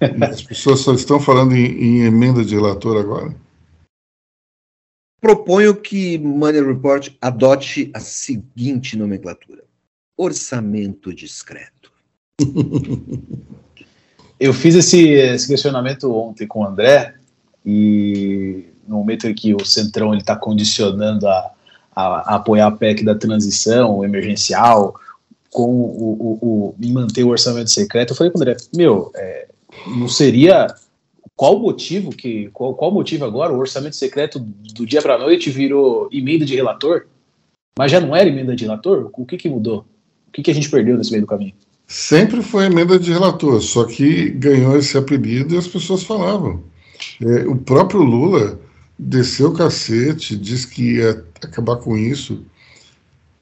as 0.30 0.42
pessoas 0.42 0.80
só 0.80 0.94
estão 0.94 1.20
falando 1.20 1.52
em, 1.54 1.66
em 1.66 2.02
emenda 2.02 2.44
de 2.44 2.54
relator 2.54 2.96
agora? 2.96 3.34
Proponho 5.20 5.76
que 5.76 6.18
Money 6.18 6.62
Report 6.62 7.14
adote 7.20 7.90
a 7.94 8.00
seguinte 8.00 8.96
nomenclatura: 8.96 9.64
orçamento 10.16 11.12
discreto. 11.12 11.92
Eu 14.40 14.54
fiz 14.54 14.74
esse, 14.74 15.10
esse, 15.10 15.46
questionamento 15.46 16.10
ontem 16.10 16.46
com 16.46 16.60
o 16.60 16.66
André 16.66 17.14
e 17.64 18.64
no 18.88 18.96
momento 18.96 19.28
em 19.28 19.34
que 19.34 19.54
o 19.54 19.62
Centrão 19.66 20.14
está 20.14 20.34
condicionando 20.34 21.28
a, 21.28 21.50
a, 21.94 22.02
a, 22.02 22.36
apoiar 22.36 22.68
a 22.68 22.70
PEC 22.70 23.04
da 23.04 23.14
transição 23.14 24.02
emergencial 24.02 24.98
com 25.50 25.68
o, 25.70 26.16
o, 26.18 26.38
o, 26.40 26.74
em 26.80 26.90
manter 26.90 27.22
o 27.22 27.28
orçamento 27.28 27.68
secreto, 27.70 28.12
eu 28.12 28.16
falei 28.16 28.32
com 28.32 28.38
o 28.38 28.40
André, 28.40 28.56
meu, 28.74 29.12
é, 29.14 29.48
não 29.86 30.08
seria 30.08 30.68
qual 31.36 31.56
o 31.56 31.60
motivo 31.60 32.10
que 32.10 32.48
qual, 32.52 32.74
qual 32.74 32.90
motivo 32.90 33.26
agora 33.26 33.52
o 33.52 33.58
orçamento 33.58 33.96
secreto 33.96 34.38
do 34.38 34.86
dia 34.86 35.02
para 35.02 35.18
noite 35.18 35.50
virou 35.50 36.08
emenda 36.10 36.46
de 36.46 36.56
relator? 36.56 37.06
Mas 37.78 37.92
já 37.92 38.00
não 38.00 38.16
era 38.16 38.28
emenda 38.28 38.56
de 38.56 38.64
relator? 38.64 39.10
O 39.12 39.26
que 39.26 39.36
que 39.36 39.48
mudou? 39.50 39.84
O 40.28 40.32
que 40.32 40.42
que 40.42 40.50
a 40.50 40.54
gente 40.54 40.70
perdeu 40.70 40.96
nesse 40.96 41.10
meio 41.10 41.24
do 41.24 41.26
caminho? 41.26 41.54
Sempre 41.90 42.40
foi 42.40 42.66
emenda 42.66 43.00
de 43.00 43.10
relator, 43.12 43.60
só 43.60 43.82
que 43.82 44.30
ganhou 44.30 44.78
esse 44.78 44.96
apelido 44.96 45.52
e 45.52 45.58
as 45.58 45.66
pessoas 45.66 46.04
falavam. 46.04 46.62
É, 47.20 47.48
o 47.48 47.56
próprio 47.56 48.00
Lula 48.00 48.60
desceu 48.96 49.48
o 49.48 49.54
cacete, 49.54 50.36
disse 50.36 50.68
que 50.68 50.98
ia 50.98 51.24
acabar 51.42 51.78
com 51.78 51.96
isso. 51.96 52.44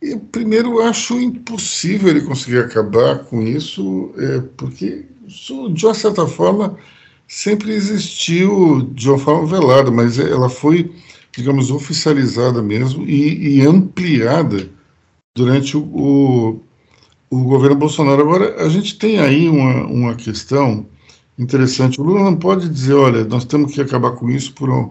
E, 0.00 0.16
primeiro, 0.16 0.80
eu 0.80 0.82
acho 0.86 1.20
impossível 1.20 2.08
ele 2.08 2.22
conseguir 2.22 2.60
acabar 2.60 3.18
com 3.18 3.42
isso, 3.42 4.14
é, 4.16 4.40
porque, 4.56 5.04
isso, 5.26 5.68
de 5.68 5.84
uma 5.84 5.92
certa 5.92 6.26
forma, 6.26 6.74
sempre 7.26 7.72
existiu 7.72 8.80
de 8.94 9.10
uma 9.10 9.18
forma 9.18 9.46
velada, 9.46 9.90
mas 9.90 10.18
ela 10.18 10.48
foi, 10.48 10.90
digamos, 11.36 11.70
oficializada 11.70 12.62
mesmo 12.62 13.04
e, 13.04 13.58
e 13.58 13.66
ampliada 13.66 14.70
durante 15.36 15.76
o, 15.76 15.82
o, 15.82 16.62
o, 17.30 17.42
governo 17.44 17.76
Bolsonaro. 17.76 18.22
Agora, 18.22 18.64
a 18.64 18.68
gente 18.68 18.98
tem 18.98 19.18
aí 19.18 19.48
uma, 19.48 19.86
uma 19.86 20.14
questão 20.14 20.86
interessante. 21.38 22.00
O 22.00 22.04
Lula 22.04 22.24
não 22.24 22.36
pode 22.36 22.68
dizer, 22.68 22.94
olha, 22.94 23.24
nós 23.24 23.44
temos 23.44 23.72
que 23.72 23.80
acabar 23.80 24.12
com 24.12 24.28
isso 24.30 24.52
por 24.54 24.68
uma, 24.68 24.90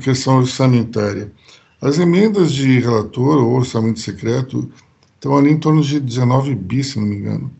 questão 0.00 0.38
orçamentária. 0.38 1.32
As 1.80 1.98
emendas 1.98 2.52
de 2.52 2.78
relator 2.78 3.38
ou 3.42 3.56
orçamento 3.56 3.98
secreto 3.98 4.70
estão 5.14 5.36
ali 5.36 5.50
em 5.50 5.58
torno 5.58 5.82
de 5.82 5.98
19 5.98 6.54
bis, 6.54 6.88
se 6.88 7.00
não 7.00 7.06
me 7.06 7.16
engano. 7.16 7.50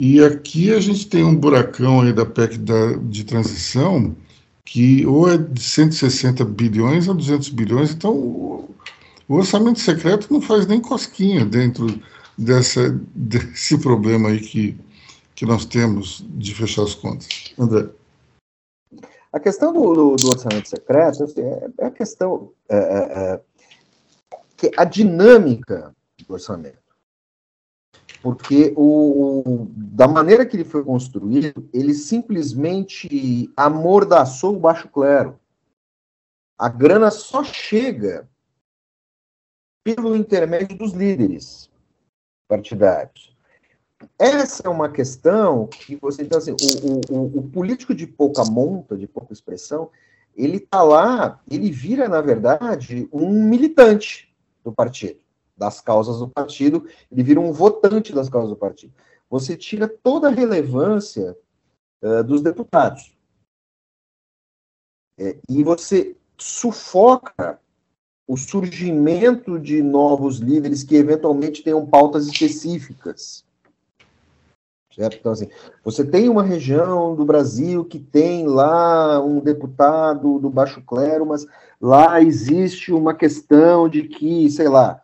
E 0.00 0.22
aqui 0.24 0.72
a 0.72 0.80
gente 0.80 1.06
tem 1.06 1.22
um 1.22 1.36
buracão 1.36 2.00
aí 2.00 2.12
da 2.12 2.24
PEC 2.24 2.58
da, 2.58 2.94
de 2.94 3.22
transição 3.22 4.16
que 4.64 5.04
ou 5.04 5.28
é 5.28 5.36
de 5.36 5.60
160 5.60 6.44
bilhões 6.44 7.08
a 7.08 7.12
200 7.12 7.48
bilhões, 7.50 7.92
então 7.92 8.12
o, 8.12 8.74
o 9.28 9.34
orçamento 9.34 9.80
secreto 9.80 10.32
não 10.32 10.40
faz 10.40 10.66
nem 10.66 10.80
cosquinha 10.80 11.44
dentro 11.44 12.00
dessa, 12.36 12.90
desse 13.14 13.78
problema 13.78 14.28
aí 14.28 14.40
que, 14.40 14.78
que 15.34 15.46
nós 15.46 15.64
temos 15.64 16.24
de 16.30 16.54
fechar 16.54 16.82
as 16.82 16.94
contas. 16.94 17.28
André. 17.58 17.90
A 19.32 19.38
questão 19.38 19.72
do, 19.72 19.94
do, 19.94 20.16
do 20.16 20.28
orçamento 20.28 20.68
secreto 20.68 21.24
assim, 21.24 21.42
é, 21.42 21.70
é 21.78 21.86
a 21.86 21.90
questão 21.90 22.52
é, 22.68 22.76
é, 22.76 23.34
é 23.34 23.40
que 24.56 24.70
a 24.76 24.84
dinâmica 24.84 25.94
do 26.26 26.34
orçamento 26.34 26.80
porque 28.22 28.72
o, 28.76 29.66
da 29.70 30.06
maneira 30.06 30.44
que 30.44 30.56
ele 30.56 30.64
foi 30.64 30.84
construído, 30.84 31.68
ele 31.72 31.94
simplesmente 31.94 33.50
amordaçou 33.56 34.56
o 34.56 34.60
baixo 34.60 34.88
clero. 34.88 35.40
A 36.58 36.68
grana 36.68 37.10
só 37.10 37.42
chega 37.42 38.28
pelo 39.82 40.14
intermédio 40.14 40.76
dos 40.76 40.92
líderes 40.92 41.69
partidários. 42.50 43.32
Essa 44.18 44.64
é 44.66 44.68
uma 44.68 44.90
questão 44.90 45.68
que 45.68 45.94
você 45.94 46.22
então 46.22 46.38
assim, 46.38 46.52
o, 46.52 47.14
o, 47.14 47.38
o 47.38 47.42
político 47.50 47.94
de 47.94 48.08
pouca 48.08 48.44
monta, 48.44 48.96
de 48.96 49.06
pouca 49.06 49.32
expressão, 49.32 49.88
ele 50.34 50.56
está 50.56 50.82
lá, 50.82 51.40
ele 51.48 51.70
vira 51.70 52.08
na 52.08 52.20
verdade 52.20 53.08
um 53.12 53.30
militante 53.44 54.34
do 54.64 54.72
partido 54.72 55.20
das 55.56 55.78
causas 55.80 56.18
do 56.18 56.28
partido, 56.28 56.88
ele 57.12 57.22
vira 57.22 57.38
um 57.38 57.52
votante 57.52 58.14
das 58.14 58.30
causas 58.30 58.48
do 58.48 58.56
partido. 58.56 58.94
Você 59.28 59.54
tira 59.54 59.86
toda 59.86 60.28
a 60.28 60.32
relevância 60.32 61.36
uh, 62.02 62.24
dos 62.24 62.40
deputados. 62.40 63.14
É, 65.18 65.38
e 65.46 65.62
você 65.62 66.16
sufoca 66.38 67.60
o 68.30 68.36
surgimento 68.36 69.58
de 69.58 69.82
novos 69.82 70.38
líderes 70.38 70.84
que 70.84 70.94
eventualmente 70.94 71.64
tenham 71.64 71.84
pautas 71.84 72.28
específicas. 72.28 73.44
Certo? 74.94 75.16
Então, 75.18 75.32
assim, 75.32 75.48
você 75.84 76.04
tem 76.04 76.28
uma 76.28 76.44
região 76.44 77.16
do 77.16 77.24
Brasil 77.24 77.84
que 77.84 77.98
tem 77.98 78.46
lá 78.46 79.20
um 79.20 79.40
deputado 79.40 80.38
do 80.38 80.48
baixo 80.48 80.80
clero, 80.80 81.26
mas 81.26 81.44
lá 81.80 82.22
existe 82.22 82.92
uma 82.92 83.14
questão 83.14 83.88
de 83.88 84.04
que, 84.04 84.48
sei 84.48 84.68
lá, 84.68 85.02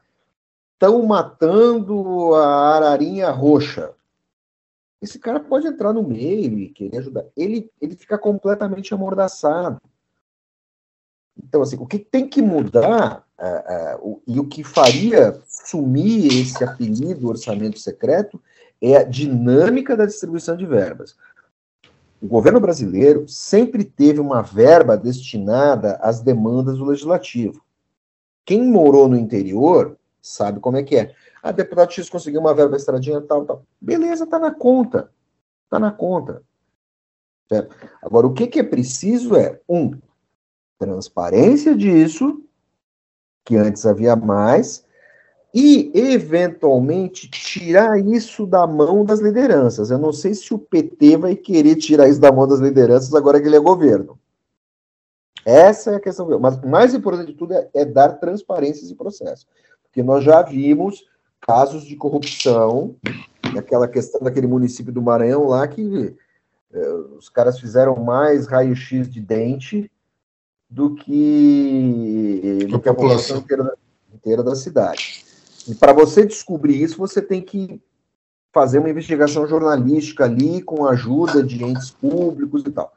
estão 0.74 1.04
matando 1.04 2.32
a 2.32 2.76
ararinha 2.76 3.28
roxa. 3.30 3.90
Esse 5.02 5.18
cara 5.18 5.40
pode 5.40 5.66
entrar 5.66 5.92
no 5.92 6.04
meio 6.04 6.60
e 6.60 6.68
querer 6.68 6.98
ajudar. 6.98 7.24
Ele, 7.36 7.68
ele 7.82 7.96
fica 7.96 8.16
completamente 8.16 8.94
amordaçado. 8.94 9.80
Então, 11.42 11.62
assim, 11.62 11.76
o 11.76 11.86
que 11.86 11.98
tem 11.98 12.28
que 12.28 12.40
mudar 12.40 13.24
uh, 13.38 14.04
uh, 14.04 14.10
o, 14.10 14.22
e 14.26 14.40
o 14.40 14.46
que 14.46 14.64
faria 14.64 15.40
sumir 15.46 16.32
esse 16.40 16.64
apelido 16.64 17.28
orçamento 17.28 17.78
secreto 17.78 18.40
é 18.80 18.96
a 18.96 19.04
dinâmica 19.04 19.96
da 19.96 20.06
distribuição 20.06 20.56
de 20.56 20.66
verbas. 20.66 21.16
O 22.20 22.26
governo 22.26 22.60
brasileiro 22.60 23.28
sempre 23.28 23.84
teve 23.84 24.20
uma 24.20 24.42
verba 24.42 24.96
destinada 24.96 25.96
às 25.96 26.20
demandas 26.20 26.78
do 26.78 26.84
legislativo. 26.84 27.62
Quem 28.44 28.62
morou 28.62 29.08
no 29.08 29.16
interior 29.16 29.98
sabe 30.22 30.60
como 30.60 30.76
é 30.76 30.82
que 30.82 30.96
é. 30.96 31.14
Ah, 31.42 31.52
deputado 31.52 31.92
X 31.92 32.08
conseguiu 32.08 32.40
uma 32.40 32.54
verba 32.54 32.76
estradinha, 32.76 33.20
tal, 33.20 33.44
tal. 33.44 33.62
Beleza, 33.80 34.26
tá 34.26 34.38
na 34.38 34.52
conta. 34.52 35.10
Tá 35.68 35.78
na 35.78 35.92
conta. 35.92 36.42
Certo? 37.48 37.76
Agora, 38.02 38.26
o 38.26 38.32
que, 38.32 38.46
que 38.46 38.58
é 38.58 38.64
preciso 38.64 39.36
é, 39.36 39.60
um, 39.68 39.92
transparência 40.78 41.74
disso, 41.74 42.42
que 43.44 43.56
antes 43.56 43.86
havia 43.86 44.16
mais, 44.16 44.84
e, 45.54 45.90
eventualmente, 45.94 47.30
tirar 47.30 47.98
isso 47.98 48.46
da 48.46 48.66
mão 48.66 49.04
das 49.04 49.20
lideranças. 49.20 49.90
Eu 49.90 49.98
não 49.98 50.12
sei 50.12 50.34
se 50.34 50.52
o 50.52 50.58
PT 50.58 51.16
vai 51.16 51.34
querer 51.34 51.76
tirar 51.76 52.08
isso 52.08 52.20
da 52.20 52.30
mão 52.30 52.46
das 52.46 52.60
lideranças 52.60 53.14
agora 53.14 53.40
que 53.40 53.46
ele 53.46 53.56
é 53.56 53.60
governo. 53.60 54.18
Essa 55.46 55.92
é 55.92 55.94
a 55.94 56.00
questão. 56.00 56.28
Mas 56.40 56.56
o 56.56 56.66
mais 56.66 56.92
importante 56.92 57.28
de 57.28 57.38
tudo 57.38 57.54
é, 57.54 57.68
é 57.72 57.84
dar 57.84 58.18
transparência 58.18 58.84
esse 58.84 58.94
processo. 58.94 59.46
Porque 59.84 60.02
nós 60.02 60.24
já 60.24 60.42
vimos 60.42 61.06
casos 61.40 61.84
de 61.84 61.96
corrupção, 61.96 62.96
aquela 63.56 63.88
questão 63.88 64.20
daquele 64.20 64.48
município 64.48 64.92
do 64.92 65.00
Maranhão 65.00 65.46
lá 65.46 65.66
que 65.68 66.14
eh, 66.72 66.92
os 67.16 67.28
caras 67.28 67.60
fizeram 67.60 67.96
mais 67.96 68.46
raio-x 68.46 69.08
de 69.08 69.20
dente 69.20 69.90
do 70.68 70.94
que, 70.94 72.66
do 72.68 72.80
que 72.80 72.88
a 72.88 72.94
população 72.94 73.38
inteira, 73.38 73.72
inteira 74.12 74.42
da 74.42 74.54
cidade. 74.54 75.24
E 75.68 75.74
para 75.74 75.92
você 75.92 76.24
descobrir 76.24 76.82
isso, 76.82 76.98
você 76.98 77.22
tem 77.22 77.40
que 77.40 77.80
fazer 78.52 78.78
uma 78.78 78.90
investigação 78.90 79.46
jornalística 79.46 80.24
ali 80.24 80.62
com 80.62 80.86
a 80.86 80.92
ajuda 80.92 81.42
de 81.42 81.62
entes 81.62 81.90
públicos 81.90 82.62
e 82.66 82.70
tal. 82.70 82.92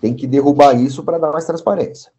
Tem 0.00 0.14
que 0.14 0.26
derrubar 0.26 0.74
isso 0.74 1.02
para 1.02 1.18
dar 1.18 1.32
mais 1.32 1.44
transparência. 1.44 2.12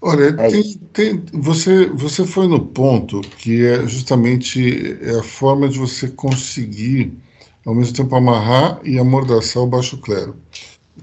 Olha, 0.00 0.34
é 0.36 0.48
tem, 0.48 0.74
tem, 0.92 1.24
você, 1.32 1.86
você 1.86 2.26
foi 2.26 2.48
no 2.48 2.66
ponto 2.66 3.20
que 3.20 3.64
é 3.64 3.86
justamente 3.86 4.98
a 5.16 5.22
forma 5.22 5.68
de 5.68 5.78
você 5.78 6.08
conseguir, 6.08 7.16
ao 7.64 7.72
mesmo 7.72 7.94
tempo, 7.94 8.16
amarrar 8.16 8.80
e 8.82 8.98
amordaçar 8.98 9.62
o 9.62 9.66
baixo 9.66 9.98
clero. 9.98 10.36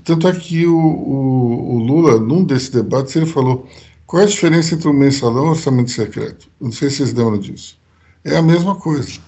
Tanto 0.04 0.28
é 0.28 0.34
que 0.34 0.66
o, 0.68 0.78
o, 0.78 1.76
o 1.76 1.80
Lula, 1.80 2.20
num 2.20 2.44
desses 2.44 2.70
debates, 2.70 3.16
ele 3.16 3.26
falou 3.26 3.68
qual 4.06 4.22
é 4.22 4.26
a 4.26 4.30
diferença 4.30 4.76
entre 4.76 4.88
o 4.88 4.94
mensalão 4.94 5.46
e 5.46 5.48
o 5.48 5.52
orçamento 5.52 5.92
secreto. 5.92 6.48
Não 6.60 6.72
sei 6.72 6.90
se 6.90 6.98
vocês 6.98 7.14
lembram 7.14 7.40
disso. 7.40 7.78
É 8.24 8.38
a 8.38 8.42
mesma 8.42 8.76
coisa. 8.76 9.20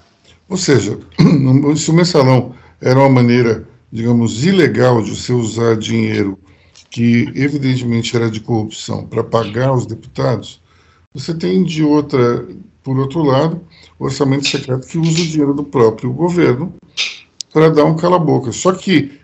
Ou 0.50 0.58
seja, 0.58 1.00
se 1.78 1.90
o 1.90 1.94
mensalão 1.94 2.54
era 2.80 3.00
uma 3.00 3.10
maneira, 3.10 3.68
digamos, 3.92 4.44
ilegal 4.46 5.02
de 5.02 5.16
você 5.16 5.34
usar 5.34 5.78
dinheiro 5.78 6.38
que 6.90 7.32
evidentemente 7.34 8.16
era 8.16 8.30
de 8.30 8.42
corrupção 8.42 9.08
para 9.08 9.24
pagar 9.24 9.74
os 9.74 9.86
deputados, 9.86 10.62
você 11.14 11.34
tem 11.34 11.64
de 11.64 11.84
outra, 11.84 12.46
por 12.84 12.98
outro 13.00 13.24
lado, 13.24 13.62
o 13.98 14.06
orçamento 14.06 14.48
secreto 14.48 14.88
que 14.88 14.98
usa 14.98 15.22
o 15.22 15.26
dinheiro 15.26 15.54
do 15.54 15.64
próprio 15.64 16.12
governo 16.12 16.74
para 17.54 17.70
dar 17.70 17.86
um 17.86 17.96
cala-boca. 17.96 18.52
Só 18.52 18.74
que, 18.74 19.21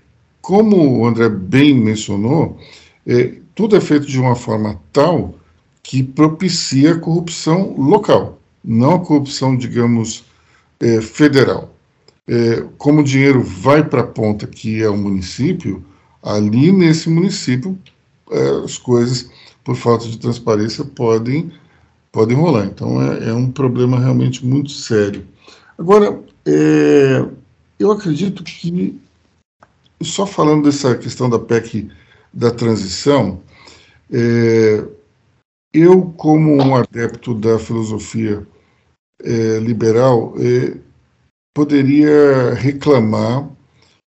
como 0.47 0.99
o 0.99 1.05
André 1.05 1.27
bem 1.27 1.73
mencionou, 1.73 2.57
é, 3.05 3.33
tudo 3.53 3.75
é 3.75 3.81
feito 3.81 4.07
de 4.07 4.17
uma 4.17 4.33
forma 4.33 4.79
tal 4.93 5.35
que 5.83 6.01
propicia 6.01 6.93
a 6.93 6.97
corrupção 6.97 7.75
local, 7.77 8.39
não 8.63 8.95
a 8.95 8.99
corrupção, 8.99 9.57
digamos, 9.57 10.23
é, 10.79 11.01
federal. 11.01 11.75
É, 12.25 12.63
como 12.77 13.01
o 13.01 13.03
dinheiro 13.03 13.43
vai 13.43 13.83
para 13.83 13.99
a 14.03 14.07
ponta, 14.07 14.47
que 14.47 14.81
é 14.81 14.87
o 14.89 14.95
município, 14.95 15.83
ali 16.23 16.71
nesse 16.71 17.09
município 17.09 17.77
é, 18.31 18.49
as 18.63 18.77
coisas, 18.77 19.29
por 19.65 19.75
falta 19.75 20.07
de 20.07 20.17
transparência, 20.17 20.85
podem, 20.85 21.51
podem 22.09 22.37
rolar. 22.37 22.67
Então 22.67 23.01
é, 23.01 23.31
é 23.31 23.33
um 23.33 23.51
problema 23.51 23.99
realmente 23.99 24.45
muito 24.45 24.71
sério. 24.71 25.25
Agora, 25.77 26.17
é, 26.45 27.25
eu 27.77 27.91
acredito 27.91 28.45
que, 28.45 28.97
só 30.01 30.25
falando 30.25 30.65
dessa 30.65 30.95
questão 30.97 31.29
da 31.29 31.39
PEC 31.39 31.89
da 32.33 32.51
transição, 32.51 33.41
é, 34.11 34.85
eu, 35.73 36.03
como 36.17 36.55
um 36.55 36.75
adepto 36.75 37.33
da 37.33 37.59
filosofia 37.59 38.45
é, 39.23 39.59
liberal, 39.59 40.33
é, 40.37 40.77
poderia 41.53 42.53
reclamar 42.53 43.49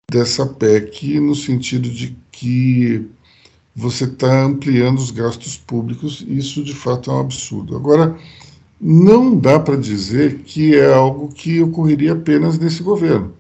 dessa 0.10 0.46
PEC 0.46 1.20
no 1.20 1.36
sentido 1.36 1.90
de 1.90 2.18
que 2.32 3.08
você 3.76 4.06
está 4.06 4.44
ampliando 4.44 4.98
os 4.98 5.12
gastos 5.12 5.56
públicos, 5.58 6.26
isso 6.28 6.64
de 6.64 6.74
fato 6.74 7.12
é 7.12 7.14
um 7.14 7.20
absurdo. 7.20 7.76
Agora, 7.76 8.18
não 8.80 9.38
dá 9.38 9.60
para 9.60 9.76
dizer 9.76 10.40
que 10.40 10.76
é 10.76 10.92
algo 10.92 11.32
que 11.32 11.62
ocorreria 11.62 12.14
apenas 12.14 12.58
nesse 12.58 12.82
governo, 12.82 13.34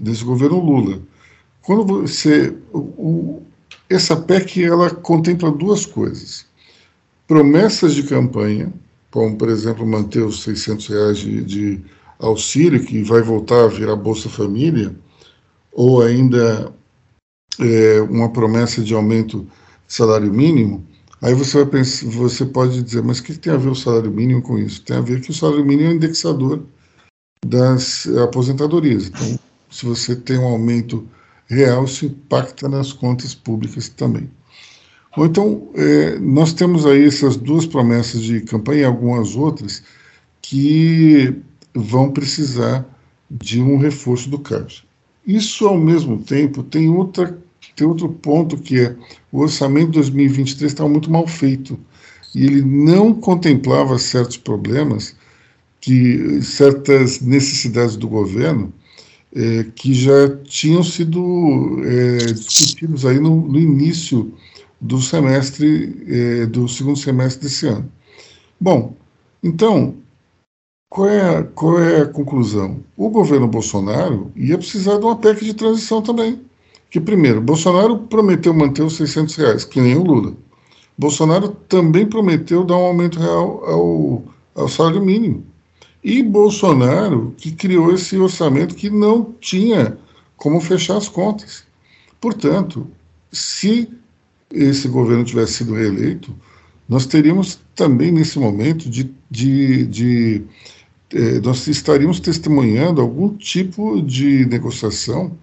nesse 0.00 0.24
governo 0.24 0.58
Lula. 0.58 1.02
Quando 1.68 1.84
você. 1.84 2.56
O, 2.72 3.42
essa 3.90 4.16
PEC 4.16 4.64
ela 4.64 4.88
contempla 4.88 5.50
duas 5.50 5.84
coisas: 5.84 6.46
promessas 7.26 7.94
de 7.94 8.04
campanha, 8.04 8.72
como, 9.10 9.36
por 9.36 9.50
exemplo, 9.50 9.86
manter 9.86 10.22
os 10.22 10.42
600 10.44 10.86
reais 10.86 11.18
de, 11.18 11.44
de 11.44 11.80
auxílio, 12.18 12.82
que 12.82 13.02
vai 13.02 13.20
voltar 13.20 13.64
a 13.66 13.68
virar 13.68 13.96
Bolsa 13.96 14.30
Família 14.30 14.96
ou 15.70 16.00
ainda 16.00 16.72
é, 17.60 18.00
uma 18.00 18.32
promessa 18.32 18.82
de 18.82 18.94
aumento 18.94 19.40
de 19.86 19.92
salário 19.92 20.32
mínimo, 20.32 20.86
aí 21.20 21.34
você 21.34 21.58
vai 21.58 21.66
pensar, 21.66 22.06
você 22.06 22.46
pode 22.46 22.82
dizer, 22.82 23.02
mas 23.02 23.18
o 23.18 23.24
que 23.24 23.38
tem 23.38 23.52
a 23.52 23.58
ver 23.58 23.68
o 23.68 23.74
salário 23.74 24.10
mínimo 24.10 24.40
com 24.40 24.58
isso? 24.58 24.82
Tem 24.84 24.96
a 24.96 25.02
ver 25.02 25.20
que 25.20 25.32
o 25.32 25.34
salário 25.34 25.66
mínimo 25.66 25.90
é 25.90 25.94
indexador 25.94 26.62
das 27.44 28.08
aposentadorias. 28.24 29.08
Então, 29.08 29.38
se 29.70 29.84
você 29.84 30.16
tem 30.16 30.38
um 30.38 30.46
aumento 30.46 31.06
real, 31.48 31.84
isso 31.84 32.06
impacta 32.06 32.68
nas 32.68 32.92
contas 32.92 33.34
públicas 33.34 33.88
também. 33.88 34.30
Então, 35.16 35.68
é, 35.74 36.18
nós 36.18 36.52
temos 36.52 36.86
aí 36.86 37.06
essas 37.06 37.36
duas 37.36 37.66
promessas 37.66 38.22
de 38.22 38.40
campanha 38.42 38.82
e 38.82 38.84
algumas 38.84 39.34
outras 39.34 39.82
que 40.40 41.34
vão 41.74 42.10
precisar 42.10 42.86
de 43.30 43.60
um 43.60 43.78
reforço 43.78 44.30
do 44.30 44.38
Caixa. 44.38 44.84
Isso, 45.26 45.66
ao 45.66 45.76
mesmo 45.76 46.18
tempo, 46.18 46.62
tem, 46.62 46.88
outra, 46.88 47.36
tem 47.74 47.86
outro 47.86 48.08
ponto 48.08 48.56
que 48.56 48.80
é 48.80 48.96
o 49.32 49.40
orçamento 49.40 49.88
de 49.88 49.94
2023 49.94 50.72
estava 50.72 50.88
muito 50.88 51.10
mal 51.10 51.26
feito 51.26 51.78
e 52.34 52.44
ele 52.44 52.62
não 52.62 53.12
contemplava 53.12 53.98
certos 53.98 54.36
problemas, 54.36 55.16
que 55.80 56.42
certas 56.42 57.20
necessidades 57.20 57.96
do 57.96 58.08
governo 58.08 58.72
é, 59.34 59.64
que 59.74 59.92
já 59.94 60.36
tinham 60.44 60.82
sido 60.82 61.80
é, 61.84 62.32
discutidos 62.32 63.04
aí 63.04 63.18
no, 63.18 63.36
no, 63.48 63.58
início 63.58 64.32
do 64.80 65.00
semestre, 65.00 66.04
é, 66.08 66.46
do 66.46 66.68
segundo 66.68 66.98
semestre 66.98 67.48
desse 67.48 67.66
ano. 67.66 67.90
Bom, 68.60 68.94
então 69.42 69.94
qual 70.90 71.08
é, 71.08 71.42
qual 71.54 71.78
é 71.78 72.02
a 72.02 72.06
conclusão? 72.06 72.80
O 72.96 73.10
governo 73.10 73.46
Bolsonaro 73.46 74.32
ia 74.34 74.56
precisar 74.56 74.98
de 74.98 75.04
uma 75.04 75.16
PEC 75.16 75.44
de 75.44 75.54
transição 75.54 76.00
também. 76.00 76.40
Que, 76.90 76.98
primeiro, 76.98 77.42
Bolsonaro 77.42 77.98
prometeu 77.98 78.54
manter 78.54 78.82
os 78.82 78.96
600 78.96 79.36
reais, 79.36 79.64
que 79.64 79.80
nem 79.80 79.96
o 79.96 80.02
Lula. 80.02 80.32
Bolsonaro 80.96 81.50
também 81.68 82.06
prometeu 82.06 82.64
dar 82.64 82.78
um 82.78 82.86
aumento 82.86 83.20
real 83.20 83.62
ao, 83.66 84.24
ao 84.54 84.68
salário 84.68 85.04
mínimo. 85.04 85.44
E 86.02 86.22
Bolsonaro 86.22 87.34
que 87.36 87.52
criou 87.52 87.92
esse 87.92 88.16
orçamento 88.16 88.74
que 88.74 88.88
não 88.88 89.34
tinha 89.40 89.98
como 90.36 90.60
fechar 90.60 90.96
as 90.96 91.08
contas. 91.08 91.64
Portanto, 92.20 92.86
se 93.32 93.88
esse 94.52 94.88
governo 94.88 95.24
tivesse 95.24 95.54
sido 95.54 95.74
reeleito, 95.74 96.34
nós 96.88 97.04
teríamos 97.04 97.60
também 97.74 98.10
nesse 98.10 98.38
momento 98.38 98.88
de, 98.88 99.10
de, 99.30 99.86
de 99.86 100.42
é, 101.12 101.40
nós 101.40 101.66
estaríamos 101.66 102.20
testemunhando 102.20 103.00
algum 103.00 103.34
tipo 103.36 104.00
de 104.02 104.46
negociação 104.46 105.36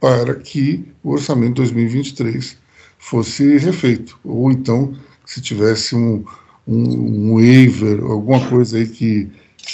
para 0.00 0.34
que 0.34 0.84
o 1.02 1.10
orçamento 1.10 1.56
2023 1.56 2.56
fosse 2.98 3.58
refeito, 3.58 4.18
ou 4.24 4.50
então 4.50 4.94
se 5.26 5.40
tivesse 5.40 5.94
um, 5.94 6.24
um, 6.66 7.32
um 7.32 7.34
waiver, 7.34 8.02
alguma 8.02 8.46
coisa 8.48 8.78
aí 8.78 8.86
que, 8.86 9.28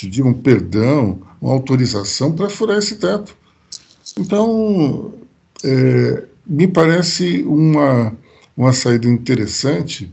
diga 0.09 0.29
um 0.29 0.35
perdão, 0.35 1.21
uma 1.41 1.53
autorização 1.53 2.33
para 2.33 2.49
furar 2.51 2.79
esse 2.79 2.97
teto. 2.97 3.37
Então, 4.19 5.15
é, 5.65 6.25
me 6.47 6.67
parece 6.67 7.43
uma, 7.43 8.13
uma 8.57 8.73
saída 8.73 9.09
interessante, 9.09 10.13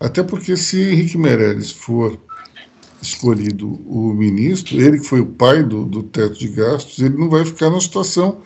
até 0.00 0.22
porque 0.22 0.56
se 0.56 0.80
Henrique 0.80 1.18
Meirelles 1.18 1.70
for 1.70 2.18
escolhido 3.00 3.80
o 3.86 4.12
ministro, 4.12 4.80
ele 4.80 4.98
que 4.98 5.06
foi 5.06 5.20
o 5.20 5.26
pai 5.26 5.62
do, 5.62 5.84
do 5.84 6.02
teto 6.02 6.38
de 6.38 6.48
gastos, 6.48 6.98
ele 6.98 7.16
não 7.16 7.28
vai 7.28 7.44
ficar 7.44 7.70
numa 7.70 7.80
situação 7.80 8.38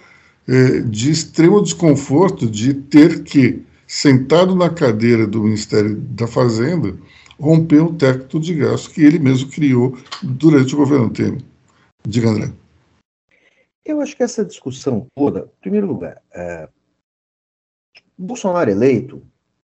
é, 0.46 0.80
de 0.80 1.10
extremo 1.10 1.62
desconforto 1.62 2.46
de 2.48 2.74
ter 2.74 3.22
que, 3.22 3.62
sentado 3.86 4.54
na 4.54 4.70
cadeira 4.70 5.26
do 5.26 5.42
Ministério 5.42 5.96
da 5.96 6.26
Fazenda, 6.26 6.94
romper 7.42 7.80
o 7.80 7.92
teto 7.92 8.38
de 8.38 8.54
gastos 8.54 8.86
que 8.86 9.02
ele 9.02 9.18
mesmo 9.18 9.50
criou 9.50 9.98
durante 10.22 10.74
o 10.74 10.78
governo 10.78 11.10
Temer. 11.10 11.42
Diga, 12.06 12.28
André. 12.28 12.52
Eu 13.84 14.00
acho 14.00 14.16
que 14.16 14.22
essa 14.22 14.44
discussão 14.44 15.08
toda, 15.12 15.40
em 15.40 15.60
primeiro 15.60 15.88
lugar, 15.88 16.22
é, 16.32 16.68
Bolsonaro 18.16 18.70
eleito, 18.70 19.20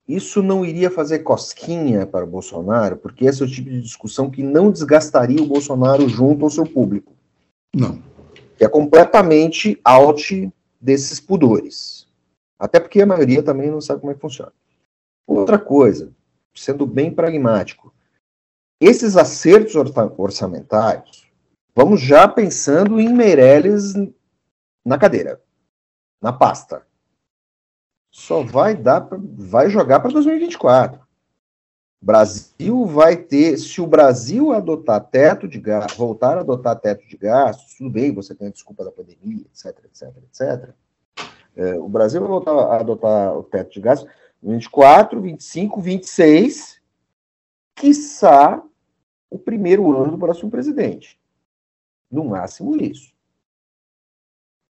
isso 0.09 0.43
não 0.43 0.65
iria 0.65 0.91
fazer 0.91 1.19
cosquinha 1.19 2.07
para 2.07 2.25
o 2.25 2.29
Bolsonaro, 2.29 2.97
porque 2.97 3.27
esse 3.27 3.43
é 3.43 3.45
o 3.45 3.51
tipo 3.51 3.69
de 3.69 3.83
discussão 3.83 4.31
que 4.31 4.43
não 4.43 4.71
desgastaria 4.71 5.43
o 5.43 5.47
Bolsonaro 5.47 6.09
junto 6.09 6.47
ao 6.47 6.51
seu 6.51 6.65
público. 6.65 7.13
Não. 7.75 8.03
Que 8.57 8.65
é 8.65 8.69
completamente 8.69 9.79
out 9.85 10.51
desses 10.81 11.21
pudores. 11.21 12.09
Até 12.59 12.81
porque 12.81 13.03
a 13.03 13.07
maioria 13.07 13.43
também 13.43 13.71
não 13.71 13.83
sabe 13.83 14.01
como 14.01 14.13
é 14.13 14.15
que 14.15 14.21
funciona. 14.21 14.53
Outra 15.27 15.59
coisa, 15.59 16.16
sendo 16.57 16.87
bem 16.87 17.13
pragmático, 17.13 17.95
esses 18.81 19.17
acertos 19.17 19.75
orçamentários, 20.17 21.31
vamos 21.75 22.01
já 22.01 22.27
pensando 22.27 23.01
em 23.01 23.13
Meirelles 23.13 23.95
na 24.85 24.99
cadeira, 24.99 25.41
na 26.21 26.33
pasta 26.33 26.87
só 28.17 28.43
vai 28.43 28.75
dar 28.75 29.03
pra, 29.03 29.19
vai 29.21 29.69
jogar 29.69 30.01
para 30.01 30.11
2024. 30.11 30.99
Brasil 32.01 32.87
vai 32.87 33.15
ter, 33.15 33.59
se 33.59 33.79
o 33.79 33.87
Brasil 33.87 34.53
adotar 34.53 35.05
teto 35.05 35.47
de 35.47 35.61
gastos, 35.61 35.99
voltar 35.99 36.39
a 36.39 36.41
adotar 36.41 36.81
teto 36.81 37.07
de 37.07 37.17
gastos, 37.17 37.75
tudo 37.77 37.91
bem, 37.91 38.15
você 38.15 38.35
tem 38.35 38.49
a 38.49 38.51
desculpa 38.51 38.85
da 38.85 38.91
pandemia, 38.91 39.45
etc, 39.53 39.85
etc, 39.85 40.17
etc. 40.25 40.71
É, 41.55 41.75
o 41.75 41.89
Brasil 41.91 42.21
vai 42.21 42.29
voltar 42.31 42.53
a 42.53 42.81
adotar 42.81 43.37
o 43.37 43.43
teto 43.43 43.73
de 43.73 43.81
gastos 43.81 44.11
24, 44.47 45.21
25, 45.21 45.81
26, 45.81 46.81
quiçá, 47.75 48.63
o 49.29 49.37
primeiro 49.37 49.91
ano 50.01 50.13
do 50.13 50.19
próximo 50.19 50.49
presidente. 50.49 51.21
No 52.09 52.25
máximo 52.25 52.81
isso. 52.81 53.13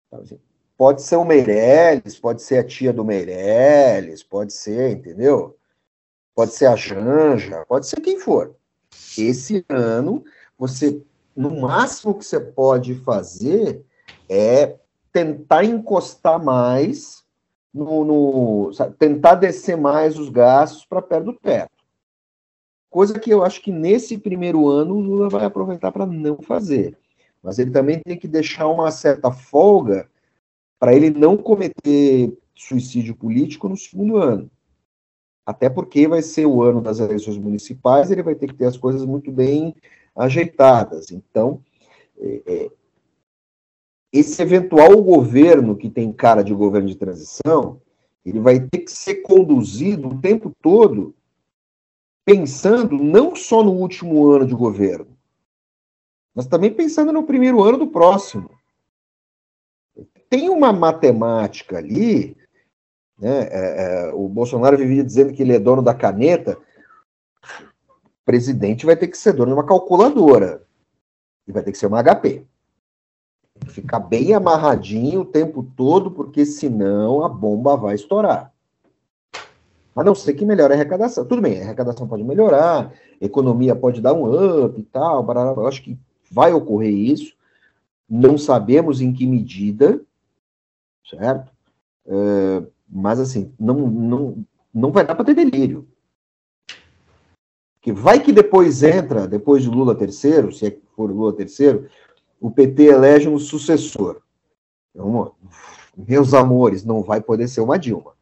Então, 0.07 0.21
assim, 0.21 0.39
pode 0.77 1.03
ser 1.03 1.17
o 1.17 1.25
Meirelles, 1.25 2.17
pode 2.17 2.41
ser 2.41 2.59
a 2.59 2.65
tia 2.65 2.93
do 2.93 3.05
Meirelles, 3.05 4.23
pode 4.23 4.53
ser, 4.53 4.93
entendeu? 4.93 5.59
Pode 6.37 6.53
ser 6.53 6.67
a 6.67 6.77
Janja, 6.77 7.67
pode 7.67 7.89
ser 7.89 8.01
quem 8.01 8.21
for. 8.21 8.55
Esse 9.19 9.65
ano, 9.69 10.25
você, 10.57 11.03
no 11.35 11.61
máximo 11.61 12.17
que 12.17 12.25
você 12.25 12.39
pode 12.39 12.95
fazer 12.95 13.85
é 14.29 14.79
tentar 15.13 15.65
encostar 15.65 16.43
mais 16.43 17.24
no, 17.75 18.05
no 18.05 18.71
tentar 18.99 19.35
descer 19.35 19.77
mais 19.77 20.17
os 20.19 20.29
gastos 20.29 20.87
para 20.87 21.03
perto 21.03 21.25
do 21.25 21.33
teto. 21.33 21.73
Coisa 22.89 23.19
que 23.19 23.31
eu 23.31 23.43
acho 23.43 23.61
que 23.61 23.73
nesse 23.73 24.17
primeiro 24.17 24.69
ano 24.69 24.95
o 24.95 25.01
Lula 25.01 25.29
vai 25.29 25.45
aproveitar 25.45 25.91
para 25.91 26.07
não 26.07 26.41
fazer. 26.41 26.97
Mas 27.43 27.59
ele 27.59 27.73
também 27.73 28.01
tem 28.01 28.17
que 28.17 28.29
deixar 28.29 28.69
uma 28.69 28.91
certa 28.93 29.33
folga 29.33 30.09
para 30.79 30.95
ele 30.95 31.11
não 31.11 31.37
cometer 31.37 32.33
suicídio 32.55 33.17
político 33.17 33.69
no 33.69 33.77
segundo 33.77 34.17
ano. 34.17 34.49
Até 35.45 35.69
porque 35.69 36.07
vai 36.07 36.23
ser 36.23 36.47
o 36.47 36.63
ano 36.63 36.81
das 36.81 37.01
eleições 37.01 37.37
municipais, 37.37 38.11
ele 38.11 38.23
vai 38.23 38.35
ter 38.35 38.47
que 38.47 38.55
ter 38.55 38.67
as 38.67 38.77
coisas 38.77 39.05
muito 39.05 39.31
bem 39.33 39.75
ajeitadas. 40.17 41.11
Então, 41.11 41.61
é, 42.19 42.43
é, 42.47 42.71
esse 44.15 44.41
eventual 44.41 45.03
governo 45.03 45.77
que 45.77 45.91
tem 45.91 46.13
cara 46.13 46.45
de 46.45 46.55
governo 46.55 46.87
de 46.87 46.95
transição, 46.95 47.83
ele 48.25 48.39
vai 48.39 48.61
ter 48.61 48.79
que 48.79 48.93
ser 48.93 49.17
conduzido 49.17 50.07
o 50.07 50.21
tempo 50.21 50.53
todo 50.63 51.13
pensando 52.25 52.97
não 52.97 53.35
só 53.35 53.65
no 53.65 53.73
último 53.73 54.31
ano 54.31 54.47
de 54.47 54.55
governo, 54.55 55.19
mas 56.33 56.47
também 56.47 56.73
pensando 56.73 57.13
no 57.13 57.25
primeiro 57.25 57.61
ano 57.61 57.77
do 57.77 57.89
próximo. 57.89 58.49
Tem 60.31 60.49
uma 60.49 60.73
matemática 60.73 61.79
ali, 61.79 62.37
né? 63.19 63.49
É, 63.51 64.09
é, 64.11 64.13
o 64.15 64.29
Bolsonaro 64.29 64.79
vivia 64.79 65.03
dizendo 65.03 65.33
que 65.33 65.43
ele 65.43 65.55
é 65.55 65.59
dono 65.59 65.83
da 65.83 65.93
caneta. 65.93 66.57
O 67.97 68.25
presidente 68.25 68.87
vai 68.87 68.97
ter 68.97 69.09
que 69.09 69.19
ser 69.19 69.33
dono 69.33 69.49
de 69.49 69.55
uma 69.55 69.67
calculadora. 69.67 70.65
E 71.47 71.53
vai 71.53 71.65
ter 71.65 71.73
que 71.73 71.79
ser 71.79 71.87
uma 71.87 72.03
HP. 72.03 72.47
Ficar 73.69 74.01
bem 74.01 74.35
amarradinho 74.35 75.21
o 75.21 75.25
tempo 75.25 75.63
todo, 75.77 76.11
porque 76.11 76.45
senão 76.45 77.25
a 77.25 77.29
bomba 77.29 77.77
vai 77.77 77.95
estourar. 77.95 78.53
A 79.95 80.03
não 80.03 80.15
ser 80.15 80.35
que 80.35 80.45
melhore 80.45 80.73
a 80.73 80.77
arrecadação. 80.77 81.25
Tudo 81.25 81.41
bem, 81.41 81.61
a 81.61 81.63
arrecadação 81.63 82.09
pode 82.09 82.25
melhorar, 82.25 82.93
economia 83.21 83.77
pode 83.77 84.01
dar 84.01 84.13
um 84.13 84.65
up 84.65 84.79
e 84.79 84.83
tal. 84.85 85.25
Eu 85.57 85.67
acho 85.69 85.83
que 85.83 85.97
vai 86.31 86.53
ocorrer 86.53 86.93
isso. 86.93 87.35
Não 88.09 88.37
sabemos 88.37 89.01
em 89.01 89.13
que 89.13 89.25
medida, 89.25 90.01
certo? 91.09 91.51
É, 92.07 92.63
mas, 92.89 93.21
assim, 93.21 93.53
não, 93.59 93.75
não, 93.75 94.45
não 94.73 94.91
vai 94.91 95.07
dar 95.07 95.15
para 95.15 95.25
ter 95.25 95.35
delírio. 95.35 95.87
Que 97.81 97.93
vai 97.93 98.21
que 98.21 98.33
depois 98.33 98.83
entra, 98.83 99.29
depois 99.29 99.63
de 99.63 99.69
Lula 99.69 99.95
terceiro, 99.95 100.53
se 100.53 100.67
é 100.67 100.71
que 100.71 100.83
for 100.97 101.11
Lula 101.11 101.33
terceiro, 101.33 101.89
o 102.45 102.51
PT 102.51 102.83
elege 102.83 103.27
um 103.27 103.39
sucessor. 103.39 104.21
Então, 104.91 105.35
meus 105.97 106.35
amores, 106.35 106.85
não 106.85 107.03
vai 107.03 107.19
poder 107.19 107.49
ser 107.49 107.63
uma 107.63 107.79
Dilma. 107.79 108.15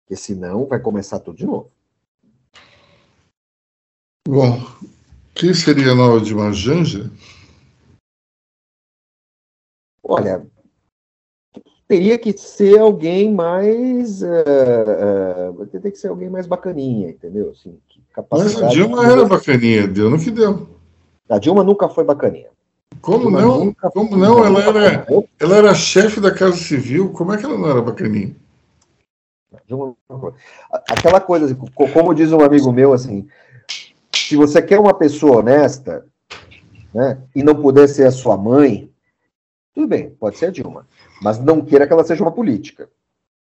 Porque 0.00 0.16
senão 0.16 0.64
vai 0.64 0.80
começar 0.80 1.18
tudo 1.18 1.36
de 1.36 1.44
novo. 1.44 1.70
Bom, 4.26 4.58
quem 5.34 5.52
seria 5.52 5.92
a 5.92 5.94
nova 5.94 6.18
Dilma 6.18 6.50
Janja? 6.50 7.10
Olha, 10.02 10.46
teria 11.86 12.18
que 12.18 12.32
ser 12.38 12.78
alguém 12.78 13.34
mais. 13.34 14.22
Uh, 14.22 15.60
uh, 15.60 15.66
tem 15.66 15.92
que 15.92 15.98
ser 15.98 16.08
alguém 16.08 16.30
mais 16.30 16.46
bacaninha, 16.46 17.10
entendeu? 17.10 17.50
Assim, 17.50 17.78
Mas 18.30 18.62
a 18.62 18.68
Dilma 18.68 19.04
de... 19.04 19.12
era 19.12 19.26
bacaninha, 19.26 19.86
deu 19.86 20.08
no 20.08 20.18
que 20.18 20.30
deu. 20.30 20.66
A 21.28 21.38
Dilma 21.38 21.62
nunca 21.62 21.86
foi 21.90 22.02
bacaninha. 22.02 22.48
Como 23.00 23.30
não? 23.30 23.72
Como 23.74 24.16
não? 24.16 24.44
Ela 24.44 24.60
era, 24.62 25.06
ela 25.38 25.56
era 25.56 25.74
chefe 25.74 26.20
da 26.20 26.34
Casa 26.34 26.56
Civil. 26.56 27.12
Como 27.12 27.32
é 27.32 27.36
que 27.38 27.44
ela 27.44 27.56
não 27.56 27.70
era 27.70 27.82
bacaninha? 27.82 28.34
Aquela 30.90 31.20
coisa, 31.20 31.46
assim, 31.46 31.54
como 31.74 32.14
diz 32.14 32.32
um 32.32 32.40
amigo 32.40 32.72
meu, 32.72 32.92
assim, 32.92 33.28
se 34.14 34.36
você 34.36 34.62
quer 34.62 34.78
uma 34.78 34.94
pessoa 34.94 35.38
honesta, 35.38 36.06
né, 36.92 37.22
e 37.34 37.42
não 37.42 37.54
puder 37.54 37.86
ser 37.88 38.06
a 38.06 38.10
sua 38.10 38.36
mãe, 38.36 38.90
tudo 39.74 39.86
bem, 39.86 40.10
pode 40.10 40.38
ser 40.38 40.46
a 40.46 40.50
Dilma, 40.50 40.86
mas 41.22 41.38
não 41.38 41.60
queira 41.60 41.86
que 41.86 41.92
ela 41.92 42.04
seja 42.04 42.22
uma 42.22 42.32
política. 42.32 42.88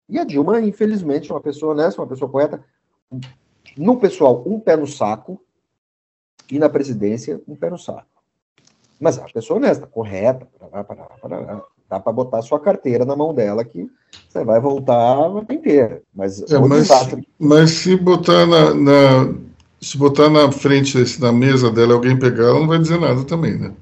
E 0.07 0.19
a 0.19 0.23
Dilma, 0.23 0.61
infelizmente, 0.61 1.31
é 1.31 1.33
uma 1.33 1.41
pessoa 1.41 1.73
honesta, 1.73 2.01
uma 2.01 2.07
pessoa 2.07 2.29
correta. 2.29 2.63
No 3.75 3.99
pessoal, 3.99 4.43
um 4.45 4.59
pé 4.59 4.75
no 4.75 4.85
saco, 4.85 5.41
e 6.51 6.59
na 6.59 6.69
presidência, 6.69 7.41
um 7.47 7.55
pé 7.55 7.69
no 7.69 7.77
saco. 7.77 8.12
Mas 8.99 9.17
é 9.17 9.21
uma 9.21 9.29
pessoa 9.29 9.57
honesta, 9.57 9.87
correta, 9.87 10.47
parará, 10.59 10.83
parará, 10.83 11.15
parará. 11.21 11.61
dá 11.89 11.99
para 11.99 12.13
botar 12.13 12.41
sua 12.41 12.59
carteira 12.59 13.05
na 13.05 13.15
mão 13.15 13.33
dela 13.33 13.63
que 13.63 13.89
você 14.29 14.43
vai 14.43 14.59
voltar 14.59 14.95
a 14.95 15.39
vida 15.39 15.53
inteira. 15.53 16.01
Mas, 16.13 16.41
é, 16.51 16.59
mas, 16.59 16.87
mas, 17.39 17.71
se 17.71 17.95
botar 17.95 18.45
na, 18.45 18.73
na, 18.73 19.33
se 19.81 19.97
botar 19.97 20.29
na 20.29 20.51
frente 20.51 20.97
na 21.19 21.31
mesa 21.31 21.69
dela 21.71 21.93
alguém 21.93 22.17
pegar, 22.17 22.45
ela 22.45 22.59
não 22.59 22.67
vai 22.67 22.79
dizer 22.79 22.99
nada 22.99 23.23
também, 23.23 23.57
né? 23.57 23.73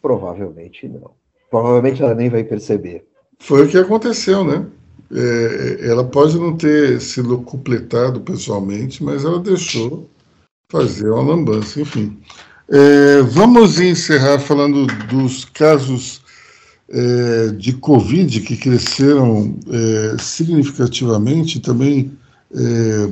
Provavelmente 0.00 0.88
não. 0.88 1.12
Provavelmente 1.50 2.02
ela 2.02 2.14
nem 2.14 2.28
vai 2.28 2.42
perceber. 2.42 3.06
Foi 3.38 3.66
o 3.66 3.68
que 3.68 3.78
aconteceu, 3.78 4.42
né? 4.42 4.66
É, 5.14 5.90
ela 5.90 6.04
pode 6.04 6.38
não 6.38 6.56
ter 6.56 7.00
sido 7.00 7.42
completado 7.42 8.20
pessoalmente, 8.22 9.04
mas 9.04 9.24
ela 9.24 9.38
deixou 9.38 10.08
fazer 10.68 11.10
uma 11.10 11.22
lambança, 11.22 11.80
enfim. 11.80 12.18
É, 12.74 13.20
vamos 13.24 13.78
encerrar 13.78 14.38
falando 14.38 14.86
dos 15.10 15.44
casos 15.44 16.22
é, 16.88 17.48
de 17.48 17.74
Covid 17.74 18.40
que 18.40 18.56
cresceram 18.56 19.58
é, 19.68 20.16
significativamente. 20.18 21.60
Também, 21.60 22.16
é, 22.50 23.10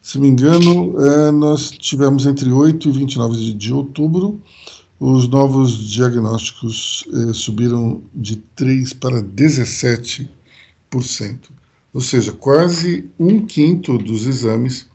se 0.00 0.18
me 0.18 0.28
engano, 0.28 0.98
é, 0.98 1.30
nós 1.30 1.72
tivemos 1.72 2.24
entre 2.24 2.50
8 2.50 2.88
e 2.88 2.92
29 2.92 3.36
de, 3.36 3.52
de 3.52 3.70
outubro, 3.70 4.40
os 4.98 5.28
novos 5.28 5.76
diagnósticos 5.90 7.04
é, 7.12 7.34
subiram 7.34 8.00
de 8.14 8.36
3 8.56 8.94
para 8.94 9.22
17%. 9.22 10.26
Ou 11.92 12.00
seja, 12.00 12.32
quase 12.32 13.10
um 13.18 13.44
quinto 13.44 13.98
dos 13.98 14.26
exames 14.26 14.86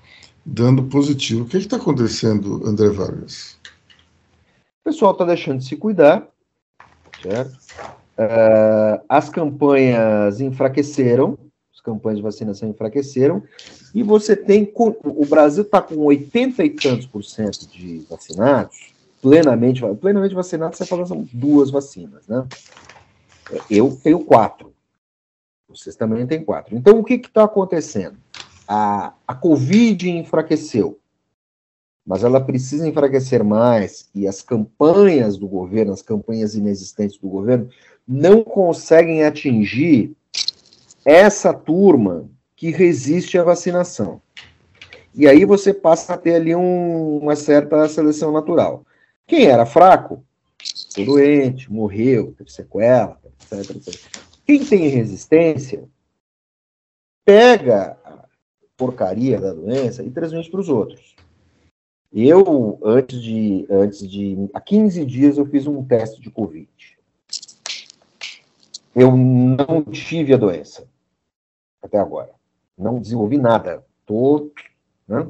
dando 0.43 0.81
positivo. 0.81 1.43
O 1.43 1.45
que 1.45 1.57
está 1.57 1.77
acontecendo, 1.77 2.63
André 2.65 2.89
Vargas? 2.89 3.60
O 4.81 4.89
pessoal 4.89 5.11
está 5.11 5.23
deixando 5.23 5.59
de 5.59 5.65
se 5.65 5.75
cuidar, 5.75 6.27
certo? 7.21 7.53
Uh, 8.17 9.03
as 9.07 9.29
campanhas 9.29 10.41
enfraqueceram, 10.41 11.37
as 11.71 11.79
campanhas 11.79 12.17
de 12.17 12.23
vacinação 12.23 12.67
enfraqueceram, 12.67 13.43
e 13.93 14.01
você 14.01 14.35
tem. 14.35 14.71
O 14.75 15.25
Brasil 15.25 15.63
está 15.63 15.81
com 15.81 15.97
80 15.97 16.63
e 16.63 16.69
tantos 16.71 17.05
por 17.05 17.23
cento 17.23 17.67
de 17.67 17.99
vacinados, 18.09 18.91
plenamente, 19.21 19.81
plenamente 19.97 20.33
vacinados, 20.33 20.79
você 20.79 20.85
fala 20.85 21.05
são 21.05 21.27
duas 21.31 21.69
vacinas, 21.69 22.27
né? 22.27 22.47
Eu 23.69 23.95
tenho 24.03 24.19
quatro. 24.25 24.73
Vocês 25.69 25.95
também 25.95 26.25
têm 26.25 26.43
quatro. 26.43 26.75
Então, 26.75 26.99
o 26.99 27.03
que 27.03 27.13
está 27.13 27.43
acontecendo? 27.43 28.17
A, 28.67 29.13
a 29.27 29.35
Covid 29.35 30.09
enfraqueceu 30.09 30.97
mas 32.05 32.23
ela 32.23 32.41
precisa 32.41 32.87
enfraquecer 32.87 33.43
mais 33.43 34.09
e 34.13 34.27
as 34.27 34.41
campanhas 34.41 35.37
do 35.37 35.47
governo, 35.47 35.93
as 35.93 36.01
campanhas 36.01 36.55
inexistentes 36.55 37.17
do 37.17 37.27
governo, 37.27 37.69
não 38.07 38.43
conseguem 38.43 39.23
atingir 39.23 40.15
essa 41.05 41.53
turma 41.53 42.29
que 42.55 42.71
resiste 42.71 43.37
à 43.37 43.43
vacinação. 43.43 44.21
E 45.13 45.27
aí 45.27 45.45
você 45.45 45.73
passa 45.73 46.13
a 46.13 46.17
ter 46.17 46.35
ali 46.35 46.55
um, 46.55 47.17
uma 47.17 47.35
certa 47.35 47.87
seleção 47.87 48.31
natural. 48.31 48.85
Quem 49.27 49.45
era 49.45 49.65
fraco, 49.65 50.23
ficou 50.89 51.15
doente, 51.15 51.71
morreu, 51.71 52.33
teve 52.37 52.51
sequela, 52.51 53.19
etc, 53.25 53.75
etc. 53.75 54.01
Quem 54.45 54.63
tem 54.63 54.87
resistência, 54.87 55.83
pega 57.25 57.97
a 58.03 58.25
porcaria 58.77 59.39
da 59.39 59.53
doença 59.53 60.03
e 60.03 60.09
transmite 60.09 60.49
para 60.49 60.61
os 60.61 60.69
outros. 60.69 61.15
Eu, 62.13 62.79
antes 62.83 63.21
de, 63.21 63.65
antes 63.69 64.07
de. 64.07 64.49
Há 64.53 64.59
15 64.59 65.05
dias 65.05 65.37
eu 65.37 65.45
fiz 65.45 65.65
um 65.65 65.83
teste 65.83 66.21
de 66.21 66.29
Covid. 66.29 66.69
Eu 68.93 69.15
não 69.15 69.83
tive 69.83 70.33
a 70.33 70.37
doença. 70.37 70.85
Até 71.81 71.97
agora. 71.97 72.31
Não 72.77 72.99
desenvolvi 72.99 73.37
nada. 73.37 73.83
Tô 74.05 74.51
Né? 75.07 75.27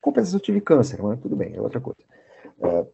Compensação 0.00 0.38
tive 0.38 0.60
câncer, 0.60 1.02
mas 1.02 1.18
tudo 1.18 1.34
bem, 1.34 1.54
é 1.54 1.60
outra 1.60 1.80
coisa. 1.80 1.98
É, 2.60 2.86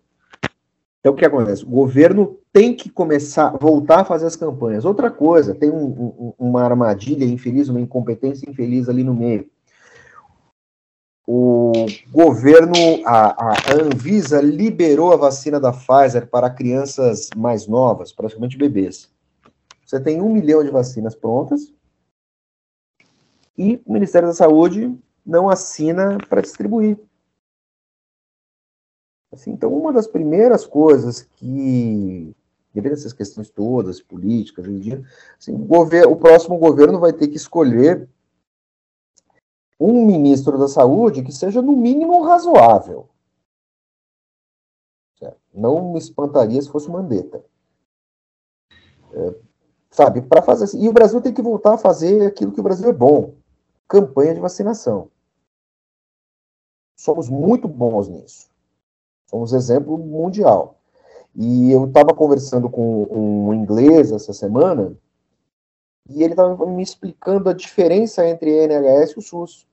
então, 1.00 1.14
o 1.14 1.16
que 1.16 1.24
acontece? 1.24 1.64
O 1.64 1.68
governo 1.68 2.38
tem 2.52 2.74
que 2.74 2.90
começar, 2.90 3.56
voltar 3.58 4.00
a 4.00 4.04
fazer 4.04 4.26
as 4.26 4.36
campanhas. 4.36 4.84
Outra 4.84 5.10
coisa, 5.10 5.54
tem 5.54 5.70
um, 5.70 5.84
um, 5.86 6.34
uma 6.38 6.62
armadilha 6.62 7.24
infeliz, 7.24 7.68
uma 7.68 7.80
incompetência 7.80 8.48
infeliz 8.48 8.88
ali 8.88 9.02
no 9.02 9.14
meio. 9.14 9.48
O 11.32 11.86
governo, 12.10 12.74
a, 13.06 13.52
a 13.52 13.72
Anvisa 13.72 14.40
liberou 14.40 15.12
a 15.12 15.16
vacina 15.16 15.60
da 15.60 15.72
Pfizer 15.72 16.26
para 16.26 16.50
crianças 16.50 17.30
mais 17.36 17.68
novas, 17.68 18.12
praticamente 18.12 18.58
bebês. 18.58 19.08
Você 19.86 20.00
tem 20.00 20.20
um 20.20 20.32
milhão 20.32 20.64
de 20.64 20.72
vacinas 20.72 21.14
prontas 21.14 21.72
e 23.56 23.80
o 23.86 23.92
Ministério 23.92 24.26
da 24.26 24.34
Saúde 24.34 24.92
não 25.24 25.48
assina 25.48 26.18
para 26.28 26.40
distribuir. 26.40 26.98
Assim, 29.32 29.52
então, 29.52 29.72
uma 29.72 29.92
das 29.92 30.08
primeiras 30.08 30.66
coisas 30.66 31.22
que, 31.36 32.34
devido 32.74 32.90
a 32.90 32.94
essas 32.94 33.12
questões 33.12 33.48
todas, 33.48 34.02
políticas, 34.02 34.66
assim, 35.38 35.54
o, 35.54 35.58
governo, 35.58 36.10
o 36.10 36.16
próximo 36.16 36.58
governo 36.58 36.98
vai 36.98 37.12
ter 37.12 37.28
que 37.28 37.36
escolher 37.36 38.08
um 39.80 40.04
ministro 40.04 40.58
da 40.58 40.68
saúde 40.68 41.22
que 41.22 41.32
seja, 41.32 41.62
no 41.62 41.72
mínimo, 41.72 42.22
razoável. 42.22 43.08
Não 45.52 45.92
me 45.92 45.98
espantaria 45.98 46.60
se 46.62 46.70
fosse 46.70 46.90
Mandetta. 46.90 47.44
É, 49.12 49.34
sabe, 49.90 50.22
para 50.22 50.42
fazer 50.42 50.64
assim. 50.64 50.82
E 50.82 50.88
o 50.88 50.92
Brasil 50.92 51.20
tem 51.20 51.34
que 51.34 51.42
voltar 51.42 51.74
a 51.74 51.78
fazer 51.78 52.26
aquilo 52.26 52.52
que 52.52 52.60
o 52.60 52.62
Brasil 52.62 52.88
é 52.88 52.92
bom: 52.92 53.34
campanha 53.88 54.34
de 54.34 54.40
vacinação. 54.40 55.10
Somos 56.96 57.28
muito 57.28 57.66
bons 57.66 58.08
nisso. 58.08 58.48
Somos 59.26 59.52
exemplo 59.52 59.98
mundial. 59.98 60.76
E 61.34 61.70
eu 61.70 61.86
estava 61.86 62.14
conversando 62.14 62.68
com 62.68 63.04
um 63.04 63.54
inglês 63.54 64.12
essa 64.12 64.32
semana, 64.32 64.96
e 66.08 66.22
ele 66.22 66.32
estava 66.32 66.66
me 66.66 66.82
explicando 66.82 67.48
a 67.48 67.54
diferença 67.54 68.26
entre 68.26 68.50
NHS 68.50 69.12
e 69.12 69.18
o 69.18 69.22
SUS. 69.22 69.69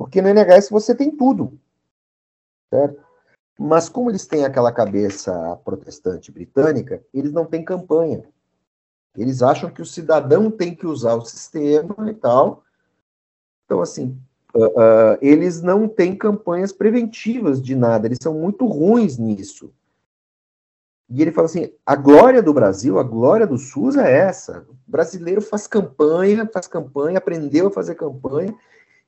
Porque 0.00 0.22
no 0.22 0.30
NHS 0.30 0.70
você 0.70 0.94
tem 0.94 1.14
tudo, 1.14 1.60
certo? 2.72 3.04
Mas 3.58 3.86
como 3.86 4.10
eles 4.10 4.26
têm 4.26 4.46
aquela 4.46 4.72
cabeça 4.72 5.60
protestante 5.62 6.32
britânica, 6.32 7.04
eles 7.12 7.30
não 7.34 7.44
têm 7.44 7.62
campanha. 7.62 8.24
Eles 9.14 9.42
acham 9.42 9.68
que 9.68 9.82
o 9.82 9.84
cidadão 9.84 10.50
tem 10.50 10.74
que 10.74 10.86
usar 10.86 11.16
o 11.16 11.26
sistema 11.26 12.10
e 12.10 12.14
tal. 12.14 12.64
Então, 13.66 13.82
assim, 13.82 14.18
Uh, 14.52 14.66
uh, 14.66 15.18
eles 15.22 15.62
não 15.62 15.86
têm 15.86 16.16
campanhas 16.16 16.72
preventivas 16.72 17.62
de 17.62 17.76
nada, 17.76 18.08
eles 18.08 18.18
são 18.20 18.34
muito 18.34 18.66
ruins 18.66 19.16
nisso. 19.16 19.72
E 21.08 21.22
ele 21.22 21.30
fala 21.30 21.46
assim: 21.46 21.72
a 21.86 21.94
glória 21.94 22.42
do 22.42 22.52
Brasil, 22.52 22.98
a 22.98 23.04
glória 23.04 23.46
do 23.46 23.56
SUS 23.56 23.96
é 23.96 24.12
essa. 24.12 24.66
O 24.68 24.76
brasileiro 24.90 25.40
faz 25.40 25.68
campanha, 25.68 26.50
faz 26.52 26.66
campanha, 26.66 27.18
aprendeu 27.18 27.68
a 27.68 27.70
fazer 27.70 27.94
campanha, 27.94 28.52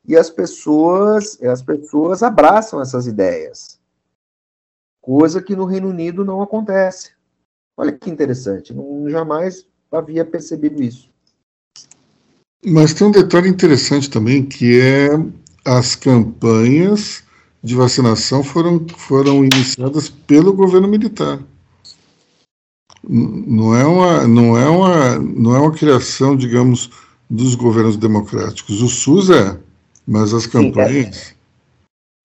e 0.07 0.16
as 0.16 0.30
pessoas, 0.30 1.40
as 1.42 1.62
pessoas 1.62 2.22
abraçam 2.22 2.80
essas 2.80 3.07
ideias. 3.07 3.78
Coisa 5.00 5.42
que 5.42 5.57
no 5.57 5.64
Reino 5.64 5.88
Unido 5.88 6.24
não 6.24 6.42
acontece. 6.42 7.11
Olha 7.76 7.92
que 7.92 8.11
interessante, 8.11 8.74
não 8.74 9.09
jamais 9.09 9.66
havia 9.90 10.24
percebido 10.24 10.82
isso. 10.82 11.11
Mas 12.64 12.94
tem 12.94 13.07
um 13.07 13.11
detalhe 13.11 13.48
interessante 13.48 14.09
também, 14.09 14.44
que 14.44 14.80
é 14.80 15.09
as 15.64 15.96
campanhas 15.96 17.24
de 17.62 17.74
vacinação 17.74 18.42
foram, 18.42 18.84
foram 18.96 19.44
iniciadas 19.44 20.09
pelo 20.09 20.53
governo 20.53 20.88
militar. 20.88 21.40
Não 23.03 23.74
é 23.74 23.84
uma, 23.84 24.28
não 24.28 24.57
é 24.57 24.68
uma, 24.68 25.18
não 25.18 25.57
é 25.57 25.59
uma 25.59 25.72
criação, 25.72 26.36
digamos, 26.36 26.90
dos 27.28 27.55
governos 27.55 27.96
democráticos. 27.96 28.80
O 28.80 28.88
SUS 28.88 29.30
é, 29.30 29.59
mas 30.07 30.32
as 30.34 30.46
campanhas. 30.46 31.16
Sim, 31.16 31.34
é. 31.34 31.42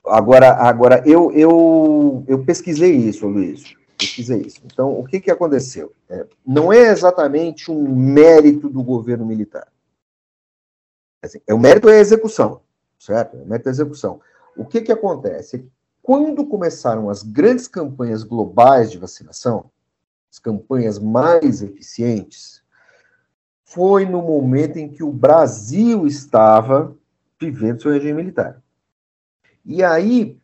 Agora, 0.09 0.53
agora 0.53 1.03
eu, 1.05 1.31
eu, 1.31 2.23
eu 2.27 2.43
pesquisei 2.43 2.95
isso, 2.95 3.27
Luiz. 3.27 3.75
Pesquisei 3.97 4.41
isso. 4.41 4.61
Então, 4.65 4.97
o 4.97 5.05
que, 5.05 5.19
que 5.19 5.31
aconteceu? 5.31 5.93
É, 6.09 6.25
não 6.45 6.71
é 6.71 6.89
exatamente 6.91 7.71
um 7.71 7.93
mérito 7.93 8.69
do 8.69 8.83
governo 8.83 9.25
militar. 9.25 9.67
Assim, 11.21 11.39
é, 11.47 11.53
o 11.53 11.59
mérito 11.59 11.89
é 11.89 11.97
a 11.97 12.01
execução, 12.01 12.61
certo? 12.97 13.37
É 13.37 13.41
o 13.41 13.45
mérito 13.45 13.67
é 13.67 13.71
a 13.71 13.73
execução. 13.73 14.21
O 14.55 14.65
que, 14.65 14.81
que 14.81 14.91
acontece? 14.91 15.67
Quando 16.01 16.45
começaram 16.45 17.09
as 17.09 17.21
grandes 17.21 17.67
campanhas 17.67 18.23
globais 18.23 18.89
de 18.89 18.97
vacinação, 18.97 19.69
as 20.31 20.39
campanhas 20.39 20.99
mais 20.99 21.61
eficientes, 21.61 22.61
foi 23.65 24.05
no 24.05 24.21
momento 24.21 24.77
em 24.77 24.87
que 24.87 25.03
o 25.03 25.11
Brasil 25.11 26.07
estava 26.07 26.95
vivendo 27.39 27.81
seu 27.81 27.91
regime 27.91 28.13
militar. 28.13 28.61
E 29.63 29.83
aí, 29.83 30.39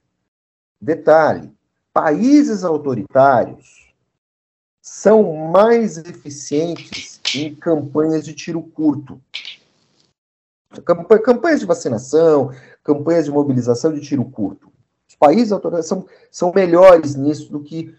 detalhe, 0.80 1.52
países 1.94 2.64
autoritários 2.64 3.94
são 4.82 5.34
mais 5.34 5.98
eficientes 5.98 7.22
em 7.36 7.56
campanhas 7.56 8.26
de 8.26 8.34
tiro 8.34 8.62
curto. 8.62 9.22
Campanhas 11.24 11.60
de 11.60 11.66
vacinação, 11.66 12.52
campanhas 12.84 13.26
de 13.26 13.32
mobilização 13.32 13.94
de 13.94 14.02
tiro 14.02 14.26
curto. 14.26 14.72
Os 15.08 15.16
países 15.16 15.52
autoritários 15.52 15.88
são, 15.88 16.06
são 16.30 16.52
melhores 16.54 17.16
nisso 17.16 17.52
do 17.52 17.62
que 17.62 17.96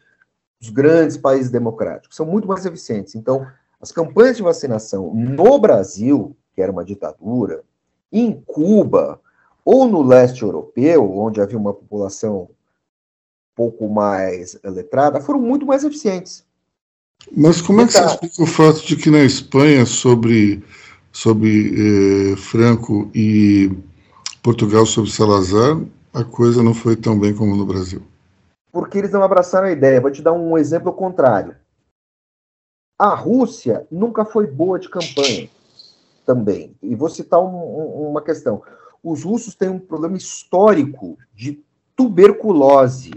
os 0.60 0.68
grandes 0.68 1.16
países 1.16 1.50
democráticos. 1.50 2.16
São 2.16 2.26
muito 2.26 2.46
mais 2.48 2.66
eficientes. 2.66 3.14
Então, 3.14 3.46
as 3.80 3.92
campanhas 3.92 4.36
de 4.36 4.42
vacinação 4.42 5.14
no 5.14 5.58
Brasil, 5.58 6.36
que 6.52 6.60
era 6.60 6.72
uma 6.72 6.84
ditadura, 6.84 7.62
em 8.14 8.32
Cuba 8.46 9.20
ou 9.64 9.88
no 9.88 10.02
leste 10.02 10.42
europeu, 10.42 11.18
onde 11.18 11.40
havia 11.40 11.58
uma 11.58 11.74
população 11.74 12.48
pouco 13.56 13.88
mais 13.88 14.56
letrada, 14.62 15.20
foram 15.20 15.40
muito 15.40 15.66
mais 15.66 15.82
eficientes. 15.82 16.44
Mas 17.36 17.60
como 17.60 17.80
é 17.80 17.86
que 17.86 17.92
você 17.92 18.04
explica 18.04 18.42
o 18.42 18.46
fato 18.46 18.86
de 18.86 18.96
que 18.96 19.10
na 19.10 19.24
Espanha, 19.24 19.84
sobre 19.84 20.62
sobre 21.12 22.32
eh, 22.32 22.36
Franco 22.36 23.08
e 23.14 23.70
Portugal 24.42 24.84
sobre 24.84 25.10
Salazar, 25.10 25.80
a 26.12 26.24
coisa 26.24 26.62
não 26.62 26.74
foi 26.74 26.96
tão 26.96 27.18
bem 27.18 27.34
como 27.34 27.56
no 27.56 27.64
Brasil. 27.64 28.02
Porque 28.72 28.98
eles 28.98 29.12
não 29.12 29.22
abraçaram 29.22 29.68
a 29.68 29.72
ideia. 29.72 30.00
Vou 30.00 30.10
te 30.10 30.20
dar 30.20 30.32
um 30.32 30.58
exemplo 30.58 30.92
contrário. 30.92 31.54
A 32.98 33.14
Rússia 33.14 33.86
nunca 33.90 34.24
foi 34.24 34.46
boa 34.46 34.78
de 34.78 34.88
campanha 34.88 35.48
também. 36.24 36.76
E 36.82 36.94
vou 36.94 37.08
citar 37.08 37.40
um, 37.40 37.54
um, 37.54 38.10
uma 38.10 38.22
questão. 38.22 38.62
Os 39.02 39.22
russos 39.22 39.54
têm 39.54 39.68
um 39.68 39.78
problema 39.78 40.16
histórico 40.16 41.18
de 41.34 41.62
tuberculose. 41.94 43.12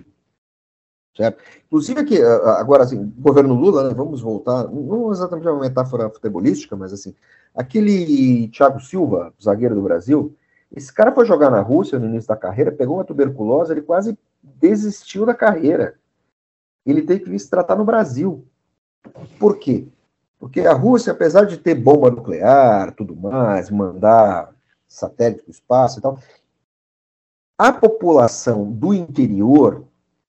Certo? 1.16 1.42
Inclusive 1.66 2.00
aqui, 2.00 2.22
agora 2.22 2.84
assim, 2.84 3.12
governo 3.18 3.56
Lula, 3.56 3.90
né, 3.90 3.94
vamos 3.96 4.22
voltar, 4.22 4.68
não 4.68 5.12
exatamente 5.12 5.48
uma 5.48 5.62
metáfora 5.62 6.12
futebolística, 6.12 6.76
mas 6.76 6.94
assim, 6.94 7.16
aquele 7.56 8.50
Thiago 8.50 8.80
Silva, 8.80 9.34
zagueiro 9.42 9.74
do 9.74 9.82
Brasil, 9.82 10.36
esse 10.76 10.94
cara 10.94 11.12
foi 11.12 11.26
jogar 11.26 11.50
na 11.50 11.60
Rússia 11.62 11.98
no 11.98 12.06
início 12.06 12.28
da 12.28 12.36
carreira, 12.36 12.72
pegou 12.72 12.98
uma 12.98 13.04
tuberculose, 13.04 13.72
ele 13.72 13.82
quase 13.82 14.16
desistiu 14.44 15.26
da 15.26 15.34
carreira. 15.34 15.96
Ele 16.86 17.02
teve 17.02 17.24
que 17.24 17.40
se 17.40 17.50
tratar 17.50 17.76
no 17.76 17.86
Brasil. 17.86 18.46
Por 19.40 19.58
quê? 19.58 19.88
Porque 20.40 20.62
a 20.62 20.74
Rússia, 20.74 21.14
apesar 21.14 21.46
de 21.46 21.58
ter 21.58 21.76
bomba 21.76 22.12
nuclear, 22.12 22.94
tudo 22.96 23.16
mais, 23.16 23.70
mandar 23.70 24.56
satélite 24.88 25.42
para 25.42 25.50
o 25.50 25.52
espaço 25.52 26.00
e 26.00 26.02
tal, 26.02 26.20
a 27.58 27.74
população 27.74 28.72
do 28.72 28.94
interior 28.94 29.86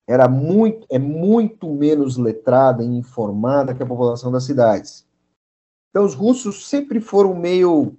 era 0.07 0.27
muito, 0.27 0.87
é 0.89 0.97
muito 0.97 1.69
menos 1.69 2.17
letrada 2.17 2.83
e 2.83 2.87
informada 2.87 3.75
que 3.75 3.83
a 3.83 3.85
população 3.85 4.31
das 4.31 4.45
cidades. 4.45 5.07
Então 5.91 6.03
os 6.03 6.15
russos 6.15 6.67
sempre 6.67 6.99
foram 6.99 7.35
meio 7.35 7.95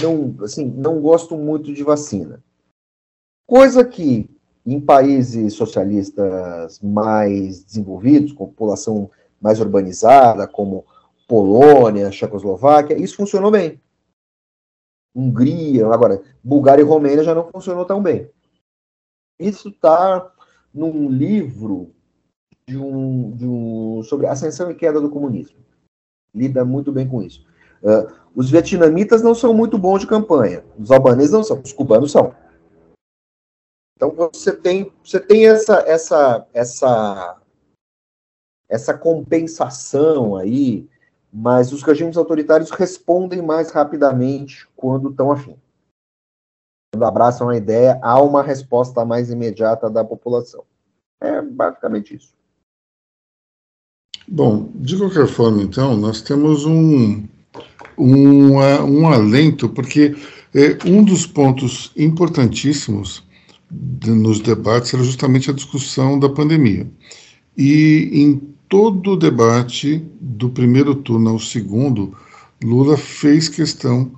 não, 0.00 0.36
assim, 0.44 0.64
não 0.64 1.00
gostam 1.00 1.38
muito 1.38 1.72
de 1.72 1.82
vacina. 1.82 2.42
Coisa 3.46 3.84
que 3.84 4.30
em 4.64 4.80
países 4.80 5.54
socialistas 5.54 6.78
mais 6.80 7.64
desenvolvidos, 7.64 8.32
com 8.32 8.46
população 8.46 9.10
mais 9.40 9.60
urbanizada, 9.60 10.46
como 10.46 10.84
Polônia, 11.26 12.10
Checoslováquia, 12.10 12.96
isso 12.96 13.16
funcionou 13.16 13.50
bem. 13.50 13.80
Hungria, 15.14 15.86
agora, 15.86 16.22
Bulgária 16.42 16.82
e 16.82 16.84
Romênia 16.84 17.24
já 17.24 17.34
não 17.34 17.50
funcionou 17.50 17.84
tão 17.84 18.02
bem. 18.02 18.30
Isso 19.38 19.68
está 19.68 20.32
num 20.72 21.08
livro 21.08 21.92
de 22.66 22.76
um, 22.76 23.30
de 23.32 23.46
um, 23.46 24.02
sobre 24.02 24.26
ascensão 24.26 24.70
e 24.70 24.74
queda 24.74 25.00
do 25.00 25.10
comunismo. 25.10 25.58
Lida 26.34 26.64
muito 26.64 26.92
bem 26.92 27.08
com 27.08 27.22
isso. 27.22 27.46
Uh, 27.82 28.12
os 28.34 28.50
vietnamitas 28.50 29.22
não 29.22 29.34
são 29.34 29.54
muito 29.54 29.78
bons 29.78 30.00
de 30.00 30.06
campanha. 30.06 30.64
Os 30.78 30.90
albaneses 30.90 31.32
não 31.32 31.42
são. 31.42 31.60
Os 31.60 31.72
cubanos 31.72 32.12
são. 32.12 32.34
Então 33.96 34.14
você 34.14 34.54
tem, 34.54 34.92
você 35.02 35.18
tem 35.18 35.46
essa, 35.46 35.78
essa, 35.86 36.46
essa, 36.52 37.40
essa 38.68 38.92
compensação 38.92 40.36
aí, 40.36 40.88
mas 41.32 41.72
os 41.72 41.82
regimes 41.82 42.16
autoritários 42.16 42.70
respondem 42.70 43.42
mais 43.42 43.70
rapidamente 43.70 44.68
quando 44.76 45.10
estão 45.10 45.32
afim. 45.32 45.56
Quando 46.92 47.04
abraçam 47.04 47.48
a 47.48 47.56
ideia, 47.56 47.98
há 48.02 48.20
uma 48.20 48.42
resposta 48.42 49.04
mais 49.04 49.30
imediata 49.30 49.88
da 49.90 50.04
população. 50.04 50.64
É 51.20 51.40
basicamente 51.42 52.16
isso. 52.16 52.36
Bom, 54.26 54.70
de 54.74 54.96
qualquer 54.96 55.26
forma, 55.26 55.62
então, 55.62 55.96
nós 55.96 56.20
temos 56.20 56.66
um, 56.66 57.26
um, 57.96 58.52
um 58.56 59.08
alento, 59.08 59.68
porque 59.70 60.14
é, 60.54 60.78
um 60.86 61.02
dos 61.02 61.26
pontos 61.26 61.92
importantíssimos 61.96 63.26
nos 64.06 64.40
debates 64.40 64.92
era 64.94 65.02
justamente 65.02 65.50
a 65.50 65.54
discussão 65.54 66.18
da 66.18 66.28
pandemia. 66.28 66.86
E 67.56 68.10
em 68.12 68.54
todo 68.68 69.12
o 69.12 69.16
debate, 69.16 70.04
do 70.20 70.50
primeiro 70.50 70.94
turno 70.94 71.30
ao 71.30 71.38
segundo, 71.38 72.16
Lula 72.62 72.96
fez 72.96 73.48
questão 73.48 74.10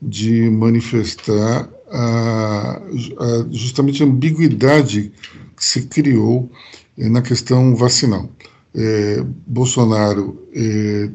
de 0.00 0.50
manifestar 0.50 1.68
a, 1.90 2.80
a, 2.80 3.46
justamente 3.50 4.02
a 4.02 4.06
ambiguidade 4.06 5.12
que 5.56 5.64
se 5.64 5.82
criou 5.82 6.50
eh, 6.98 7.08
na 7.08 7.22
questão 7.22 7.76
vacinal. 7.76 8.28
É, 8.74 9.22
Bolsonaro 9.46 10.42
é, 10.54 11.10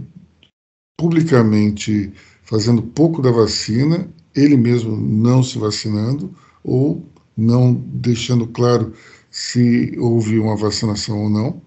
publicamente 0.96 2.14
fazendo 2.44 2.82
pouco 2.82 3.22
da 3.22 3.32
vacina, 3.32 4.08
ele 4.36 4.56
mesmo 4.56 4.96
não 4.96 5.44
se 5.44 5.58
vacinando, 5.58 6.34
ou 6.64 7.04
não 7.36 7.74
deixando 7.74 8.48
claro 8.48 8.94
se 9.30 9.96
houve 10.00 10.40
uma 10.40 10.56
vacinação 10.56 11.24
ou 11.24 11.30
não, 11.30 11.62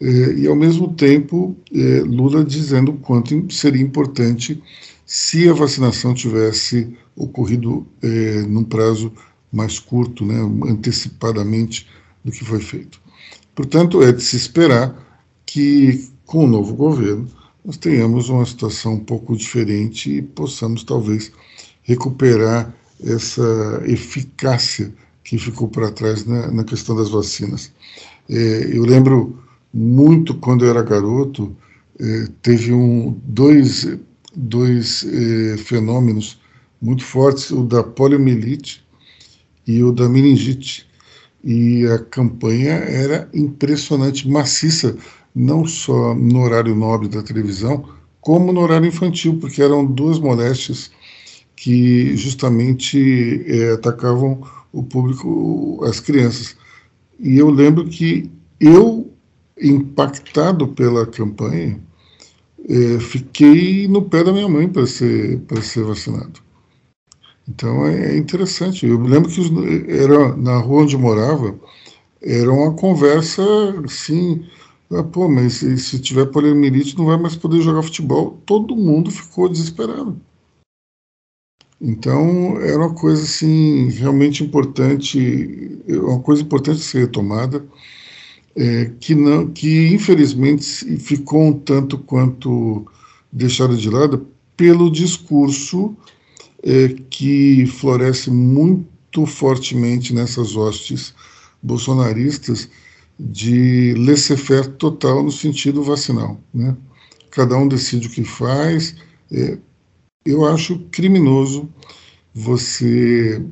e 0.00 0.46
ao 0.46 0.54
mesmo 0.54 0.92
tempo 0.94 1.56
é, 1.72 2.00
Lula 2.00 2.44
dizendo 2.44 2.92
o 2.92 2.98
quanto 2.98 3.52
seria 3.52 3.82
importante 3.82 4.62
se 5.06 5.48
a 5.48 5.52
vacinação 5.52 6.12
tivesse 6.12 6.96
ocorrido 7.14 7.86
é, 8.02 8.42
num 8.42 8.64
prazo 8.64 9.12
mais 9.52 9.78
curto, 9.78 10.24
né, 10.24 10.36
antecipadamente 10.68 11.86
do 12.24 12.30
que 12.30 12.44
foi 12.44 12.60
feito. 12.60 13.00
Portanto, 13.54 14.02
é 14.02 14.12
de 14.12 14.22
se 14.22 14.36
esperar 14.36 14.94
que 15.46 16.08
com 16.26 16.44
o 16.44 16.48
novo 16.48 16.74
governo 16.74 17.26
nós 17.64 17.76
tenhamos 17.76 18.28
uma 18.28 18.44
situação 18.44 18.94
um 18.94 19.04
pouco 19.04 19.36
diferente 19.36 20.10
e 20.10 20.22
possamos 20.22 20.84
talvez 20.84 21.32
recuperar 21.82 22.74
essa 23.02 23.82
eficácia 23.86 24.92
que 25.24 25.38
ficou 25.38 25.68
para 25.68 25.90
trás 25.90 26.24
na, 26.24 26.50
na, 26.50 26.64
questão 26.64 26.94
das 26.94 27.08
vacinas. 27.08 27.72
É, 28.28 28.70
eu 28.72 28.84
lembro 28.84 29.38
muito 29.76 30.34
quando 30.34 30.64
eu 30.64 30.70
era 30.70 30.82
garoto, 30.82 31.54
é, 32.00 32.28
teve 32.40 32.72
um, 32.72 33.14
dois, 33.24 33.86
dois 34.34 35.04
é, 35.04 35.58
fenômenos 35.58 36.40
muito 36.80 37.04
fortes, 37.04 37.50
o 37.50 37.62
da 37.62 37.82
poliomielite 37.82 38.82
e 39.66 39.82
o 39.82 39.92
da 39.92 40.08
meningite. 40.08 40.86
E 41.44 41.86
a 41.86 41.98
campanha 41.98 42.72
era 42.72 43.28
impressionante, 43.34 44.28
maciça, 44.28 44.96
não 45.34 45.66
só 45.66 46.14
no 46.14 46.40
horário 46.40 46.74
nobre 46.74 47.08
da 47.08 47.22
televisão, 47.22 47.84
como 48.20 48.52
no 48.52 48.60
horário 48.60 48.88
infantil, 48.88 49.38
porque 49.38 49.62
eram 49.62 49.84
duas 49.84 50.18
moléstias 50.18 50.90
que 51.54 52.16
justamente 52.16 53.44
é, 53.46 53.72
atacavam 53.72 54.42
o 54.72 54.82
público, 54.82 55.84
as 55.84 56.00
crianças. 56.00 56.56
E 57.20 57.36
eu 57.36 57.50
lembro 57.50 57.86
que 57.86 58.30
eu, 58.58 59.05
impactado 59.60 60.68
pela 60.68 61.06
campanha, 61.06 61.80
é, 62.68 62.98
fiquei 63.00 63.86
no 63.88 64.02
pé 64.02 64.24
da 64.24 64.32
minha 64.32 64.48
mãe 64.48 64.68
para 64.68 64.86
ser, 64.86 65.40
para 65.42 65.62
ser 65.62 65.84
vacinado. 65.84 66.40
Então 67.48 67.86
é, 67.86 68.14
é 68.14 68.16
interessante. 68.16 68.86
Eu 68.86 68.98
me 68.98 69.08
lembro 69.08 69.30
que 69.30 69.40
era 69.88 70.36
na 70.36 70.58
rua 70.58 70.82
onde 70.82 70.96
morava, 70.96 71.58
era 72.20 72.52
uma 72.52 72.74
conversa 72.74 73.42
assim. 73.84 74.44
Ah, 74.90 75.02
pô, 75.02 75.28
mas 75.28 75.54
se, 75.54 75.78
se 75.78 75.98
tiver 76.00 76.26
poliomielite 76.26 76.96
não 76.96 77.06
vai 77.06 77.16
mais 77.18 77.36
poder 77.36 77.60
jogar 77.60 77.82
futebol. 77.82 78.40
Todo 78.46 78.76
mundo 78.76 79.10
ficou 79.10 79.48
desesperado. 79.48 80.20
Então, 81.80 82.58
era 82.60 82.78
uma 82.78 82.94
coisa 82.94 83.22
assim 83.22 83.90
realmente 83.90 84.42
importante, 84.42 85.78
uma 85.88 86.20
coisa 86.20 86.42
importante 86.42 86.80
ser 86.80 87.00
retomada, 87.00 87.66
é, 88.56 88.90
que 88.98 89.14
não, 89.14 89.48
que 89.48 89.88
infelizmente 89.88 90.64
ficou 90.98 91.42
um 91.42 91.52
tanto 91.52 91.98
quanto 91.98 92.86
deixada 93.30 93.76
de 93.76 93.90
lado 93.90 94.26
pelo 94.56 94.90
discurso 94.90 95.94
é, 96.62 96.88
que 97.10 97.66
floresce 97.66 98.30
muito 98.30 99.26
fortemente 99.26 100.14
nessas 100.14 100.56
hostes 100.56 101.14
bolsonaristas 101.62 102.68
de 103.20 103.94
laissez-faire 103.94 104.68
total 104.70 105.22
no 105.22 105.30
sentido 105.30 105.82
vacinal, 105.82 106.40
né? 106.52 106.76
Cada 107.30 107.56
um 107.56 107.68
decide 107.68 108.06
o 108.06 108.10
que 108.10 108.24
faz, 108.24 108.94
é, 109.30 109.58
eu 110.24 110.46
acho 110.46 110.78
criminoso 110.90 111.68
você 112.34 113.42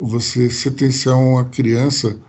você 0.00 0.50
sentenciar 0.50 1.16
uma 1.16 1.44
criança 1.44 2.20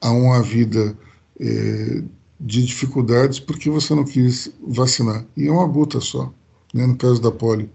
a 0.00 0.10
uma 0.10 0.40
vida 0.42 0.96
é, 1.40 2.02
de 2.38 2.64
dificuldades 2.64 3.40
porque 3.40 3.70
você 3.70 3.94
não 3.94 4.04
quis 4.04 4.52
vacinar. 4.66 5.24
E 5.36 5.46
é 5.46 5.52
uma 5.52 5.66
gota 5.66 6.00
só, 6.00 6.32
né, 6.72 6.86
no 6.86 6.96
caso 6.96 7.20
da 7.20 7.30
polio. 7.30 7.70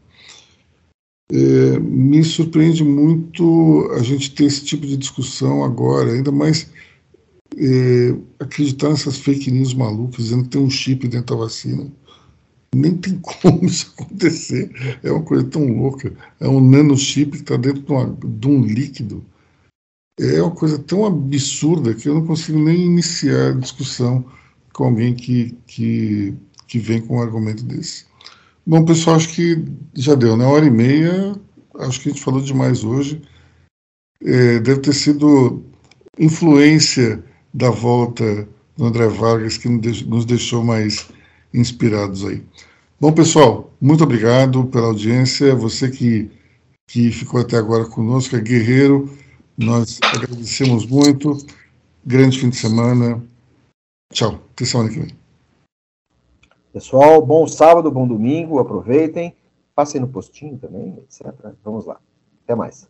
É, 1.31 1.79
me 1.79 2.23
surpreende 2.23 2.83
muito 2.83 3.89
a 3.93 4.03
gente 4.03 4.31
ter 4.31 4.45
esse 4.45 4.65
tipo 4.65 4.85
de 4.85 4.97
discussão 4.97 5.63
agora, 5.63 6.11
ainda 6.11 6.31
mais 6.31 6.69
é, 7.57 8.15
acreditar 8.39 8.89
nessas 8.89 9.17
fake 9.17 9.49
news 9.49 9.73
malucas, 9.73 10.25
dizendo 10.25 10.43
que 10.43 10.49
tem 10.49 10.61
um 10.61 10.69
chip 10.69 11.07
dentro 11.07 11.35
da 11.35 11.43
vacina 11.43 11.89
nem 12.73 12.95
tem 12.97 13.19
como 13.19 13.65
isso 13.65 13.93
acontecer. 13.97 14.71
É 15.03 15.11
uma 15.11 15.23
coisa 15.23 15.43
tão 15.45 15.65
louca. 15.67 16.13
É 16.39 16.47
um 16.47 16.61
nanochip 16.61 17.31
que 17.31 17.37
está 17.37 17.57
dentro 17.57 17.81
de, 17.81 17.91
uma, 17.91 18.17
de, 18.23 18.47
um 18.47 18.63
líquido. 18.63 19.23
É 20.19 20.41
uma 20.41 20.51
coisa 20.51 20.77
tão 20.77 21.05
absurda 21.05 21.93
que 21.93 22.07
eu 22.07 22.15
não 22.15 22.25
consigo 22.25 22.59
nem 22.59 22.85
iniciar 22.85 23.49
a 23.49 23.59
discussão 23.59 24.25
com 24.73 24.85
alguém 24.85 25.15
que, 25.15 25.57
que, 25.65 26.35
que 26.67 26.79
vem 26.79 27.01
com 27.01 27.17
um 27.17 27.21
argumento 27.21 27.63
desse. 27.63 28.05
Bom, 28.65 28.85
pessoal, 28.85 29.15
acho 29.15 29.29
que 29.29 29.65
já 29.95 30.13
deu, 30.13 30.37
né? 30.37 30.45
Uma 30.45 30.53
hora 30.53 30.65
e 30.65 30.69
meia. 30.69 31.35
Acho 31.79 31.99
que 32.01 32.09
a 32.09 32.11
gente 32.11 32.23
falou 32.23 32.41
demais 32.41 32.83
hoje. 32.83 33.21
É, 34.23 34.59
deve 34.59 34.81
ter 34.81 34.93
sido 34.93 35.63
influência 36.19 37.23
da 37.53 37.69
volta 37.69 38.47
do 38.77 38.85
André 38.85 39.07
Vargas 39.07 39.57
que 39.57 39.67
nos 39.67 40.25
deixou 40.25 40.63
mais 40.63 41.09
inspirados 41.53 42.23
aí. 42.25 42.43
Bom, 42.99 43.11
pessoal, 43.11 43.73
muito 43.81 44.03
obrigado 44.03 44.65
pela 44.65 44.87
audiência. 44.87 45.55
Você 45.55 45.89
que, 45.89 46.29
que 46.87 47.11
ficou 47.11 47.41
até 47.41 47.57
agora 47.57 47.85
conosco, 47.85 48.35
é 48.35 48.39
guerreiro, 48.39 49.09
nós 49.61 49.99
agradecemos 50.01 50.85
muito. 50.85 51.37
Grande 52.05 52.39
fim 52.39 52.49
de 52.49 52.57
semana. 52.57 53.23
Tchau. 54.11 54.39
Até 54.53 54.65
semana 54.65 54.89
que 54.89 54.99
vem. 54.99 55.15
Pessoal, 56.73 57.23
bom 57.23 57.47
sábado, 57.47 57.91
bom 57.91 58.07
domingo. 58.07 58.59
Aproveitem. 58.59 59.35
Passem 59.75 60.01
no 60.01 60.07
postinho 60.07 60.57
também, 60.57 60.97
etc. 61.03 61.33
Vamos 61.63 61.85
lá. 61.85 61.99
Até 62.43 62.55
mais. 62.55 62.87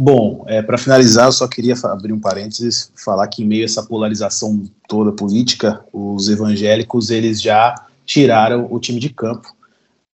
Bom, 0.00 0.44
é, 0.46 0.62
para 0.62 0.78
finalizar, 0.78 1.26
eu 1.26 1.32
só 1.32 1.48
queria 1.48 1.74
abrir 1.84 2.12
um 2.12 2.20
parênteses, 2.20 2.92
falar 2.94 3.26
que 3.26 3.42
em 3.42 3.46
meio 3.46 3.62
a 3.62 3.64
essa 3.64 3.82
polarização 3.82 4.64
toda 4.88 5.10
política, 5.10 5.84
os 5.92 6.28
evangélicos 6.28 7.10
eles 7.10 7.42
já 7.42 7.74
tiraram 8.06 8.72
o 8.72 8.78
time 8.78 9.00
de 9.00 9.10
campo, 9.10 9.52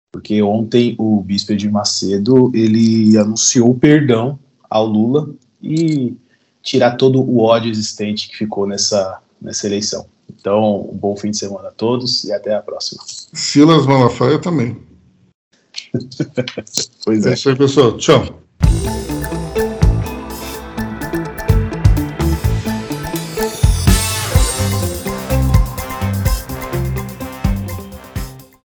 porque 0.10 0.42
ontem 0.42 0.96
o 0.98 1.22
bispo 1.22 1.54
de 1.54 1.70
Macedo 1.70 2.50
ele 2.56 3.18
anunciou 3.18 3.72
o 3.72 3.78
perdão 3.78 4.40
ao 4.74 4.88
Lula 4.88 5.30
e 5.62 6.16
tirar 6.64 6.98
todo 6.98 7.22
o 7.22 7.42
ódio 7.44 7.70
existente 7.70 8.28
que 8.28 8.36
ficou 8.36 8.66
nessa, 8.66 9.20
nessa 9.40 9.68
eleição. 9.68 10.08
Então, 10.28 10.90
um 10.92 10.98
bom 10.98 11.16
fim 11.16 11.30
de 11.30 11.38
semana 11.38 11.68
a 11.68 11.72
todos 11.72 12.24
e 12.24 12.34
até 12.34 12.56
a 12.56 12.62
próxima. 12.62 13.04
Silas 13.06 13.86
Malafaia 13.86 14.40
também. 14.40 14.76
pois 17.06 17.24
é. 17.28 17.30
É 17.30 17.34
isso 17.34 17.50
aí, 17.50 17.56
pessoal. 17.56 17.98
Tchau. 17.98 18.42